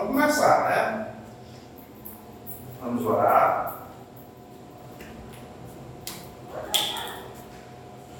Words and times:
Vamos 0.00 0.14
começar, 0.14 0.70
né? 0.70 1.14
Vamos 2.80 3.04
orar. 3.04 3.86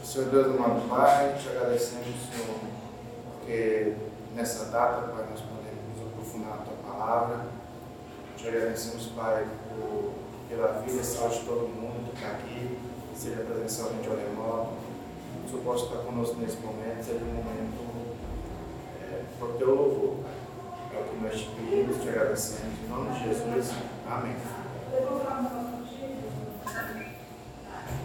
Senhor 0.04 0.28
Deus, 0.28 0.46
amado 0.48 0.86
Pai, 0.90 1.38
te 1.40 1.48
agradecemos, 1.48 2.04
Senhor, 2.30 2.60
porque 3.32 3.96
nessa 4.34 4.66
data, 4.66 5.08
Pai, 5.08 5.26
nós 5.30 5.40
podemos 5.40 6.12
aprofundar 6.12 6.58
na 6.58 6.64
tua 6.64 6.92
palavra. 6.92 7.46
Te 8.36 8.48
agradecemos, 8.48 9.06
Pai, 9.16 9.46
por, 9.70 10.12
pela 10.50 10.82
vida 10.82 11.00
e 11.00 11.04
saúde 11.04 11.38
de 11.38 11.44
todo 11.46 11.66
mundo 11.66 12.10
que 12.10 12.16
está 12.16 12.36
aqui, 12.36 12.78
seja 13.16 13.42
presencialmente 13.42 14.06
ou 14.06 14.16
remoto. 14.16 14.72
O 15.46 15.48
Senhor 15.48 15.62
possa 15.64 15.84
estar 15.86 15.98
conosco 16.00 16.36
nesse 16.40 16.58
momento, 16.58 17.02
seja 17.02 17.24
um 17.24 17.32
momento 17.32 18.04
é, 19.02 19.22
por 19.38 19.54
teu 19.54 19.74
louvor, 19.74 20.16
Pai. 20.22 20.39
É 21.00 21.02
o 21.02 21.06
que 21.06 21.24
nós 21.24 21.40
te 21.40 21.48
pedimos, 21.56 22.02
te 22.02 22.08
agradecemos. 22.10 22.74
Em 22.84 22.88
nome 22.88 23.10
de 23.12 23.24
Jesus. 23.24 23.72
Amém. 24.06 24.36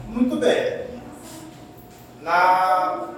Muito 0.07 0.37
bem. 0.37 0.85
Na 2.21 3.09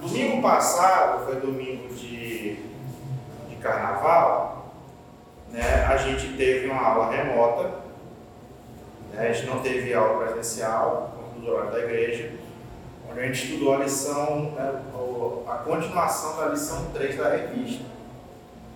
domingo 0.00 0.40
passado, 0.40 1.26
foi 1.26 1.36
domingo 1.36 1.94
de, 1.94 2.56
de 3.50 3.56
carnaval, 3.60 4.74
né, 5.50 5.84
a 5.86 5.96
gente 5.98 6.36
teve 6.38 6.68
uma 6.68 6.80
aula 6.80 7.10
remota, 7.10 7.74
né, 9.12 9.28
a 9.28 9.32
gente 9.32 9.46
não 9.46 9.60
teve 9.60 9.92
aula 9.92 10.24
presencial, 10.24 11.18
como 11.34 11.50
horário 11.50 11.72
da 11.72 11.78
igreja, 11.80 12.32
onde 13.10 13.20
a 13.20 13.26
gente 13.26 13.44
estudou 13.44 13.74
a 13.74 13.78
lição, 13.78 14.52
né, 14.52 14.82
a 15.46 15.54
continuação 15.58 16.36
da 16.38 16.46
lição 16.46 16.86
3 16.94 17.18
da 17.18 17.28
revista, 17.28 17.84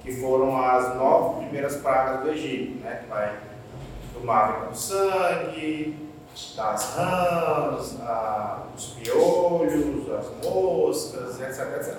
que 0.05 0.13
foram 0.13 0.63
as 0.63 0.95
nove 0.97 1.47
primeiras 1.47 1.77
pragas 1.77 2.21
do 2.21 2.31
Egito, 2.31 2.85
né, 2.85 3.01
que 3.03 3.09
vai 3.09 3.35
do 4.13 4.25
mar 4.25 4.67
do 4.69 4.77
sangue, 4.77 5.97
das 6.55 6.95
rãs, 6.95 8.01
a, 8.03 8.65
os 8.77 8.87
piolhos, 8.89 10.11
as 10.13 10.45
moscas, 10.45 11.41
etc, 11.41 11.77
etc. 11.77 11.99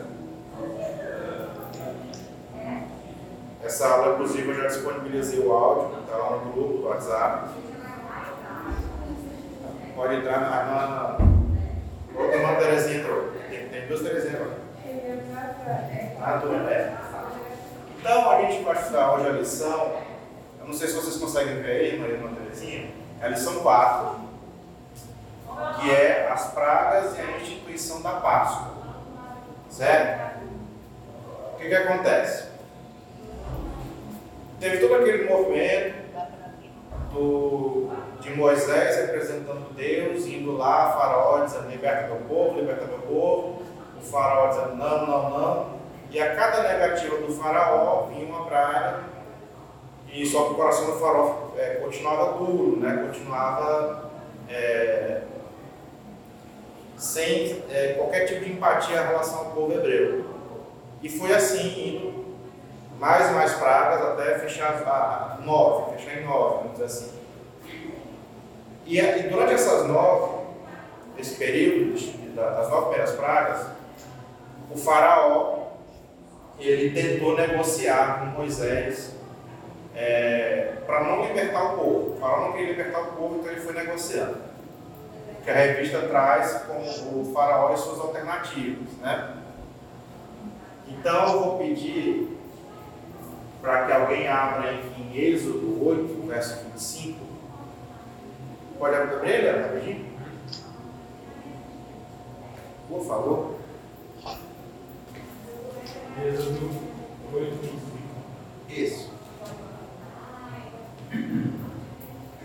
Essa 3.64 3.88
aula, 3.88 4.14
inclusive, 4.14 4.48
eu 4.48 4.56
já 4.56 4.68
disponibilizei 4.68 5.40
o 5.40 5.52
áudio, 5.52 6.00
está 6.02 6.18
lá 6.18 6.38
no 6.38 6.52
grupo 6.52 6.78
do 6.78 6.88
WhatsApp. 6.88 7.50
Pode 9.96 10.16
entrar 10.16 10.40
na. 10.42 10.64
na 10.64 11.18
outra 12.16 12.36
irmã 12.36 12.56
Terezinha 12.60 13.00
entrou. 13.00 13.32
Tem, 13.50 13.68
tem 13.70 13.88
duas 13.88 14.02
Terezinhas 14.02 14.42
lá. 14.42 14.54
Ah, 16.22 16.40
tudo 16.40 16.68
bem. 16.68 17.05
Então, 18.06 18.30
a 18.30 18.40
gente 18.40 18.64
vai 18.64 18.76
estudar 18.76 19.16
hoje 19.16 19.28
a 19.28 19.32
lição. 19.32 19.94
Eu 20.60 20.68
não 20.68 20.74
sei 20.76 20.90
se 20.90 20.94
vocês 20.94 21.18
conseguem 21.18 21.56
ver 21.56 21.72
aí, 21.72 22.00
Maria 22.00 22.20
Terezinha. 22.20 22.92
É 23.20 23.26
a 23.26 23.30
lição 23.30 23.62
4 23.62 24.26
que 25.82 25.90
é 25.90 26.30
as 26.32 26.52
pragas 26.52 27.18
e 27.18 27.22
a 27.22 27.38
instituição 27.38 28.04
da 28.04 28.12
Páscoa. 28.12 28.76
Certo? 29.72 30.38
O 31.54 31.58
que, 31.58 31.68
que 31.68 31.74
acontece? 31.74 32.50
Teve 34.60 34.78
todo 34.78 35.02
aquele 35.02 35.28
movimento 35.28 35.96
do, 37.12 37.90
de 38.20 38.36
Moisés 38.36 38.98
representando 38.98 39.74
Deus, 39.74 40.28
indo 40.28 40.56
lá, 40.56 40.92
faraó 40.92 41.44
dizendo, 41.44 41.70
liberta 41.70 42.14
meu 42.14 42.18
povo, 42.28 42.60
liberta 42.60 42.86
meu 42.86 43.00
povo. 43.00 43.64
O 43.98 44.02
faraó 44.02 44.50
dizendo, 44.50 44.76
não, 44.76 45.08
não, 45.08 45.30
não. 45.32 45.75
E 46.16 46.22
a 46.22 46.34
cada 46.34 46.64
negativa 46.64 47.18
do 47.18 47.34
faraó 47.34 48.04
vinha 48.04 48.26
uma 48.26 48.46
praga, 48.46 49.04
e 50.08 50.26
só 50.26 50.46
que 50.46 50.54
o 50.54 50.56
coração 50.56 50.86
do 50.86 50.98
faraó 50.98 51.50
é, 51.58 51.76
continuava 51.84 52.38
duro, 52.38 52.78
né? 52.80 53.06
continuava 53.06 54.12
é, 54.48 55.24
sem 56.96 57.62
é, 57.70 57.96
qualquer 57.98 58.28
tipo 58.28 58.46
de 58.46 58.54
empatia 58.54 58.96
em 58.96 59.08
relação 59.08 59.40
ao 59.40 59.46
povo 59.48 59.74
hebreu. 59.74 60.24
E 61.04 61.10
foi 61.10 61.34
assim, 61.34 61.98
indo 61.98 62.26
mais 62.98 63.30
e 63.30 63.34
mais 63.34 63.54
pragas 63.56 64.02
até 64.02 64.40
fechar 64.40 64.72
a 64.88 65.42
nove, 65.44 65.98
fechar 65.98 66.18
em 66.18 66.24
nove, 66.24 66.60
vamos 66.60 66.72
dizer 66.72 66.86
assim. 66.86 67.12
E, 68.86 69.02
e 69.02 69.24
durante 69.24 69.54
essas 69.56 69.86
nove, 69.86 70.46
esse 71.18 71.36
período 71.36 71.94
das 72.34 72.70
nove 72.70 72.86
primeiras 72.86 73.16
pragas, 73.16 73.68
o 74.72 74.78
faraó 74.78 75.55
ele 76.60 76.90
tentou 76.92 77.36
negociar 77.36 78.20
com 78.20 78.40
Moisés 78.40 79.16
é, 79.96 80.74
para 80.86 81.04
não 81.04 81.26
libertar 81.26 81.74
o 81.74 81.78
povo. 81.78 82.18
Faraó 82.20 82.48
não 82.48 82.54
queria 82.54 82.70
libertar 82.70 83.02
o 83.02 83.12
povo, 83.14 83.40
então 83.40 83.52
ele 83.52 83.62
foi 83.62 83.74
negociando 83.74 84.56
que 85.46 85.52
a 85.52 85.54
revista 85.54 86.02
traz 86.08 86.64
com 86.64 87.22
o 87.22 87.32
faraó 87.32 87.72
e 87.72 87.78
suas 87.78 88.00
alternativas. 88.00 88.90
Né? 89.00 89.36
Então 90.88 91.34
eu 91.34 91.40
vou 91.40 91.58
pedir 91.60 92.36
para 93.62 93.86
que 93.86 93.94
alguém 93.94 94.28
abra 94.28 94.74
em 94.74 95.16
Êxodo 95.16 95.86
8, 95.88 96.28
verso 96.28 96.64
25. 96.72 97.20
Pode 98.80 98.96
abrir 98.96 99.20
para 99.20 99.30
ele, 99.30 99.62
rapidinho? 99.62 100.06
Por 102.90 103.06
favor. 103.06 103.56
Êxodo 106.24 106.70
8, 107.34 107.52
25. 107.62 107.80
Isso. 108.70 109.12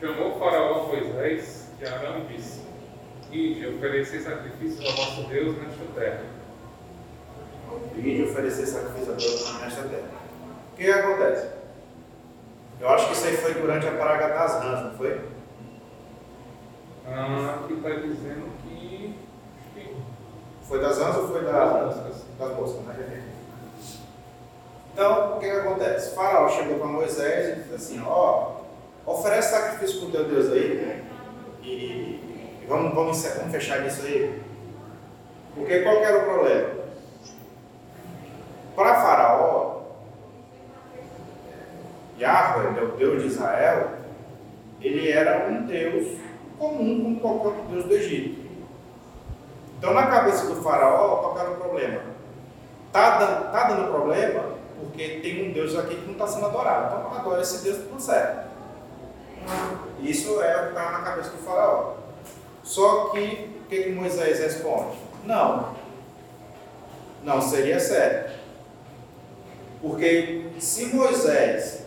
Chamou 0.00 0.36
o 0.36 0.38
faraó 0.38 0.86
Moisés 0.88 1.68
e 1.80 1.84
Arão 1.86 2.18
e 2.20 2.34
disse: 2.34 2.60
Ide, 3.30 3.66
oferecer 3.68 4.20
sacrifícios 4.22 4.84
ao 4.84 4.92
vosso 4.96 5.28
Deus 5.28 5.56
nesta 5.58 5.84
terra. 5.94 6.22
Ide 7.96 8.22
oferecer 8.24 8.66
sacrifício 8.66 9.12
a 9.12 9.16
Deus 9.16 9.60
nesta 9.60 9.82
terra. 9.84 10.08
O 10.72 10.76
que 10.76 10.90
acontece? 10.90 11.48
Eu 12.80 12.88
acho 12.88 13.06
que 13.06 13.12
isso 13.12 13.26
aí 13.26 13.36
foi 13.36 13.54
durante 13.54 13.86
a 13.86 13.92
praga 13.92 14.28
das 14.28 14.54
rãs, 14.64 14.84
não 14.84 14.94
foi? 14.98 15.20
Ah, 17.06 17.60
aqui 17.62 17.74
está 17.74 17.90
dizendo 17.90 18.50
que. 18.62 19.14
Foi 20.62 20.80
das 20.80 20.98
rãs 20.98 21.16
ou 21.16 21.28
foi 21.28 21.44
da, 21.44 21.52
Das 21.52 21.96
moscas. 21.96 22.24
das 22.38 22.56
moscas, 22.56 22.82
né? 22.86 23.22
Então, 25.00 25.36
o 25.36 25.40
que, 25.40 25.46
que 25.46 25.56
acontece? 25.56 26.10
O 26.10 26.14
faraó 26.14 26.46
chegou 26.50 26.78
para 26.78 26.86
Moisés 26.86 27.56
e 27.56 27.60
disse 27.62 27.74
assim, 27.74 28.02
ó, 28.06 28.50
oferece 29.06 29.50
sacrifício 29.50 30.00
para 30.00 30.08
o 30.08 30.10
teu 30.10 30.24
Deus 30.28 30.52
aí 30.52 31.02
e, 31.62 31.66
e 31.66 32.66
vamos, 32.68 32.94
vamos, 32.94 33.24
vamos 33.24 33.50
fechar 33.50 33.80
nisso 33.80 34.04
aí. 34.04 34.42
Porque 35.54 35.80
qual 35.80 36.04
era 36.04 36.18
o 36.18 36.24
problema? 36.24 36.68
Para 38.76 39.00
faraó, 39.00 39.84
Yahweh, 42.18 42.70
né, 42.72 42.82
o 42.82 42.96
Deus 42.98 43.22
de 43.22 43.28
Israel, 43.28 43.92
ele 44.82 45.10
era 45.10 45.48
um 45.48 45.64
Deus 45.64 46.18
comum 46.58 47.18
como 47.22 47.40
qualquer 47.40 47.58
outro 47.60 47.72
Deus 47.72 47.84
do 47.86 47.94
Egito. 47.94 48.38
Então, 49.78 49.94
na 49.94 50.08
cabeça 50.08 50.44
do 50.44 50.56
faraó, 50.56 51.22
qual 51.22 51.38
era 51.38 51.52
o 51.52 51.56
problema? 51.56 52.02
Tá 52.92 53.18
dando, 53.18 53.50
tá 53.50 53.64
dando 53.64 53.90
problema 53.90 54.59
porque 54.80 55.20
tem 55.22 55.48
um 55.48 55.52
Deus 55.52 55.76
aqui 55.76 55.96
que 55.96 56.06
não 56.06 56.12
está 56.12 56.26
sendo 56.26 56.46
adorado. 56.46 56.96
Então, 56.98 57.18
adora 57.18 57.42
esse 57.42 57.62
Deus 57.62 57.78
tudo 57.78 58.00
certo. 58.00 58.50
Isso 60.00 60.40
é 60.40 60.56
o 60.56 60.62
que 60.64 60.68
estava 60.68 60.92
na 60.92 61.04
cabeça 61.04 61.30
do 61.30 61.38
faraó. 61.38 61.94
Só 62.62 63.10
que, 63.10 63.50
o 63.64 63.68
que, 63.68 63.82
que 63.84 63.90
Moisés 63.90 64.38
responde? 64.38 64.96
Não. 65.24 65.74
Não 67.22 67.40
seria 67.40 67.78
certo. 67.78 68.38
Porque 69.82 70.46
se 70.58 70.86
Moisés 70.94 71.86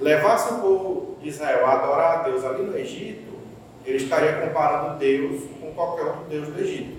levasse 0.00 0.54
o 0.54 0.58
povo 0.58 1.18
de 1.20 1.28
Israel 1.28 1.66
a 1.66 1.72
adorar 1.72 2.18
a 2.18 2.22
Deus 2.22 2.44
ali 2.44 2.62
no 2.62 2.76
Egito, 2.76 3.38
ele 3.84 3.96
estaria 3.96 4.40
comparando 4.40 4.98
Deus 4.98 5.42
com 5.60 5.72
qualquer 5.72 6.04
outro 6.04 6.24
Deus 6.28 6.48
do 6.48 6.60
Egito. 6.60 6.98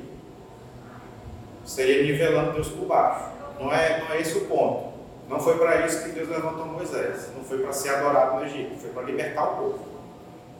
Seria 1.64 2.04
nivelando 2.04 2.54
Deus 2.54 2.70
por 2.70 2.88
baixo. 2.88 3.39
Não 3.60 3.72
é, 3.74 4.00
não 4.00 4.12
é 4.16 4.22
esse 4.22 4.38
o 4.38 4.46
ponto. 4.46 4.94
Não 5.28 5.40
foi 5.40 5.58
para 5.58 5.86
isso 5.86 6.04
que 6.04 6.12
Deus 6.12 6.30
levantou 6.30 6.66
Moisés. 6.66 7.30
Não 7.36 7.44
foi 7.44 7.60
para 7.60 7.74
ser 7.74 7.90
adorado 7.90 8.38
no 8.38 8.46
Egito. 8.46 8.80
Foi 8.80 8.90
para 8.92 9.04
libertar 9.04 9.44
o 9.44 9.58
povo. 9.58 9.86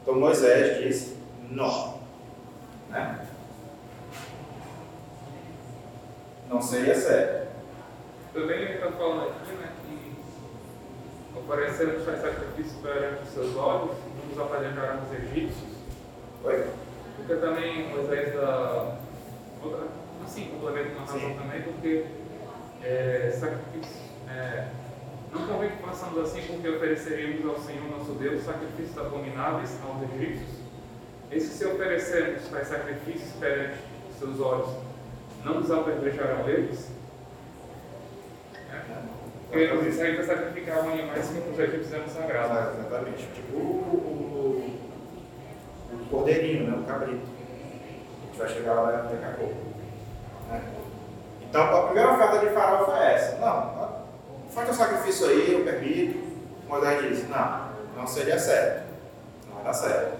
Então 0.02 0.14
Moisés 0.14 0.78
disse: 0.82 1.16
não. 1.50 1.98
Né? 2.90 3.26
Não 6.48 6.60
seria 6.60 6.94
certo. 6.94 7.48
Também 8.32 8.62
ele 8.62 8.74
está 8.74 8.92
falando 8.92 9.30
aqui, 9.30 9.52
né, 9.52 9.72
que 9.84 11.38
ofereceram 11.38 12.00
faz 12.04 12.20
sacrifício 12.20 12.78
perante 12.80 13.22
os 13.24 13.30
seus 13.30 13.56
olhos, 13.56 13.96
não 14.16 14.26
nos 14.28 14.38
apedrejarão 14.38 15.00
os 15.04 15.12
egípcios. 15.12 15.70
Oi? 16.44 16.66
Porque 17.16 17.34
também 17.36 17.88
Moisés 17.88 18.34
dá 18.34 18.96
outra, 19.62 19.86
assim, 20.24 20.48
complementa 20.48 20.90
uma 20.90 21.00
razão 21.00 21.20
Sim. 21.20 21.34
também, 21.34 21.62
porque 21.62 22.06
é, 22.82 23.30
sacrifício, 23.38 24.00
é, 24.28 24.68
Não 25.32 25.46
convém 25.46 25.70
que 25.70 25.82
façamos 25.82 26.18
assim 26.18 26.42
porque 26.46 26.68
ofereceríamos 26.68 27.46
ao 27.46 27.58
Senhor 27.60 27.88
nosso 27.90 28.12
Deus 28.12 28.42
sacrifícios 28.42 28.98
abomináveis 28.98 29.78
aos 29.84 30.02
egípcios? 30.14 30.60
E 31.30 31.40
se 31.40 31.64
oferecermos 31.66 32.48
tais 32.48 32.68
sacrifícios 32.68 33.32
perante 33.38 33.78
seus 34.18 34.40
olhos, 34.40 34.70
não 35.44 35.60
nos 35.60 35.70
apedrejarão 35.70 36.48
eles? 36.48 36.90
Porque 39.50 39.64
os 39.64 39.86
israelitas 39.86 40.26
sacrificavam 40.26 40.92
animais 40.92 41.28
que 41.28 41.50
os 41.50 41.58
egípcios 41.58 41.92
eram 41.92 42.08
sagrados. 42.08 42.56
Ah, 42.56 42.74
exatamente. 42.78 43.26
Tipo 43.34 43.56
o, 43.56 44.78
o, 45.92 45.96
o 45.96 46.06
cordeirinho, 46.08 46.70
né? 46.70 46.78
o 46.78 46.84
cabrito. 46.84 47.26
A 47.26 48.26
gente 48.26 48.38
vai 48.38 48.48
chegar 48.48 48.74
lá 48.74 48.90
daqui 48.92 49.24
a 49.24 49.36
pouco. 49.36 49.54
Né? 50.48 50.79
Então, 51.50 51.64
a 51.64 51.82
primeira 51.86 52.12
oferta 52.12 52.38
de 52.38 52.54
Faraó 52.54 52.84
foi 52.84 53.04
essa. 53.06 53.36
Não, 53.38 53.98
faz 54.50 54.70
o 54.70 54.72
sacrifício 54.72 55.26
aí, 55.26 55.52
eu 55.52 55.64
permito. 55.64 56.20
Moisés 56.68 57.08
disse, 57.08 57.26
não, 57.26 57.70
não 57.96 58.06
seria 58.06 58.38
certo. 58.38 58.84
Não 59.52 59.60
dar 59.64 59.72
certo. 59.72 60.16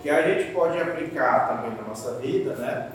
Que 0.00 0.08
a 0.08 0.22
gente 0.22 0.52
pode 0.52 0.80
aplicar 0.80 1.48
também 1.48 1.76
na 1.76 1.82
nossa 1.82 2.14
vida, 2.14 2.54
né? 2.54 2.92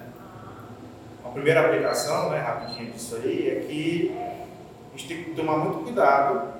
A 1.25 1.30
primeira 1.30 1.66
aplicação, 1.66 2.30
né, 2.30 2.40
rapidinho 2.40 2.94
disso 2.94 3.18
aí, 3.18 3.50
é 3.50 3.68
que 3.68 4.18
a 4.18 4.98
gente 4.98 5.08
tem 5.10 5.24
que 5.25 5.31
tomar 5.31 5.58
muito 5.58 5.84
cuidado 5.84 6.54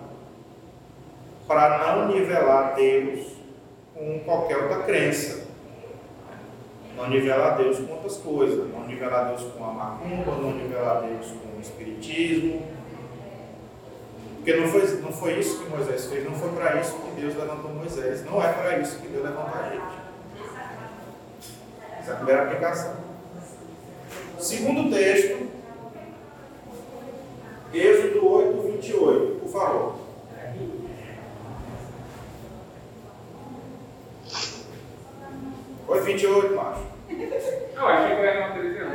para 1.48 1.78
não 1.78 2.10
nivelar 2.10 2.76
Deus 2.76 3.32
com 3.94 4.20
qualquer 4.26 4.58
outra 4.58 4.80
crença. 4.84 5.45
Não 6.96 7.10
nivelar 7.10 7.58
Deus 7.58 7.78
com 7.80 7.94
outras 7.94 8.18
coisas. 8.18 8.70
Não 8.72 8.86
nivelar 8.88 9.28
Deus 9.30 9.52
com 9.54 9.64
a 9.64 9.72
macumba, 9.72 10.32
não 10.38 10.52
nivelar 10.54 11.02
Deus 11.04 11.28
com 11.28 11.58
o 11.58 11.62
espiritismo. 11.62 12.62
Porque 14.38 14.56
não 14.56 14.68
foi, 14.68 14.88
não 15.02 15.12
foi 15.12 15.40
isso 15.40 15.64
que 15.64 15.70
Moisés 15.70 16.06
fez, 16.06 16.24
não 16.24 16.34
foi 16.34 16.50
para 16.50 16.80
isso 16.80 16.96
que 17.00 17.20
Deus 17.22 17.36
levantou 17.36 17.72
Moisés. 17.74 18.24
Não 18.26 18.42
é 18.44 18.54
para 18.54 18.78
isso 18.80 19.00
que 19.00 19.08
Deus 19.08 19.24
levantou 19.26 19.54
a 19.60 19.70
gente. 19.70 20.06
Essa 22.00 22.12
é 22.12 22.14
a 22.14 22.18
primeira 22.18 22.44
aplicação. 22.44 22.96
Segundo 24.40 24.94
texto, 24.96 25.48
Êxodo 27.74 28.28
8, 28.32 28.62
28, 28.72 29.40
por 29.40 29.50
favor. 29.50 29.96
Oi, 35.88 36.02
28, 36.02 36.56
macho. 36.56 36.82
Não, 37.76 37.88
achei 37.88 38.16
que 38.16 38.22
era 38.22 38.46
uma 38.48 38.56
televisão. 38.56 38.88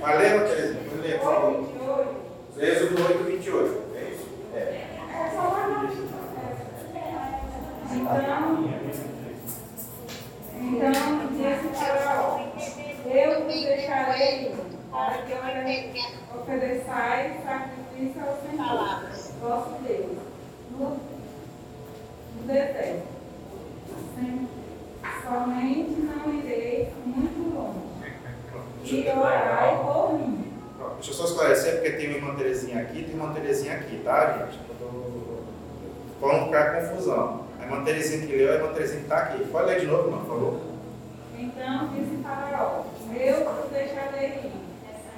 Vai 0.00 0.18
ler, 0.18 0.48
Terezinha? 0.48 0.80
Vai 0.90 1.00
ler, 1.08 1.18
por 1.18 1.32
favor. 1.34 2.14
Êxodo 2.58 3.02
8, 3.06 3.24
28. 3.24 3.82
É 3.94 4.10
isso? 4.10 4.26
É. 4.54 4.84
Então, 10.60 10.88
então 10.90 11.28
disse 11.32 11.68
Faraó, 11.74 12.40
eu 13.06 13.44
vos 13.44 13.54
deixarei 13.54 14.54
para 14.90 15.18
que 15.22 15.32
ofereçais 16.36 17.32
sacrifício 17.44 18.22
ao 18.22 18.38
Senhor, 18.42 19.00
vosso 19.40 19.82
Deus, 19.86 20.16
no, 20.72 20.88
no 20.90 22.46
deserto. 22.46 23.02
Sem- 24.14 24.48
Somente 25.22 25.90
não 26.00 26.34
irei 26.34 26.90
muito 27.04 27.54
longe. 27.54 27.78
E 28.84 29.08
orai 29.10 29.76
por 29.82 30.14
mim. 30.14 30.52
Ó, 30.80 30.88
Deixa 30.94 31.10
eu 31.10 31.14
só 31.14 31.24
esclarecer, 31.26 31.74
porque 31.74 31.90
tem 31.92 32.08
uma 32.08 32.16
irmã 32.16 32.34
Terezinha 32.34 32.80
aqui 32.82 33.04
tem 33.04 33.14
uma 33.14 33.32
Terezinha 33.34 33.74
aqui, 33.74 34.00
tá, 34.04 34.38
gente? 34.38 34.58
Para 36.20 36.32
não 36.38 36.46
ficar 36.46 36.80
confusão. 36.80 37.44
A 37.60 37.64
irmã 37.64 37.84
Terezinha 37.84 38.26
que 38.26 38.34
leu, 38.36 38.50
a 38.52 38.54
irmã 38.56 38.72
Terezinha 38.72 38.98
que 39.00 39.04
está 39.04 39.18
aqui. 39.18 39.44
Pode 39.44 39.66
ler 39.66 39.80
de 39.80 39.86
novo, 39.86 40.04
irmão, 40.08 40.20
por 40.20 40.28
favor. 40.28 40.60
Então 41.38 41.88
disse 41.88 42.22
Faraó: 42.22 42.84
Eu 43.14 43.44
vos 43.44 43.70
deixarei 43.70 44.28
ir, 44.28 44.52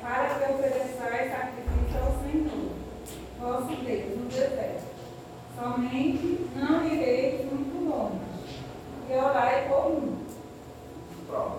para 0.03 0.25
que 0.29 0.53
ofereçais 0.53 1.31
sacrifício 1.31 2.01
ao 2.03 2.13
Senhor, 2.23 2.71
vosso 3.41 3.77
Deus, 3.85 4.19
no 4.19 4.25
deserto. 4.27 4.83
Somente 5.59 6.47
não 6.57 6.85
ireis 6.87 7.45
muito 7.45 7.89
longe. 7.89 8.19
E 9.09 9.13
orai 9.15 9.67
por 9.69 9.91
mim. 9.91 10.19
Pronto. 11.29 11.59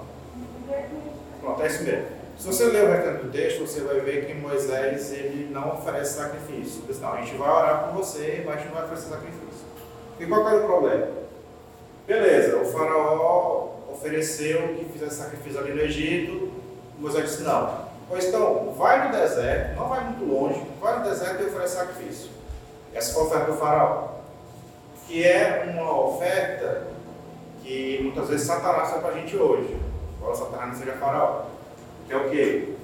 Pronto, 1.41 1.61
é 1.61 1.67
isso 1.67 1.83
mesmo. 1.83 2.05
Se 2.37 2.47
você 2.47 2.63
ler 2.65 2.85
o 2.85 2.91
restante 2.93 3.23
do 3.25 3.31
texto, 3.31 3.59
você 3.67 3.81
vai 3.81 3.99
ver 3.99 4.25
que 4.25 4.33
Moisés 4.33 5.11
ele 5.11 5.49
não 5.51 5.73
oferece 5.73 6.13
sacrifício. 6.17 6.79
Ele 6.83 6.87
diz, 6.93 7.01
não, 7.01 7.11
a 7.13 7.17
gente 7.21 7.35
vai 7.35 7.49
orar 7.49 7.83
por 7.89 7.95
você, 7.97 8.41
mas 8.45 8.55
a 8.55 8.57
gente 8.59 8.67
não 8.69 8.75
vai 8.75 8.85
oferecer 8.85 9.09
sacrifício. 9.09 9.65
E 10.19 10.25
qual 10.25 10.41
que 10.45 10.47
era 10.55 10.63
o 10.63 10.65
problema? 10.65 11.07
Beleza, 12.07 12.57
o 12.57 12.65
faraó 12.65 13.69
ofereceu 13.91 14.69
que 14.75 14.85
fizesse 14.93 15.15
sacrifício 15.15 15.59
ali 15.59 15.73
no 15.73 15.81
Egito. 15.81 16.51
Não. 17.41 17.91
Pois 18.07 18.25
então, 18.25 18.73
vai 18.77 19.07
no 19.07 19.17
deserto, 19.17 19.75
não 19.75 19.87
vai 19.87 20.03
muito 20.03 20.25
longe, 20.25 20.61
vai 20.81 20.99
no 20.99 21.05
deserto 21.05 21.41
e 21.41 21.45
oferece 21.45 21.75
sacrifício. 21.75 22.29
Essa 22.93 23.13
foi 23.13 23.23
a 23.23 23.25
oferta 23.25 23.51
do 23.51 23.57
faraó. 23.57 24.07
Que 25.07 25.25
é 25.25 25.73
uma 25.73 26.07
oferta 26.07 26.87
que 27.63 27.99
muitas 28.03 28.27
vezes 28.27 28.47
Satanás 28.47 28.89
faz 28.89 29.01
para 29.01 29.11
a 29.11 29.17
gente 29.17 29.35
hoje. 29.37 29.77
Embora 30.17 30.35
Satanás 30.35 30.69
não 30.69 30.75
seja 30.75 30.93
faraó. 30.93 31.43
Que 32.05 32.13
é 32.13 32.17
o 32.17 32.29
quê? 32.29 32.75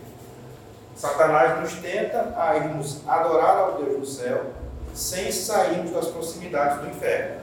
Satanás 0.96 1.62
nos 1.62 1.74
tenta 1.74 2.34
a 2.38 2.56
irmos 2.56 3.08
adorar 3.08 3.58
ao 3.58 3.74
Deus 3.74 4.00
do 4.00 4.06
céu 4.06 4.46
sem 4.94 5.32
sairmos 5.32 5.92
das 5.92 6.08
proximidades 6.08 6.80
do 6.80 6.88
inferno. 6.88 7.42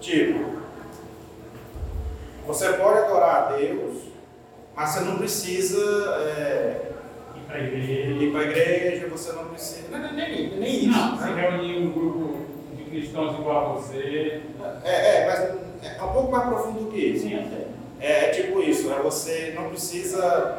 Tipo, 0.00 0.54
você 2.46 2.72
pode 2.72 2.98
adorar 2.98 3.36
a 3.36 3.56
Deus, 3.56 4.04
mas 4.76 4.90
você 4.90 5.00
não 5.00 5.16
precisa 5.18 5.78
é, 6.38 6.90
Ir 7.36 7.40
para 7.46 7.56
a 7.56 7.60
igreja. 7.60 8.10
ir 8.24 8.32
para 8.32 8.40
a 8.40 8.44
igreja, 8.44 9.08
você 9.08 9.32
não 9.32 9.44
precisa. 9.46 9.96
Nem, 9.98 10.12
nem, 10.14 10.56
nem 10.58 10.76
isso. 10.86 10.98
Não, 10.98 11.18
se 11.18 11.24
né? 11.30 11.50
reunir 11.50 11.78
um 11.78 11.92
grupo 11.92 12.46
de 12.76 12.84
cristãos 12.84 13.38
igual 13.38 13.70
a 13.70 13.72
você. 13.74 14.42
É, 14.84 15.22
é, 15.22 15.26
mas 15.26 15.40
é 15.98 16.02
um 16.02 16.12
pouco 16.12 16.32
mais 16.32 16.48
profundo 16.48 16.84
do 16.84 16.90
que 16.90 16.98
isso. 16.98 17.28
Sim, 17.28 17.48
sei. 17.48 17.66
É, 18.00 18.24
é 18.26 18.28
tipo 18.30 18.60
isso, 18.60 18.88
né? 18.88 18.98
você 19.02 19.52
não 19.56 19.68
precisa. 19.68 20.58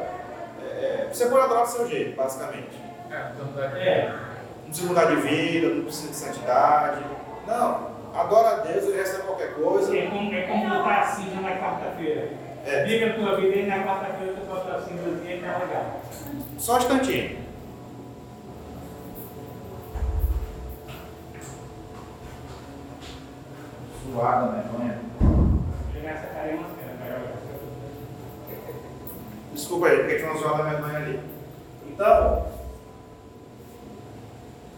é, 0.62 1.08
você 1.12 1.26
pode 1.26 1.44
adorar 1.44 1.64
do 1.64 1.70
seu 1.70 1.88
jeito, 1.88 2.16
basicamente. 2.16 2.76
É, 3.10 3.30
então 3.34 3.62
É, 3.62 4.08
Não 4.62 4.64
precisa 4.66 4.88
mudar 4.88 5.04
de 5.04 5.16
vida, 5.16 5.68
não 5.74 5.84
precisa 5.84 6.08
de 6.08 6.16
santidade. 6.16 7.04
Não, 7.46 7.90
adora 8.14 8.48
a 8.48 8.54
Deus 8.60 8.84
e 8.86 8.92
resta 8.96 9.18
qualquer 9.20 9.54
coisa. 9.54 9.96
é 9.96 10.06
como, 10.06 10.34
é 10.34 10.42
como 10.42 10.68
botar 10.68 11.00
a 11.00 11.06
cinza 11.06 11.40
na 11.40 11.56
quarta-feira. 11.56 12.30
É. 12.66 12.84
Liga 12.84 13.10
a 13.10 13.14
tua 13.14 13.36
vida 13.40 13.56
e 13.58 13.66
na 13.66 13.84
quarta-feira 13.84 14.34
tu 14.34 14.46
bota 14.46 14.74
a 14.74 14.82
cinzazinha 14.82 15.36
e 15.36 15.40
tá 15.40 15.58
legal. 15.58 16.00
Só 16.58 16.74
um 16.74 16.78
instantinho. 16.78 17.46
Suada, 24.12 24.46
né, 24.50 24.64
manhã? 24.76 24.98
Chegar 25.92 26.10
essa 26.10 26.26
cara 26.26 26.42
aí, 26.42 26.60
mas 26.60 26.76
Desculpa 29.54 29.86
aí, 29.86 29.98
porque 29.98 30.16
tinha 30.16 30.30
uma 30.32 30.40
zoada 30.40 30.64
da 30.64 30.70
minha 30.70 30.80
mãe 30.80 30.96
ali. 30.96 31.20
Então, 31.88 32.46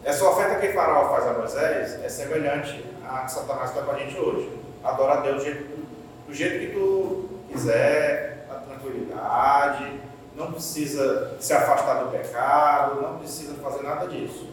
essa 0.04 0.28
oferta 0.28 0.60
que 0.60 0.74
Faraó 0.74 1.08
faz 1.08 1.26
a 1.26 1.38
Moisés 1.38 2.04
é 2.04 2.08
semelhante 2.10 2.84
à 3.02 3.20
que 3.20 3.32
Satanás 3.32 3.74
dá 3.74 3.80
para 3.80 3.94
a 3.94 3.98
gente 3.98 4.18
hoje. 4.18 4.52
Adora 4.84 5.14
a 5.14 5.20
Deus 5.22 5.36
do 5.36 5.44
jeito, 5.44 5.86
do 6.26 6.34
jeito 6.34 6.58
que 6.66 6.74
tu 6.74 7.27
quiser, 7.58 8.46
na 8.48 8.54
tranquilidade, 8.56 10.00
não 10.36 10.52
precisa 10.52 11.36
se 11.40 11.52
afastar 11.52 12.04
do 12.04 12.10
pecado, 12.10 13.02
não 13.02 13.18
precisa 13.18 13.54
fazer 13.54 13.82
nada 13.82 14.06
disso. 14.06 14.46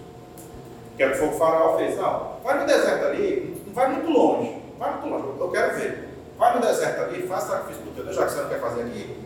Que 0.98 1.04
é 1.04 1.08
o 1.08 1.12
que 1.12 1.24
o 1.24 1.32
Faraó 1.34 1.78
fez. 1.78 1.96
Não, 1.98 2.38
vai 2.44 2.60
no 2.60 2.66
deserto 2.66 3.06
ali, 3.06 3.62
não 3.68 3.74
vai 3.74 3.90
muito 3.90 4.10
longe, 4.10 4.62
vai 4.80 4.92
muito 4.92 5.08
longe, 5.08 5.40
eu 5.40 5.52
quero 5.52 5.76
ver. 5.76 6.10
Vai 6.38 6.56
no 6.56 6.62
deserto 6.62 7.02
ali, 7.02 7.28
faz 7.28 7.44
sacrifício 7.44 7.84
para 7.84 7.92
o 7.92 7.96
teu 7.96 8.04
Deus, 8.06 8.16
já 8.16 8.26
que 8.26 8.32
você 8.32 8.42
não 8.42 8.50
quer 8.50 8.60
fazer 8.60 8.82
aqui, 8.82 9.24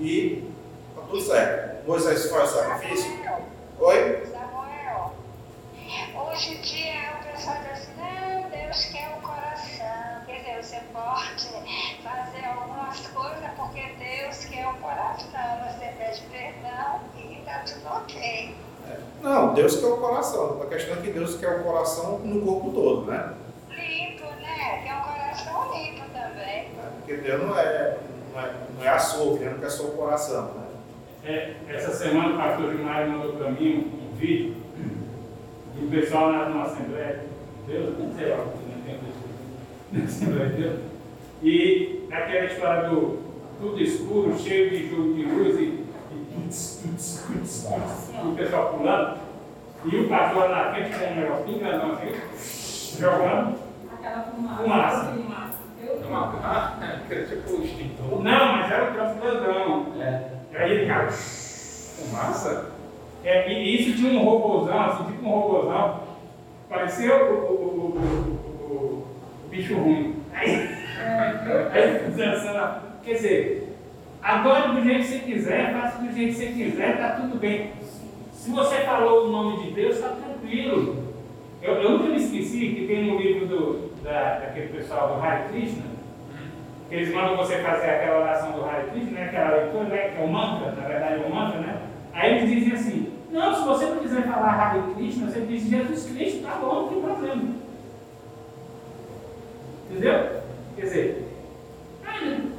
e 0.00 0.50
tá 0.96 1.02
tudo 1.02 1.20
certo. 1.20 1.86
Moisés 1.86 2.30
faz 2.30 2.50
o 2.50 2.54
sacrifício. 2.54 3.17
Deus 13.98 14.44
quer 14.44 14.66
o 14.68 14.74
coração. 14.74 15.58
Você 15.66 15.86
pede 15.98 16.22
perdão 16.30 17.00
e 17.16 17.42
tá 17.44 17.64
tudo 17.66 17.86
ok. 17.86 18.54
Não, 19.22 19.54
Deus 19.54 19.76
quer 19.80 19.86
o 19.86 19.96
coração. 19.96 20.62
A 20.62 20.66
questão 20.66 20.96
é 20.96 21.00
que 21.00 21.10
Deus 21.10 21.36
quer 21.36 21.60
o 21.60 21.64
coração 21.64 22.18
no 22.20 22.40
corpo 22.40 22.70
todo, 22.72 23.10
né? 23.10 23.34
Limpo, 23.70 24.24
né? 24.40 24.82
Quer 24.84 24.94
um 24.94 25.02
coração 25.02 25.72
limpo 25.74 26.04
também. 26.12 26.68
Porque 26.98 27.16
Deus 27.16 27.42
não 27.42 27.58
é, 27.58 27.98
não 28.32 28.40
é, 28.40 28.54
não 28.76 28.84
é 28.84 28.88
açougue, 28.88 29.44
né? 29.44 29.50
não 29.52 29.58
quer 29.58 29.70
só 29.70 29.84
o 29.84 29.96
coração. 29.96 30.52
Né? 30.54 30.68
É, 31.24 31.54
essa 31.68 31.92
semana 31.92 32.34
o 32.34 32.38
pastor 32.38 32.70
Gilmar 32.70 33.08
mandou 33.08 33.34
para 33.34 33.50
mim 33.50 33.92
um 34.12 34.16
vídeo 34.16 34.56
e 35.80 35.84
o 35.84 35.90
pessoal 35.90 36.32
na, 36.32 36.48
numa 36.48 36.64
Assembleia 36.64 37.20
de 37.66 37.72
Deus, 37.72 37.98
não 37.98 38.14
sei 38.14 38.30
lá, 38.30 38.36
não 38.38 38.82
tem 38.84 38.98
na 39.92 40.04
Assembleia 40.04 40.48
de 40.48 40.62
Deus, 40.62 40.80
e 41.42 42.08
aquela 42.10 42.44
história 42.46 42.88
do 42.88 43.27
tudo 43.60 43.80
escuro, 43.80 44.38
cheio 44.38 44.70
de 44.70 44.88
jogo 44.88 45.14
de 45.14 45.24
luz 45.24 45.58
e, 45.58 45.62
e 45.62 46.26
tuts, 46.32 46.82
tuts, 46.82 47.26
tuts, 47.26 47.64
tuts, 47.64 48.14
e 48.14 48.28
o 48.28 48.34
pessoal 48.34 48.74
pulando, 48.74 49.18
e 49.84 49.96
o 49.96 50.08
pastor 50.08 50.48
na 50.48 50.72
frente 50.72 50.98
com 50.98 51.04
um 51.04 51.16
negócio 51.16 51.58
grandão 51.58 51.92
assim, 51.92 53.00
jogando. 53.00 53.58
Aquela 53.92 54.22
fumaça. 54.22 55.12
Fumaça. 55.12 55.58
Uma, 56.08 56.40
ah, 56.42 57.00
que 57.06 57.14
era 57.14 57.26
tipo 57.26 57.62
extintor. 57.62 58.22
Não, 58.22 58.56
mas 58.56 58.70
era 58.70 58.90
o 58.90 58.94
troço 58.94 59.14
grandão. 59.20 59.86
É. 60.00 60.30
Aí 60.54 60.70
ele 60.70 60.80
ficava. 60.82 61.10
Fumaça? 61.10 62.72
É, 63.24 63.52
e 63.52 63.80
isso 63.80 63.96
tinha 63.96 64.18
um 64.18 64.24
robôzão, 64.24 64.80
assim, 64.80 65.04
tipo 65.04 65.26
um 65.26 65.30
robôzão. 65.30 66.00
Parecia 66.68 67.24
o, 67.24 67.32
o, 67.32 67.34
o, 67.34 67.88
o, 67.88 68.72
o, 68.72 69.06
o 69.44 69.48
bicho 69.48 69.74
ruim. 69.76 70.16
Aí, 70.32 70.68
aí 71.72 72.10
dançando. 72.16 72.87
Quer 73.08 73.14
dizer, 73.14 73.76
adore 74.22 74.72
do 74.74 74.84
jeito 74.84 75.00
que 75.00 75.06
você 75.06 75.18
quiser, 75.20 75.72
faça 75.72 76.02
do 76.02 76.12
jeito 76.12 76.28
que 76.28 76.34
você 76.34 76.46
quiser, 76.52 76.98
tá 76.98 77.12
tudo 77.12 77.38
bem. 77.38 77.72
Se 78.32 78.50
você 78.50 78.80
falou 78.80 79.24
o 79.24 79.32
nome 79.32 79.64
de 79.64 79.70
Deus, 79.70 79.96
está 79.96 80.10
tranquilo. 80.10 81.14
Eu, 81.62 81.76
eu 81.76 81.90
nunca 81.92 82.10
me 82.10 82.16
esqueci 82.16 82.68
que 82.68 82.86
tem 82.86 83.06
no 83.06 83.18
livro 83.18 83.46
do, 83.46 84.02
da, 84.04 84.40
daquele 84.40 84.68
pessoal 84.76 85.16
do 85.16 85.24
Hare 85.24 85.48
Krishna, 85.48 85.84
que 86.90 86.96
eles 86.96 87.14
mandam 87.14 87.38
você 87.38 87.56
fazer 87.62 87.88
aquela 87.88 88.20
oração 88.20 88.52
do 88.52 88.66
Hare 88.66 88.90
Krishna, 88.90 89.12
né, 89.12 89.24
aquela 89.24 89.56
leitura, 89.56 89.84
né, 89.84 90.08
que 90.10 90.20
é 90.20 90.24
um 90.24 90.28
mantra, 90.28 90.72
na 90.72 90.86
verdade 90.86 91.22
é 91.22 91.26
um 91.26 91.34
mantra, 91.34 91.60
né? 91.60 91.80
Aí 92.12 92.36
eles 92.36 92.50
dizem 92.50 92.72
assim, 92.74 93.12
não, 93.30 93.54
se 93.54 93.64
você 93.64 93.86
não 93.86 94.00
quiser 94.00 94.24
falar 94.24 94.52
Hare 94.52 94.94
Krishna, 94.94 95.30
você 95.30 95.40
diz 95.40 95.62
Jesus 95.62 96.10
Cristo, 96.12 96.42
tá 96.42 96.58
bom, 96.60 96.82
não 96.82 96.88
tem 96.88 97.00
problema. 97.00 97.54
Entendeu? 99.90 100.42
Quer 100.76 100.82
dizer, 100.82 101.28
aí, 102.06 102.58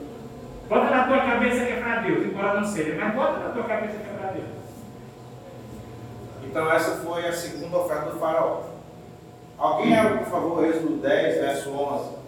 bota 0.69 0.91
na 0.91 1.03
tua 1.05 1.18
cabeça 1.29 1.65
que 1.65 1.71
é 1.71 1.79
para 1.79 2.01
Deus, 2.01 2.25
embora 2.25 2.59
não 2.59 2.67
seja, 2.67 2.95
mas 2.95 3.13
bota 3.13 3.39
na 3.39 3.49
tua 3.49 3.63
cabeça 3.63 3.97
que 3.97 4.09
é 4.09 4.19
para 4.19 4.31
Deus. 4.31 4.47
Então 6.43 6.71
essa 6.71 6.91
foi 6.97 7.27
a 7.27 7.33
segunda 7.33 7.77
oferta 7.77 8.09
do 8.09 8.19
faraó. 8.19 8.61
Alguém 9.57 9.95
abre, 9.95 10.19
por 10.19 10.27
favor, 10.27 10.65
Êxodo 10.65 10.97
10, 10.97 11.41
verso 11.41 11.69
11. 11.69 12.19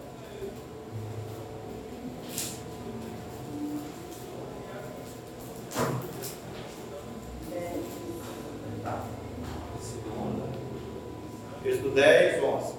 Êxodo 11.64 11.90
10, 11.90 12.42
11. 12.42 12.74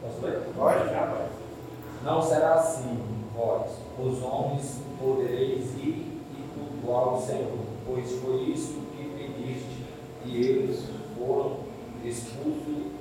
Posso 0.00 0.20
ler? 0.22 0.40
Pode? 0.56 0.88
Já 0.90 1.04
vai. 1.04 1.26
Não 2.04 2.22
será 2.22 2.54
assim, 2.54 3.04
vós, 3.34 3.72
os 3.98 4.22
homens, 4.22 4.80
podereis 4.98 5.74
ir 5.76 6.22
e 6.32 6.44
cultuar 6.54 7.14
o 7.14 7.20
Senhor, 7.20 7.58
pois 7.86 8.12
foi 8.20 8.36
isso 8.50 8.80
que 8.92 9.04
pediste, 9.16 9.86
e 10.24 10.36
eles 10.36 10.84
foram 11.16 11.60
expulsos 12.04 12.92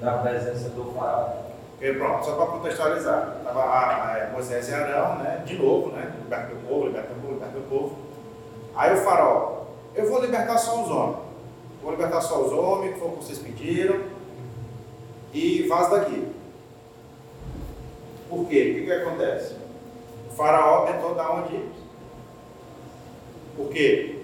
da 0.00 0.18
presença 0.18 0.68
do 0.70 0.92
faraó. 0.92 1.42
Ok, 1.76 1.94
pronto, 1.94 2.24
só 2.24 2.36
para 2.36 2.46
contextualizar. 2.46 3.36
Estava 3.38 3.62
a, 3.62 4.26
a 4.26 4.30
Moisés 4.30 4.68
e 4.68 4.74
Arão, 4.74 5.16
né? 5.16 5.42
De 5.44 5.58
novo, 5.58 5.90
né? 5.90 6.12
Liberta 6.22 6.54
o 6.54 6.68
povo, 6.68 6.86
liberta 6.86 7.12
o 7.12 7.20
povo, 7.20 7.34
liberta 7.34 7.58
o 7.58 7.62
povo. 7.62 7.98
Faraó, 9.12 9.64
eu 9.94 10.08
vou 10.08 10.22
libertar 10.22 10.56
só 10.56 10.82
os 10.82 10.90
homens. 10.90 11.18
Vou 11.82 11.90
libertar 11.90 12.22
só 12.22 12.40
os 12.40 12.52
homens, 12.52 12.94
que 12.94 13.00
foi 13.00 13.08
o 13.08 13.12
que 13.12 13.24
vocês 13.24 13.38
pediram. 13.38 14.00
E 15.34 15.62
vaza 15.68 15.98
daqui. 15.98 16.28
Por 18.30 18.48
quê? 18.48 18.70
O 18.70 18.74
que, 18.74 18.84
que 18.86 18.92
acontece? 18.92 19.56
O 20.30 20.34
faraó 20.34 20.86
tentou 20.86 21.14
dar 21.14 21.30
uma 21.30 21.46
de 21.46 21.62
Por 23.54 23.68
quê? 23.68 24.18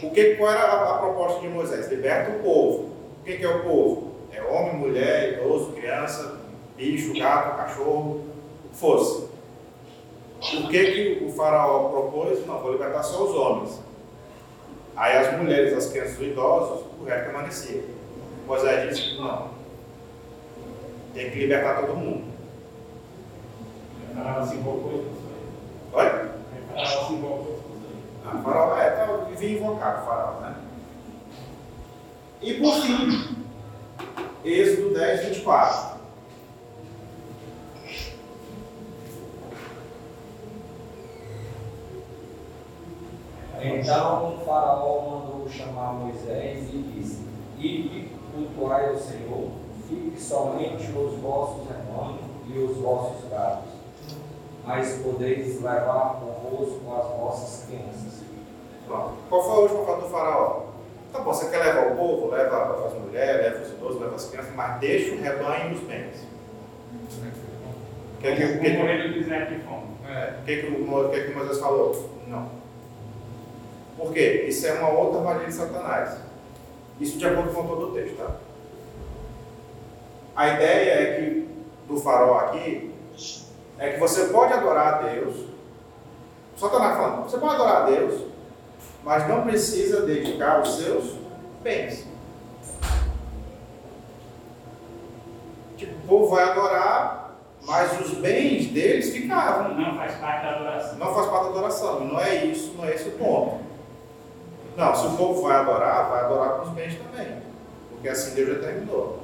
Porque 0.00 0.36
qual 0.36 0.52
era 0.52 0.62
a, 0.62 0.94
a 0.94 0.98
proposta 0.98 1.40
de 1.40 1.48
Moisés? 1.48 1.88
Liberta 1.88 2.30
o 2.30 2.42
povo. 2.44 2.90
O 3.20 3.24
que, 3.24 3.38
que 3.38 3.44
é 3.44 3.48
o 3.48 3.64
povo? 3.64 4.12
É 4.32 4.40
homem, 4.40 4.76
mulher, 4.76 5.32
idoso, 5.32 5.72
criança, 5.72 6.40
bicho, 6.76 7.18
gato, 7.18 7.56
cachorro, 7.56 8.24
o 8.64 8.68
que 8.68 8.76
fosse. 8.76 9.29
O 10.40 10.68
que, 10.68 10.84
que 10.92 11.24
o 11.24 11.30
faraó 11.32 11.90
propôs? 11.90 12.46
Não, 12.46 12.58
vou 12.60 12.72
libertar 12.72 13.02
só 13.02 13.24
os 13.24 13.34
homens. 13.34 13.80
Aí 14.96 15.16
as 15.18 15.36
mulheres, 15.36 15.76
as 15.76 15.90
crianças 15.92 16.18
os 16.18 16.26
idosos, 16.26 16.84
o 16.98 17.04
resto 17.04 17.24
permanecia. 17.24 17.84
Moisés 18.46 18.88
disse, 18.88 19.20
não. 19.20 19.50
Tem 21.12 21.30
que 21.30 21.38
libertar 21.40 21.80
todo 21.80 21.94
mundo. 21.94 22.24
Falava 24.14 24.40
assim, 24.40 24.62
pouco. 24.62 25.04
Olha, 25.92 26.30
Falava 26.74 27.00
assim, 27.04 27.20
pouco. 27.20 27.60
a 28.24 28.38
faraó 28.38 28.76
é, 28.78 28.90
tá, 28.90 29.06
vivia 29.28 29.58
invocado 29.58 30.02
o 30.02 30.06
faraó, 30.06 30.40
né? 30.40 30.54
E 32.40 32.54
por 32.54 32.74
fim, 32.80 33.36
Êxodo 34.44 34.94
10, 34.94 35.24
24. 35.26 35.89
Então 43.62 44.34
o 44.34 44.38
faraó 44.44 45.00
mandou 45.10 45.48
chamar 45.48 45.92
Moisés 45.94 46.68
e 46.72 46.78
disse, 46.94 47.26
Ide, 47.58 48.08
cultuai 48.32 48.88
ao 48.88 48.96
Senhor, 48.96 49.50
fique 49.88 50.20
somente 50.20 50.90
os 50.92 51.18
vossos 51.20 51.68
rebanhos 51.68 52.20
e 52.48 52.58
os 52.58 52.76
vossos 52.78 53.28
gados, 53.30 53.70
mas 54.64 54.98
podeis 55.02 55.60
levar 55.62 56.20
convosco 56.20 56.80
as 56.96 57.18
vossas 57.18 57.66
crianças. 57.66 58.20
Pronto. 58.86 59.12
Qual 59.28 59.42
foi 59.42 59.52
a 59.52 59.58
última 59.58 59.84
fala 59.84 60.00
do 60.00 60.08
faraó? 60.08 60.60
Tá 61.12 61.18
bom, 61.20 61.32
você 61.34 61.50
quer 61.50 61.58
levar 61.58 61.92
o 61.92 61.96
povo? 61.96 62.28
Leva 62.30 62.86
as 62.86 62.94
mulheres, 62.94 63.42
leva 63.42 63.62
os 63.64 63.72
idosos, 63.72 64.00
leva 64.00 64.14
as 64.14 64.26
crianças, 64.30 64.54
mas 64.54 64.78
deixa 64.80 65.14
o 65.14 65.20
rebanho 65.20 65.72
e 65.72 65.74
os 65.74 65.80
bens. 65.80 66.26
O 68.16 68.22
que, 68.22 68.36
que, 68.36 68.44
O 68.44 68.60
que. 68.60 68.66
É. 70.08 70.34
que, 70.44 70.56
que, 70.62 70.66
o 70.66 70.86
Mo- 70.86 71.08
que, 71.08 71.20
que 71.24 71.34
Moisés 71.34 71.58
falou? 71.58 72.10
Não. 72.26 72.59
Por 74.00 74.14
quê? 74.14 74.46
Isso 74.48 74.66
é 74.66 74.72
uma 74.72 74.88
outra 74.88 75.18
armadilha 75.18 75.48
de 75.48 75.52
Satanás. 75.54 76.16
Isso 76.98 77.18
de 77.18 77.26
acordo 77.26 77.52
com 77.52 77.66
todo 77.66 77.90
o 77.90 77.92
texto, 77.92 78.16
tá? 78.16 78.36
A 80.34 80.48
ideia 80.48 80.90
é 80.90 81.16
que, 81.16 81.48
do 81.86 82.00
farol 82.00 82.38
aqui, 82.38 82.94
é 83.78 83.90
que 83.90 84.00
você 84.00 84.24
pode 84.28 84.54
adorar 84.54 84.94
a 84.94 85.02
Deus. 85.02 85.44
Satanás 86.56 86.96
falando, 86.96 87.24
você 87.24 87.36
pode 87.36 87.54
adorar 87.54 87.82
a 87.82 87.90
Deus, 87.90 88.22
mas 89.04 89.28
não 89.28 89.42
precisa 89.42 90.06
dedicar 90.06 90.62
os 90.62 90.76
seus 90.76 91.16
bens. 91.62 92.06
Tipo, 95.76 95.94
o 95.94 96.08
povo 96.08 96.34
vai 96.34 96.44
adorar, 96.44 97.36
mas 97.66 98.00
os 98.00 98.14
bens 98.14 98.66
deles 98.68 99.10
ficavam. 99.10 99.74
Não 99.74 99.94
faz 99.94 100.14
parte 100.16 100.42
da 100.42 100.56
adoração. 100.56 100.98
Não 100.98 101.14
faz 101.14 101.26
parte 101.26 101.42
da 101.44 101.50
adoração. 101.50 102.00
Não 102.00 102.18
é 102.18 102.46
isso, 102.46 102.74
não 102.78 102.84
é 102.86 102.94
esse 102.94 103.08
o 103.08 103.12
ponto. 103.12 103.69
Não, 104.76 104.94
se 104.94 105.06
o 105.06 105.16
povo 105.16 105.42
vai 105.42 105.56
adorar, 105.56 106.08
vai 106.08 106.20
adorar 106.24 106.50
com 106.56 106.62
os 106.62 106.68
bens 106.70 106.96
também. 106.98 107.42
Porque 107.90 108.08
assim 108.08 108.34
Deus 108.34 108.48
determinou. 108.58 109.20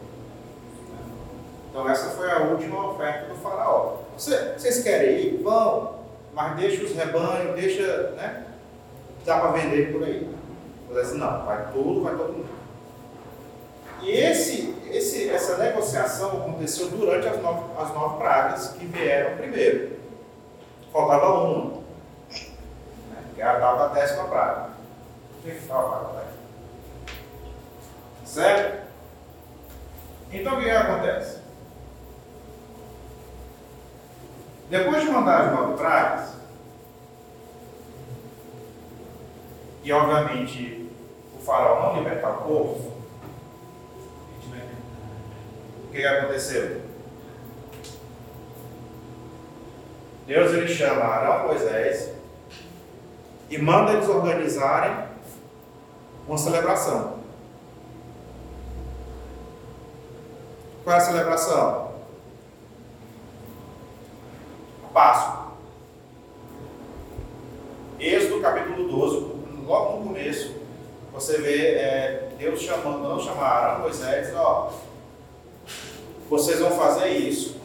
Então 1.70 1.88
essa 1.88 2.10
foi 2.10 2.30
a 2.30 2.38
última 2.40 2.90
oferta 2.90 3.26
do 3.32 3.34
faraó. 3.40 3.96
Você- 4.16 4.54
vocês 4.56 4.82
querem 4.82 5.10
ir? 5.20 5.42
Vão. 5.42 5.96
Mas 6.32 6.56
deixa 6.56 6.84
os 6.84 6.92
rebanhos, 6.94 7.54
deixa, 7.54 8.10
né? 8.16 8.44
Dá 9.24 9.40
para 9.40 9.52
vender 9.52 9.92
por 9.92 10.02
aí. 10.04 10.28
Mas 10.88 10.98
assim, 10.98 11.18
não, 11.18 11.44
vai 11.44 11.66
tudo, 11.72 12.02
vai 12.02 12.14
todo 12.14 12.32
mundo. 12.32 12.46
E 14.02 14.10
esse, 14.10 14.74
esse, 14.90 15.30
essa 15.30 15.56
negociação 15.56 16.28
aconteceu 16.32 16.88
durante 16.90 17.26
as 17.26 17.40
nove, 17.42 17.60
as 17.78 17.94
nove 17.94 18.18
pragas 18.18 18.68
que 18.68 18.84
vieram 18.84 19.36
primeiro. 19.38 19.96
Faltava 20.92 21.40
uma. 21.40 21.64
Né? 21.76 21.80
Que 23.34 23.40
era 23.42 23.56
a 23.56 23.60
tal 23.60 23.78
da 23.78 23.86
décima 23.88 24.24
praga. 24.24 24.65
Que 25.46 25.52
faltava? 25.52 26.12
Né? 26.14 26.24
Certo? 28.24 28.84
Então 30.32 30.58
o 30.58 30.60
que, 30.60 30.68
acontece? 30.68 31.38
Depois 34.68 35.04
de 35.04 35.10
mandar 35.10 35.42
as 35.42 35.52
nove 35.52 35.76
pragas, 35.76 36.34
e 39.84 39.92
obviamente 39.92 40.90
o 41.38 41.44
faraó 41.44 41.92
não 41.92 42.02
libertar 42.02 42.30
o 42.30 42.42
povo, 42.42 42.96
o 45.84 45.92
que, 45.92 46.04
aconteceu? 46.04 46.82
Deus 50.26 50.52
ele 50.52 50.66
chama 50.66 51.04
Arão 51.04 51.46
Moisés 51.46 52.10
e 53.48 53.58
manda 53.58 53.92
eles 53.92 54.08
organizarem 54.08 55.05
uma 56.26 56.38
celebração. 56.38 57.16
Qual 60.82 60.94
é 60.94 60.98
a 60.98 61.02
celebração? 61.02 61.92
A 64.84 64.88
Páscoa. 64.92 65.46
Êxodo 67.98 68.40
capítulo 68.40 68.88
12, 68.88 69.16
logo 69.66 69.98
no 69.98 70.06
começo, 70.08 70.54
você 71.12 71.38
vê 71.38 71.74
é, 71.76 72.28
Deus 72.38 72.60
chamando, 72.60 73.08
não 73.08 73.18
chamaram 73.18 73.80
Moisés, 73.80 74.34
ó, 74.36 74.70
vocês 76.28 76.60
vão 76.60 76.72
fazer 76.72 77.08
isso. 77.08 77.56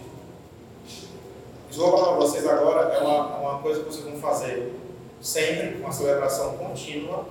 Isso 1.69 1.79
vou 1.79 1.91
falar 1.91 2.15
para 2.15 2.15
vocês 2.15 2.47
agora, 2.47 2.93
é 2.93 2.99
uma, 2.99 3.37
uma 3.37 3.59
coisa 3.59 3.81
que 3.81 3.87
vocês 3.87 4.05
vão 4.05 4.19
fazer 4.19 4.73
sempre, 5.21 5.81
uma 5.81 5.91
celebração 5.91 6.57
contínua, 6.57 7.25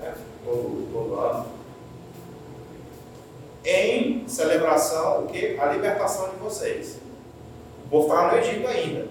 né, 0.00 0.14
todo, 0.46 0.88
todo 0.92 1.20
ano. 1.20 1.46
Em 3.64 4.28
celebração, 4.28 5.24
o 5.24 5.26
que? 5.26 5.58
A 5.58 5.66
libertação 5.66 6.30
de 6.30 6.36
vocês. 6.36 7.00
Povo 7.90 8.06
estava 8.06 8.32
no 8.32 8.38
Egito 8.38 8.66
ainda. 8.66 9.08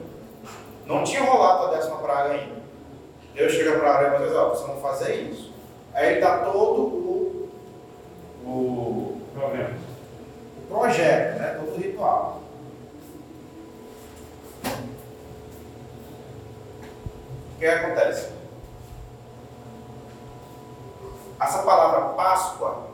Não 0.85 1.03
tinha 1.03 1.23
rolado 1.23 1.65
a 1.65 1.75
décima 1.75 1.97
praga 1.97 2.33
ainda. 2.33 2.55
Deus 3.33 3.51
chega 3.51 3.77
para 3.77 3.93
Arão 3.93 4.21
e 4.21 4.27
diz, 4.27 4.35
ó, 4.35 4.49
vocês 4.49 4.67
vão 4.67 4.79
fazer 4.79 5.15
isso. 5.15 5.51
Aí 5.93 6.13
ele 6.13 6.21
dá 6.21 6.37
todo 6.39 6.81
o, 6.81 7.49
o, 8.45 8.49
o 8.49 9.21
projeto, 10.69 11.39
né? 11.39 11.57
todo 11.59 11.75
o 11.75 11.77
ritual. 11.77 12.41
O 17.55 17.59
que 17.59 17.65
acontece? 17.65 18.34
Essa 21.39 21.63
palavra 21.63 22.13
Páscoa, 22.13 22.87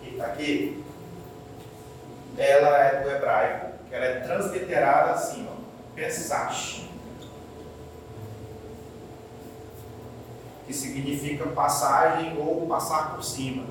que 0.00 0.10
está 0.10 0.26
aqui, 0.26 0.84
ela 2.38 2.78
é 2.78 3.02
do 3.02 3.10
hebraico, 3.10 3.66
que 3.88 3.94
ela 3.94 4.04
é 4.04 4.20
transliterada 4.20 5.12
assim, 5.12 5.48
ó, 5.50 5.94
Pesach. 5.94 6.88
Que 10.66 10.72
significa 10.72 11.46
passagem 11.48 12.38
ou 12.38 12.66
passar 12.68 13.14
por 13.14 13.24
cima. 13.24 13.64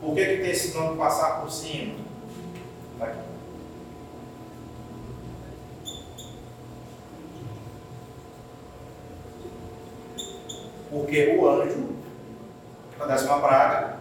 Por 0.00 0.14
que, 0.14 0.24
que 0.24 0.42
tem 0.42 0.50
esse 0.50 0.76
nome 0.76 0.96
passar 0.96 1.40
por 1.40 1.50
cima? 1.50 1.96
Tá 3.00 3.06
aqui. 3.06 3.27
Porque 10.90 11.36
o 11.38 11.48
anjo, 11.48 11.90
na 12.98 13.06
décima 13.06 13.40
praga, 13.40 13.96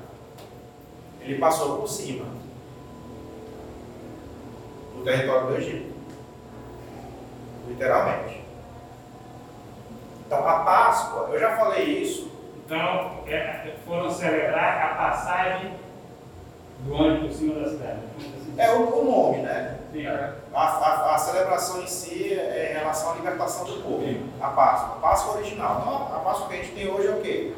ele 1.21 1.37
passou 1.37 1.77
por 1.77 1.87
cima 1.87 2.25
do 4.95 5.03
território 5.03 5.47
do 5.47 5.55
Egito. 5.57 5.93
Literalmente. 7.67 8.41
Então 10.25 10.47
a 10.47 10.59
Páscoa, 10.59 11.29
eu 11.31 11.39
já 11.39 11.55
falei 11.57 11.85
isso. 11.85 12.31
Então, 12.65 13.23
é, 13.27 13.75
foram 13.85 14.11
celebrar 14.11 14.91
a 14.91 14.95
passagem 14.95 15.73
do 16.79 16.95
anjo 16.95 17.27
por 17.27 17.33
cima 17.33 17.59
da 17.61 17.69
cidade. 17.69 17.99
É 18.57 18.73
o, 18.73 18.99
o 18.99 19.05
nome, 19.05 19.43
né? 19.43 19.76
A, 20.53 20.59
a, 20.59 21.15
a, 21.15 21.17
celebração 21.17 21.81
em 21.81 21.87
si 21.87 22.33
é 22.33 22.71
em 22.71 22.79
relação 22.79 23.11
à 23.11 23.15
libertação 23.15 23.65
do 23.65 23.81
povo. 23.81 24.03
Sim. 24.03 24.29
A 24.41 24.49
Páscoa. 24.49 24.95
A 24.95 24.99
Páscoa 24.99 25.35
original. 25.35 25.79
Então, 25.81 26.15
a 26.15 26.19
Páscoa 26.19 26.47
que 26.47 26.53
a 26.53 26.57
gente 26.57 26.73
tem 26.73 26.89
hoje 26.89 27.07
é 27.07 27.11
o 27.11 27.21
quê? 27.21 27.53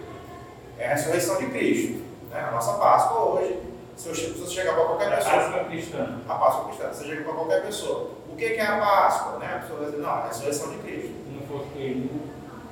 É 0.78 0.88
a 0.88 0.90
ressurreição 0.96 1.38
de 1.38 1.48
Cristo. 1.48 2.04
Né? 2.30 2.40
A 2.48 2.52
nossa 2.52 2.74
Páscoa 2.74 3.20
hoje, 3.20 3.60
se 3.96 4.10
você 4.10 4.54
chegar 4.54 4.74
para 4.74 4.86
qualquer 4.86 5.14
A 5.14 5.18
pessoa. 5.18 5.36
Páscoa 5.36 5.64
cristã. 5.66 6.20
A 6.28 6.36
Páscoa 6.36 6.66
cristã, 6.66 6.88
você 6.94 7.06
chega 7.06 7.24
para 7.24 7.34
qualquer 7.34 7.62
pessoa. 7.66 8.12
O 8.32 8.36
que 8.36 8.46
é 8.46 8.62
a 8.62 8.80
Páscoa? 8.80 9.40
Né? 9.40 9.56
A 9.56 9.60
pessoa 9.60 9.80
vai 9.80 9.90
dizer, 9.90 10.02
não, 10.02 10.10
é 10.10 10.14
a 10.14 10.28
ressurreição 10.28 10.70
de 10.70 10.78
Cristo. 10.78 11.08
Se 11.08 11.32
não 11.32 11.42
fosse 11.48 11.70
coelhinho 11.72 12.22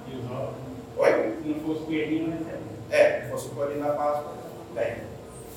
e 0.07 0.15
os 0.15 0.31
ovos. 0.31 0.55
Oi? 0.97 1.37
Se 1.41 1.47
não 1.49 1.59
fosse 1.61 1.85
coelhinho, 1.85 2.29
não 2.29 2.37
recebe. 2.37 2.63
É, 2.89 3.21
se 3.21 3.29
fosse 3.29 3.47
o 3.47 3.49
coelhinho 3.49 3.83
da 3.83 3.93
Páscoa, 3.93 4.33
bem. 4.73 4.97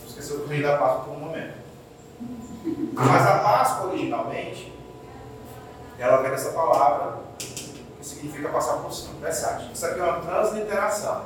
Esqueceu 0.09 0.37
o 0.37 0.41
coelhinho 0.41 0.67
da 0.67 0.77
Páscoa 0.79 1.05
por 1.05 1.15
um 1.15 1.21
momento. 1.21 1.61
Mas 2.93 3.27
a 3.27 3.39
Páscoa, 3.39 3.89
originalmente, 3.89 4.73
ela 5.99 6.23
vem 6.23 6.31
dessa 6.31 6.53
palavra 6.53 7.19
que 7.39 8.05
significa 8.07 8.49
passar 8.49 8.75
por 8.79 8.93
cima, 8.93 9.15
versátil. 9.21 9.69
Isso 9.73 9.87
aqui 9.87 10.01
é 10.01 10.03
uma 10.03 10.21
transliteração. 10.21 11.25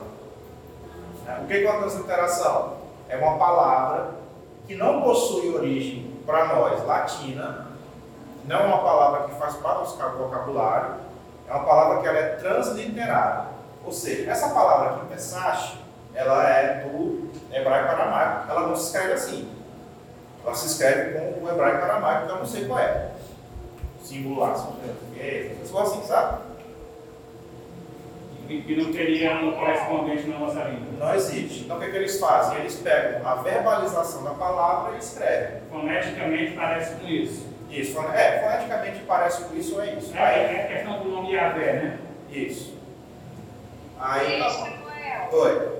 Né? 1.25 1.41
O 1.43 1.47
que 1.47 1.55
é 1.55 1.71
uma 1.71 1.81
transliteração? 1.81 2.75
É 3.09 3.17
uma 3.17 3.39
palavra 3.39 4.11
que 4.67 4.75
não 4.75 5.03
possui 5.03 5.55
origem 5.55 6.19
para 6.27 6.47
nós 6.55 6.85
latina, 6.85 7.69
não 8.45 8.61
é 8.61 8.65
uma 8.65 8.79
palavra 8.79 9.29
que 9.29 9.35
faz 9.37 9.55
parte 9.57 9.97
do 9.97 10.19
vocabulário, 10.19 10.95
é 11.49 11.53
uma 11.53 11.65
palavra 11.65 12.01
que 12.01 12.09
ela 12.09 12.19
é 12.19 12.37
transliterada. 12.37 13.47
Ou 13.85 13.93
seja, 13.93 14.31
essa 14.31 14.49
palavra 14.49 14.97
aqui, 14.97 15.07
Pesach, 15.07 15.79
ela 16.15 16.49
é 16.49 16.85
do 16.85 17.31
hebraico 17.53 17.91
aramaico. 17.91 18.51
Ela 18.51 18.69
não 18.69 18.77
se 18.77 18.87
escreve 18.87 19.13
assim. 19.13 19.54
Ela 20.45 20.55
se 20.55 20.67
escreve 20.67 21.19
com 21.19 21.45
o 21.45 21.51
hebraico 21.51 21.85
aramaico, 21.85 22.27
que 22.27 22.33
eu 22.33 22.37
não 22.39 22.47
sei 22.47 22.65
qual 22.67 22.79
é. 22.79 23.11
Símbolo 24.03 24.41
lá, 24.41 24.55
são 24.55 24.77
pessoas 25.61 25.91
assim, 25.93 26.03
sabe? 26.07 26.43
E 28.49 28.61
que 28.61 28.77
não 28.77 28.93
teria 28.93 29.37
um 29.37 29.53
correspondente 29.53 30.29
na 30.29 30.39
nossa 30.39 30.65
língua. 30.65 30.87
Não 30.99 31.15
existe. 31.15 31.65
Então 31.65 31.79
o 31.79 31.81
que, 31.81 31.91
que 31.91 31.97
eles 31.97 32.21
fazem? 32.21 32.59
Eles 32.59 32.75
pegam 32.77 33.27
a 33.27 33.37
verbalização 33.37 34.23
da 34.23 34.31
palavra 34.33 34.95
e 34.97 34.99
escrevem. 34.99 35.63
Foneticamente 35.71 36.53
parece 36.53 36.95
com 36.97 37.07
isso. 37.09 37.47
Isso, 37.71 37.99
é, 37.99 38.41
foneticamente 38.43 39.01
parece 39.07 39.45
com 39.45 39.57
isso 39.57 39.75
ou 39.77 39.83
é 39.83 39.95
isso. 39.95 40.15
É, 40.15 40.23
Aí, 40.23 40.41
é 40.57 40.63
a 40.63 40.69
questão 40.69 41.03
do 41.03 41.09
nome 41.09 41.33
Yahvé, 41.33 41.73
né? 41.73 41.99
isso. 42.31 42.75
Aí, 43.99 44.35
Ei, 44.35 44.51
Samuel, 44.51 45.29
oi. 45.33 45.79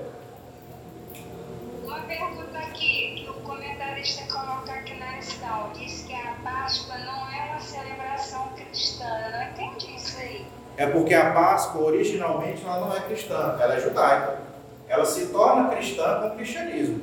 uma 1.83 1.99
pergunta 2.01 2.57
aqui, 2.57 3.24
comentarista 3.55 4.23
coloca 4.31 4.71
aqui 4.71 4.93
na 4.99 5.15
lição. 5.15 5.71
Diz 5.73 6.03
que 6.03 6.13
a 6.13 6.35
Páscoa 6.43 6.97
não 6.97 7.31
é 7.31 7.51
uma 7.51 7.59
celebração 7.59 8.49
cristã. 8.55 9.05
Eu 9.05 9.31
não 9.31 9.43
entendi 9.43 9.95
isso 9.95 10.17
aí. 10.19 10.45
É 10.77 10.85
porque 10.87 11.13
a 11.13 11.31
Páscoa, 11.31 11.81
originalmente, 11.81 12.63
ela 12.63 12.81
não 12.81 12.95
é 12.95 12.99
cristã, 13.01 13.57
ela 13.59 13.75
é 13.75 13.79
judaica. 13.79 14.39
Ela 14.87 15.05
se 15.05 15.27
torna 15.27 15.69
cristã 15.69 16.19
com 16.21 16.27
o 16.27 16.35
cristianismo. 16.35 17.01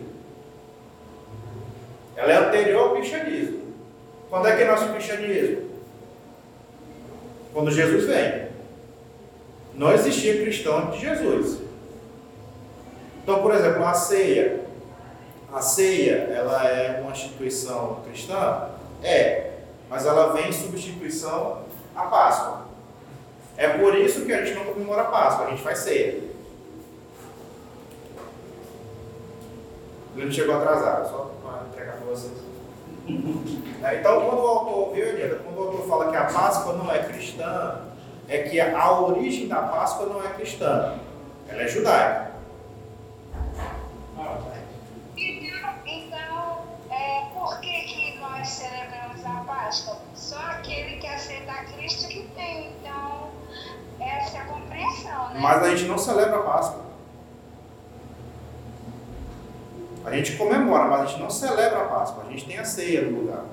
Ela 2.17 2.33
é 2.33 2.37
anterior 2.37 2.91
ao 2.91 2.95
cristianismo. 2.97 3.73
Quando 4.29 4.49
é 4.49 4.57
que 4.57 4.65
nasce 4.65 4.85
o 4.85 4.93
cristianismo? 4.93 5.71
Quando 7.53 7.71
Jesus 7.71 8.07
vem. 8.07 8.53
Não 9.75 9.93
existia 9.93 10.43
cristão 10.43 10.79
antes 10.79 11.01
de 11.01 11.07
Jesus. 11.07 11.61
Então, 13.23 13.41
por 13.41 13.55
exemplo, 13.55 13.85
a 13.85 13.95
ceia. 13.95 14.72
A 15.53 15.61
ceia, 15.61 16.31
ela 16.35 16.67
é 16.67 17.01
uma 17.01 17.13
instituição 17.13 18.01
cristã? 18.05 18.69
É. 19.03 19.51
Mas 19.89 20.07
ela 20.07 20.33
vem 20.33 20.49
em 20.49 20.53
substituição 20.53 21.63
à 21.95 22.05
Páscoa. 22.05 22.63
É 23.57 23.69
por 23.69 23.95
isso 23.95 24.25
que 24.25 24.33
a 24.33 24.45
gente 24.45 24.59
não 24.59 24.73
comemora 24.73 25.03
a 25.03 25.07
Páscoa, 25.07 25.47
a 25.47 25.51
gente 25.51 25.63
faz 25.63 25.81
ceia. 25.81 26.23
Bruno 30.15 30.33
chegou 30.33 30.57
atrasado, 30.57 31.09
só 31.11 31.31
para 31.43 31.67
entregar 31.69 31.97
para 31.97 32.07
vocês. 32.07 32.33
É, 33.83 33.99
Então, 33.99 34.21
quando 34.27 34.41
o 34.41 34.47
autor, 34.47 34.95
viu, 34.95 35.05
Eliana? 35.05 35.41
Quando 35.43 35.59
o 35.59 35.63
autor 35.63 35.89
fala 35.89 36.11
que 36.13 36.17
a 36.17 36.25
Páscoa 36.27 36.75
não 36.75 36.89
é 36.89 37.03
cristã, 37.03 37.81
é 38.29 38.39
que 38.45 38.61
a 38.61 39.01
origem 39.01 39.49
da 39.49 39.61
Páscoa 39.63 40.07
não 40.07 40.25
é 40.25 40.29
cristã, 40.29 40.95
ela 41.49 41.63
é 41.63 41.67
judaica. 41.67 42.31
Ah, 44.17 44.39
Então, 45.17 45.75
então 45.85 46.59
é, 46.91 47.27
por 47.35 47.59
que, 47.61 47.81
que 47.83 48.19
nós 48.21 48.49
Só 49.73 50.37
aquele 50.37 50.99
que 50.99 51.07
aceita 51.07 51.53
Cristo 51.75 52.07
que 52.09 52.29
tem. 52.35 52.73
Então, 52.73 53.31
essa 53.99 54.37
é 54.37 54.41
a 54.41 54.45
compreensão, 54.45 55.31
né? 55.31 55.41
Mas 55.41 55.63
a 55.63 55.71
gente 55.71 55.89
não 55.89 55.97
celebra 55.97 56.41
a 56.41 56.43
Páscoa. 56.43 56.83
A 60.05 60.11
gente 60.11 60.37
comemora, 60.37 60.85
mas 60.89 61.01
a 61.01 61.07
gente 61.07 61.21
não 61.21 61.31
celebra 61.31 61.83
a 61.83 61.85
Páscoa. 61.87 62.25
A 62.27 62.31
gente 62.31 62.45
tem 62.45 62.59
a 62.59 62.65
ceia 62.65 63.03
no 63.03 63.21
lugar. 63.21 63.45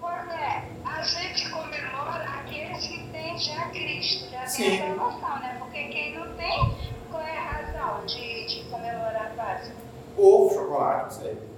Pois 0.00 0.28
é, 0.28 0.64
a 0.84 1.02
gente 1.02 1.50
comemora 1.50 2.24
aqueles 2.24 2.86
que 2.86 3.06
têm 3.12 3.38
já 3.38 3.68
Cristo, 3.68 4.30
já 4.30 4.46
Sim. 4.46 4.64
tem 4.64 4.82
essa 4.82 4.94
noção, 4.94 5.38
né? 5.38 5.56
Porque 5.60 5.84
quem 5.84 6.18
não 6.18 6.34
tem, 6.34 6.74
qual 7.10 7.22
é 7.22 7.38
a 7.38 7.42
razão 7.42 8.06
de, 8.06 8.46
de 8.46 8.64
comemorar 8.70 9.32
a 9.32 9.42
Páscoa? 9.42 9.74
Ovo, 10.16 10.54
chocolate, 10.54 11.04
não 11.04 11.10
sei. 11.10 11.53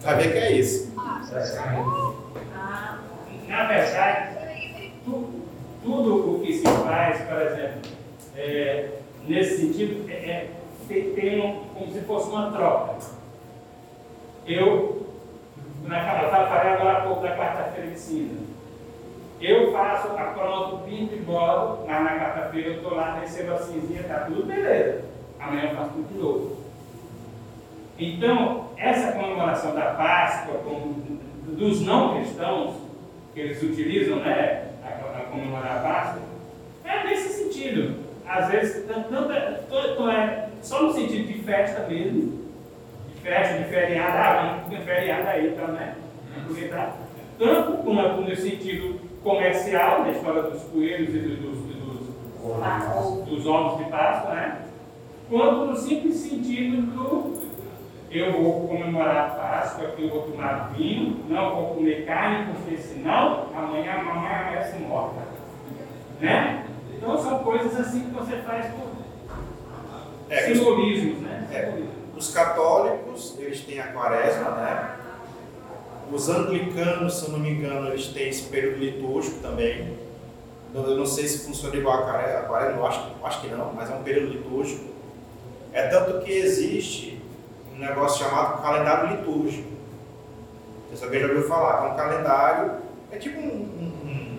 Vai 0.00 0.16
ver 0.16 0.32
que 0.32 0.38
é 0.38 0.52
isso. 0.52 0.92
Na 3.48 3.64
verdade, 3.66 4.30
isso 4.30 4.38
aí, 4.76 4.92
tu- 5.04 5.28
tudo 5.82 6.36
o 6.36 6.40
que 6.40 6.52
se 6.54 6.62
faz, 6.64 7.20
por 7.22 7.40
exemplo, 7.42 7.80
é, 8.36 8.88
nesse 9.26 9.58
sentido, 9.58 10.08
é, 10.10 10.14
é, 10.14 10.50
tem, 10.88 11.40
um- 11.40 11.64
como 11.74 11.92
se 11.92 12.00
fosse 12.02 12.28
uma 12.30 12.50
troca. 12.52 12.94
Eu 14.46 15.06
na, 15.84 15.98
eu 16.22 16.30
falei 16.30 16.72
agora 16.72 16.98
há 16.98 17.00
pouco 17.02 17.22
da 17.22 17.36
quarta-feira 17.36 17.90
de 17.90 17.98
cinza. 17.98 18.46
Eu 19.40 19.72
faço, 19.72 20.08
apronto, 20.16 20.78
pinto 20.84 21.14
e 21.14 21.18
bodo, 21.18 21.84
mas 21.86 22.02
na 22.04 22.18
quarta-feira 22.18 22.68
eu 22.70 22.76
estou 22.76 22.94
lá, 22.94 23.18
recebo 23.20 23.54
a 23.54 23.58
cinzinha, 23.58 24.00
está 24.00 24.20
tudo 24.20 24.46
beleza. 24.46 25.02
Amanhã 25.38 25.70
eu 25.70 25.76
faço 25.76 25.90
tudo 25.90 26.08
de 26.12 26.18
novo. 26.18 26.56
Então, 27.98 28.66
essa 28.76 29.12
comemoração 29.12 29.74
da 29.74 29.94
Páscoa, 29.94 30.60
dos 31.46 31.80
não 31.80 32.16
cristãos, 32.16 32.74
que 33.32 33.40
eles 33.40 33.62
utilizam, 33.62 34.16
né, 34.20 34.68
a, 34.84 34.88
a 34.88 35.24
comemorar 35.30 35.78
a 35.78 35.80
Páscoa, 35.80 36.22
é 36.84 37.04
nesse 37.04 37.44
sentido. 37.44 38.04
Às 38.26 38.50
vezes, 38.50 38.86
tanto 38.86 39.32
é, 39.32 39.60
tanto 39.70 40.10
é 40.10 40.48
só 40.60 40.82
no 40.82 40.92
sentido 40.92 41.26
de 41.26 41.38
festa 41.40 41.86
mesmo, 41.88 42.44
de 43.14 43.20
festa, 43.22 43.58
de 43.58 43.64
feriado, 43.64 44.18
ah, 44.18 44.64
vamos 44.68 44.84
feriado 44.84 45.28
aí, 45.28 45.48
então, 45.48 45.68
né? 45.68 45.94
Aproveitar. 46.36 46.96
Tanto 47.38 47.78
quanto 47.78 48.22
no 48.22 48.36
sentido 48.36 49.00
comercial, 49.22 50.02
na 50.02 50.10
história 50.10 50.42
dos 50.42 50.62
coelhos 50.64 51.14
e 51.14 51.18
dos, 51.18 51.38
dos, 51.38 51.58
dos, 52.42 53.26
dos 53.26 53.46
ovos 53.46 53.78
de 53.78 53.90
Páscoa, 53.90 54.34
né? 54.34 54.62
Quanto 55.30 55.66
no 55.66 55.76
simples 55.76 56.16
sentido 56.16 56.82
do 56.82 57.45
eu 58.10 58.32
vou 58.32 58.68
comemorar 58.68 59.16
a 59.16 59.30
Páscoa, 59.30 59.94
eu 59.98 60.08
vou 60.08 60.22
tomar 60.22 60.72
vinho, 60.76 61.24
não 61.28 61.54
vou 61.54 61.74
comer 61.74 62.06
carne, 62.06 62.52
porque 62.52 62.76
senão 62.76 63.48
amanhã 63.54 63.94
a 63.94 64.04
mamãe 64.04 64.34
amanhece 64.34 64.78
morta. 64.78 65.22
Né? 66.20 66.66
Então 66.96 67.18
são 67.18 67.38
coisas 67.40 67.78
assim 67.78 68.04
que 68.04 68.10
você 68.10 68.36
faz 68.38 68.66
por 68.66 68.96
é, 70.28 70.42
simbolismos, 70.42 71.20
né? 71.20 71.46
É, 71.52 71.82
os 72.16 72.32
católicos, 72.32 73.36
eles 73.38 73.60
têm 73.60 73.78
a 73.78 73.92
quaresma, 73.92 74.50
né? 74.52 74.96
Os 76.10 76.28
anglicanos, 76.28 77.14
se 77.14 77.26
eu 77.26 77.32
não 77.32 77.38
me 77.38 77.50
engano, 77.50 77.88
eles 77.88 78.08
têm 78.08 78.28
esse 78.28 78.48
período 78.48 78.78
litúrgico 78.78 79.40
também. 79.40 79.96
Eu 80.74 80.96
não 80.96 81.06
sei 81.06 81.26
se 81.26 81.46
funciona 81.46 81.76
igual 81.76 82.02
a 82.02 82.42
quaresma, 82.42 82.76
eu 82.76 82.86
acho, 82.86 83.02
acho 83.22 83.40
que 83.40 83.48
não, 83.48 83.72
mas 83.72 83.90
é 83.90 83.94
um 83.94 84.02
período 84.02 84.32
litúrgico. 84.32 84.84
É 85.72 85.88
tanto 85.88 86.24
que 86.24 86.32
existe 86.32 87.15
um 87.76 87.78
negócio 87.78 88.24
chamado 88.24 88.62
calendário 88.62 89.16
litúrgico. 89.16 89.70
Você 90.90 91.04
alguém 91.04 91.20
já 91.20 91.26
ouviu 91.26 91.46
falar, 91.46 91.78
que 91.78 91.84
é 91.84 91.90
um 91.90 91.96
calendário, 91.96 92.72
é 93.12 93.16
tipo 93.18 93.38
um, 93.38 93.44
um, 93.44 94.38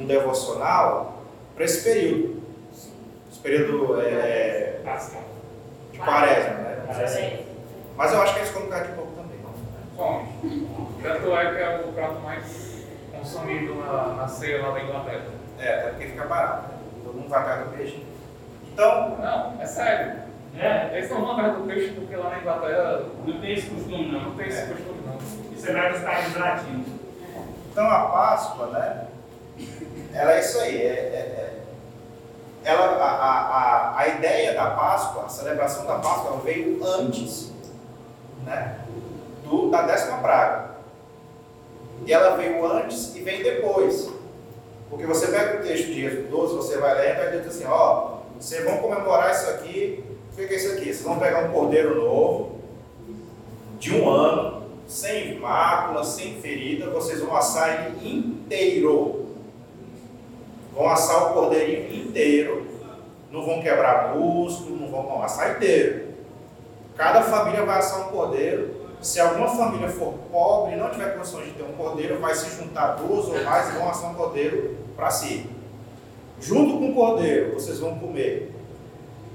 um 0.00 0.06
devocional 0.06 1.22
para 1.54 1.64
esse 1.64 1.84
período. 1.84 2.42
Esse 3.30 3.40
período 3.40 4.00
é, 4.00 4.80
de 5.92 5.98
quaresma, 5.98 6.54
né? 6.54 6.84
Assim. 6.88 7.44
Mas 7.96 8.12
eu 8.12 8.22
acho 8.22 8.32
que 8.32 8.40
eles 8.40 8.50
colocam 8.50 8.82
de 8.82 8.88
pouco 8.92 9.12
também. 9.12 9.38
Come. 9.96 10.68
Tanto 11.02 11.36
é 11.36 11.54
que 11.54 11.60
é 11.60 11.84
o 11.86 11.92
prato 11.92 12.20
mais 12.20 12.84
consumido 13.12 13.74
na, 13.74 14.14
na 14.14 14.28
ceia 14.28 14.62
lá 14.62 14.72
da 14.72 14.82
Inglaterra. 14.82 15.26
É, 15.58 15.74
até 15.74 15.90
porque 15.90 16.06
fica 16.06 16.24
barato. 16.24 16.68
Né? 16.68 16.78
Todo 17.04 17.14
mundo 17.14 17.28
vai 17.28 17.44
perto 17.44 17.68
do 17.68 17.76
peixe. 17.76 18.04
Então. 18.72 19.16
Não, 19.18 19.60
é 19.60 19.66
sério. 19.66 20.23
É, 20.58 20.90
eles 20.92 21.04
estão 21.04 21.20
vão 21.20 21.32
atrás 21.32 21.56
do 21.56 21.64
peixe 21.64 21.92
porque 21.92 22.14
lá 22.14 22.30
na 22.30 22.38
Inglaterra 22.38 23.02
não 23.26 23.40
tem 23.40 23.52
esse 23.54 23.70
costume, 23.70 24.12
não. 24.12 24.20
Não 24.20 24.36
tem 24.36 24.46
esse 24.46 24.66
costume, 24.66 25.00
não. 25.04 25.18
Isso 25.52 25.68
é 25.68 25.72
mais 25.72 25.94
dos 25.94 26.04
países 26.04 26.36
latinos. 26.36 26.86
Então 27.72 27.90
a 27.90 28.00
Páscoa, 28.06 28.66
né? 28.68 29.06
Ela 30.12 30.32
é 30.32 30.40
isso 30.40 30.60
aí. 30.60 30.76
É, 30.76 30.90
é, 30.90 31.60
é, 32.64 32.70
ela, 32.70 32.86
a, 33.02 33.10
a, 33.10 33.98
a 33.98 34.08
ideia 34.08 34.54
da 34.54 34.70
Páscoa, 34.70 35.24
a 35.24 35.28
celebração 35.28 35.86
da 35.86 35.96
Páscoa, 35.96 36.40
veio 36.44 36.80
antes 36.86 37.52
né, 38.44 38.78
do, 39.42 39.70
da 39.70 39.82
décima 39.82 40.18
praga. 40.18 40.74
E 42.06 42.12
ela 42.12 42.36
veio 42.36 42.64
antes 42.64 43.14
e 43.16 43.22
vem 43.22 43.42
depois. 43.42 44.08
Porque 44.88 45.04
você 45.04 45.26
pega 45.26 45.58
o 45.58 45.62
texto 45.62 45.86
de 45.86 46.04
Êxodo 46.04 46.28
12, 46.28 46.54
você 46.54 46.78
vai 46.78 46.94
ler 46.94 47.10
e 47.10 47.14
vai 47.14 47.30
dizer 47.32 47.48
assim, 47.48 47.64
ó, 47.66 48.18
vocês 48.38 48.64
vão 48.64 48.78
comemorar 48.78 49.32
isso 49.32 49.50
aqui 49.50 50.13
o 50.34 50.48
que 50.48 50.54
é 50.54 50.56
isso 50.56 50.72
aqui? 50.72 50.86
Vocês 50.86 51.02
vão 51.02 51.18
pegar 51.18 51.48
um 51.48 51.52
cordeiro 51.52 51.94
novo, 52.02 52.58
de 53.78 53.94
um 53.94 54.08
ano, 54.08 54.64
sem 54.86 55.38
mácula, 55.38 56.02
sem 56.02 56.40
ferida, 56.40 56.90
vocês 56.90 57.20
vão 57.20 57.36
assar 57.36 57.86
ele 57.86 58.18
inteiro. 58.18 59.26
Vão 60.72 60.88
assar 60.88 61.30
o 61.30 61.34
cordeirinho 61.34 62.04
inteiro, 62.04 62.66
não 63.30 63.46
vão 63.46 63.62
quebrar 63.62 64.16
músculo, 64.16 64.76
não 64.76 64.88
vão, 64.88 65.22
assar 65.22 65.56
inteiro. 65.56 66.14
Cada 66.96 67.22
família 67.22 67.64
vai 67.64 67.78
assar 67.78 68.08
um 68.08 68.10
cordeiro. 68.10 68.82
Se 69.00 69.20
alguma 69.20 69.48
família 69.48 69.88
for 69.88 70.14
pobre 70.32 70.74
e 70.74 70.76
não 70.76 70.90
tiver 70.90 71.14
condições 71.14 71.46
de 71.46 71.52
ter 71.52 71.62
um 71.62 71.74
cordeiro, 71.74 72.18
vai 72.18 72.34
se 72.34 72.50
juntar 72.56 72.94
duas 72.94 73.26
ou 73.26 73.44
mais 73.44 73.68
e 73.68 73.78
vão 73.78 73.88
assar 73.88 74.10
um 74.10 74.14
cordeiro 74.14 74.76
para 74.96 75.10
si. 75.10 75.46
Junto 76.40 76.78
com 76.78 76.90
o 76.90 76.94
cordeiro, 76.94 77.54
vocês 77.54 77.78
vão 77.78 77.98
comer 77.98 78.53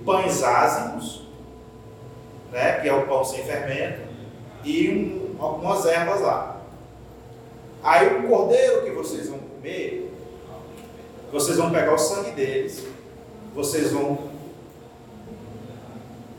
pães 0.06 0.44
ázimos, 0.44 1.28
né, 2.52 2.80
que 2.80 2.90
é 2.90 2.94
o 2.94 3.06
pão 3.06 3.24
sem 3.24 3.44
fermento, 3.44 4.02
e 4.64 4.90
um, 4.90 5.44
algumas 5.44 5.86
ervas 5.86 6.22
lá. 6.22 6.58
Aí 7.84 8.08
o 8.08 8.28
cordeiro 8.28 8.84
que 8.84 8.92
vocês 8.92 9.30
vão 9.30 9.40
comer, 9.40 10.14
vocês 11.32 11.58
vão 11.58 11.72
pegar 11.72 11.94
o 11.94 11.98
sangue 11.98 12.32
deles, 12.32 12.86
vocês 13.54 13.92
vão 13.92 14.30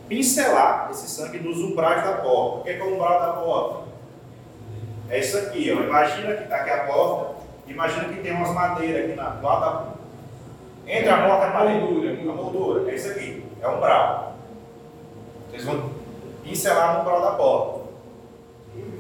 pincelar 0.09 0.89
esse 0.91 1.09
sangue 1.09 1.39
nos 1.39 1.59
umbrais 1.59 2.05
da 2.05 2.15
porta. 2.15 2.59
O 2.59 2.63
que 2.65 2.71
é, 2.71 2.75
que 2.75 2.81
é 2.81 2.85
o 2.85 2.95
umbral 2.95 3.21
da 3.21 3.33
porta? 3.41 3.91
É 5.09 5.19
isso 5.19 5.39
aqui, 5.39 5.73
ó. 5.73 5.83
Imagina 5.83 6.35
que 6.35 6.43
está 6.45 6.57
aqui 6.57 6.71
a 6.71 6.85
porta, 6.85 7.37
imagina 7.67 8.05
que 8.09 8.21
tem 8.21 8.33
umas 8.33 8.53
madeiras 8.53 9.05
aqui 9.05 9.15
na, 9.15 9.41
lado 9.41 9.61
da 9.61 10.01
entre 10.87 11.09
a 11.09 11.27
porta 11.27 11.47
e 11.47 11.49
a 11.49 11.53
parede. 11.53 12.29
A 12.29 12.33
moldura, 12.33 12.91
é 12.91 12.95
isso 12.95 13.11
aqui 13.11 13.50
é 13.61 13.69
um 13.69 13.77
umbral. 13.77 14.35
Vocês 15.51 15.65
vão 15.65 15.91
pincelar 16.43 16.95
no 16.95 17.01
umbral 17.01 17.21
da 17.21 17.31
porta. 17.33 17.81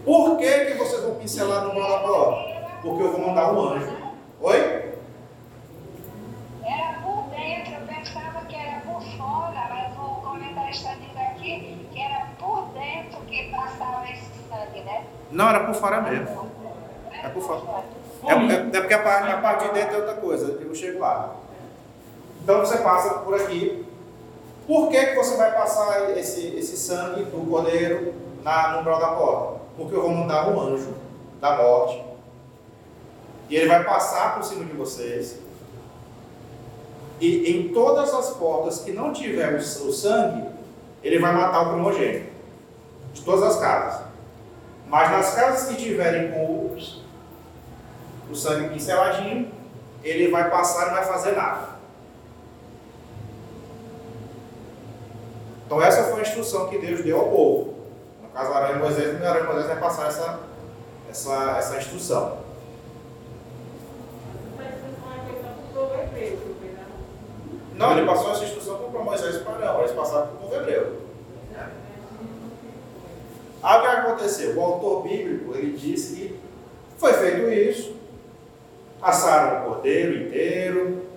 Por 0.05 0.39
que, 0.39 0.65
que 0.67 0.75
vocês 0.75 1.03
vão 1.03 1.15
pincelar 1.15 1.65
no 1.65 1.71
umbral 1.71 1.91
da 1.91 1.99
porta? 1.99 2.61
Porque 2.83 3.03
eu 3.03 3.13
vou 3.13 3.27
mandar 3.29 3.53
um 3.53 3.61
anjo. 3.61 3.97
Oi? 4.41 4.95
Era 6.65 6.99
por 7.03 7.25
dentro, 7.31 7.75
eu 7.75 7.87
pensava 7.87 8.45
que 8.47 8.57
era 8.57 8.81
por 8.81 9.03
fora, 9.03 9.69
mas 9.69 9.99
o 9.99 10.21
comentário 10.23 10.71
está 10.71 10.95
dizendo 10.95 11.19
aqui 11.19 11.87
que 11.93 12.01
era 12.01 12.27
por 12.39 12.69
dentro 12.73 13.21
que 13.27 13.51
passava 13.51 14.05
esse 14.11 14.31
sangue, 14.49 14.81
né? 14.81 15.05
Não, 15.31 15.49
era 15.49 15.61
por 15.61 15.75
fora 15.75 16.01
mesmo. 16.01 16.51
É 17.13 17.29
por 17.29 17.43
fora. 17.43 17.85
É, 18.25 18.33
é, 18.33 18.77
é 18.77 18.81
porque 18.81 18.95
a 18.95 19.03
parte, 19.03 19.31
a 19.31 19.39
parte 19.39 19.69
de 19.69 19.75
dentro 19.75 19.95
é 19.95 19.99
outra 19.99 20.15
coisa, 20.15 20.59
eu 20.61 20.75
chego 20.75 21.01
lá. 21.01 21.37
Então 22.43 22.61
você 22.61 22.79
passa 22.79 23.21
por 23.21 23.35
aqui, 23.35 23.80
por 24.71 24.89
que, 24.89 25.05
que 25.05 25.17
você 25.17 25.37
vai 25.37 25.51
passar 25.51 26.17
esse, 26.17 26.47
esse 26.57 26.77
sangue 26.77 27.25
do 27.25 27.45
cordeiro 27.51 28.15
na, 28.45 28.69
no 28.69 28.79
umbral 28.79 29.01
da 29.01 29.09
porta? 29.09 29.61
Porque 29.77 29.97
eu 29.97 30.03
vou 30.03 30.13
mandar 30.13 30.49
um 30.49 30.61
anjo 30.61 30.95
da 31.41 31.57
morte. 31.57 32.01
E 33.49 33.57
ele 33.57 33.67
vai 33.67 33.83
passar 33.83 34.37
por 34.37 34.45
cima 34.45 34.65
de 34.65 34.73
vocês. 34.75 35.41
E 37.21 37.51
em 37.51 37.75
todas 37.75 38.15
as 38.15 38.31
portas 38.37 38.79
que 38.79 38.93
não 38.93 39.13
tiver 39.13 39.57
o 39.57 39.93
sangue, 39.93 40.47
ele 41.03 41.19
vai 41.19 41.33
matar 41.33 41.63
o 41.63 41.73
primogênito. 41.73 42.31
De 43.13 43.23
todas 43.23 43.43
as 43.43 43.61
casas. 43.61 44.03
Mas 44.87 45.11
nas 45.11 45.35
casas 45.35 45.69
que 45.69 45.83
tiverem 45.83 46.31
com 46.31 46.45
o, 46.45 46.79
o 48.31 48.37
sangue 48.37 48.69
pinceladinho, 48.69 49.51
ele 50.05 50.31
vai 50.31 50.49
passar 50.49 50.85
e 50.85 50.87
não 50.91 50.95
vai 50.95 51.07
fazer 51.07 51.33
nada. 51.33 51.70
Então 55.71 55.81
essa 55.81 56.03
foi 56.03 56.19
a 56.19 56.23
instrução 56.23 56.67
que 56.67 56.79
Deus 56.79 57.05
deu 57.05 57.17
ao 57.17 57.29
povo. 57.29 57.75
No 58.21 58.29
caso, 58.31 58.53
Arão 58.53 58.75
e 58.75 58.79
Moisés, 58.81 59.23
Arão 59.23 59.45
e 59.45 59.47
Moisés 59.47 59.67
vai 59.69 59.79
passar 59.79 60.09
essa, 60.09 60.41
essa, 61.09 61.57
essa 61.59 61.79
instrução. 61.79 62.39
Não, 67.77 67.97
ele 67.97 68.05
passou 68.05 68.33
essa 68.33 68.43
instrução 68.43 68.91
para 68.91 69.01
Moisés 69.01 69.37
e 69.37 69.39
para 69.45 69.53
Arão, 69.53 69.79
eles 69.79 69.93
passaram 69.93 70.27
para 70.27 70.35
o 70.35 70.39
povo 70.39 70.57
hebreu. 70.57 71.03
Aí 73.63 73.79
o 73.79 73.81
que 73.81 73.87
aconteceu? 73.87 74.57
O 74.57 74.61
autor 74.65 75.05
bíblico 75.05 75.55
ele 75.55 75.77
disse 75.77 76.17
que 76.17 76.41
foi 76.99 77.13
feito 77.13 77.49
isso, 77.49 77.95
passaram 78.99 79.61
o 79.61 79.65
cordeiro 79.67 80.27
inteiro, 80.27 81.10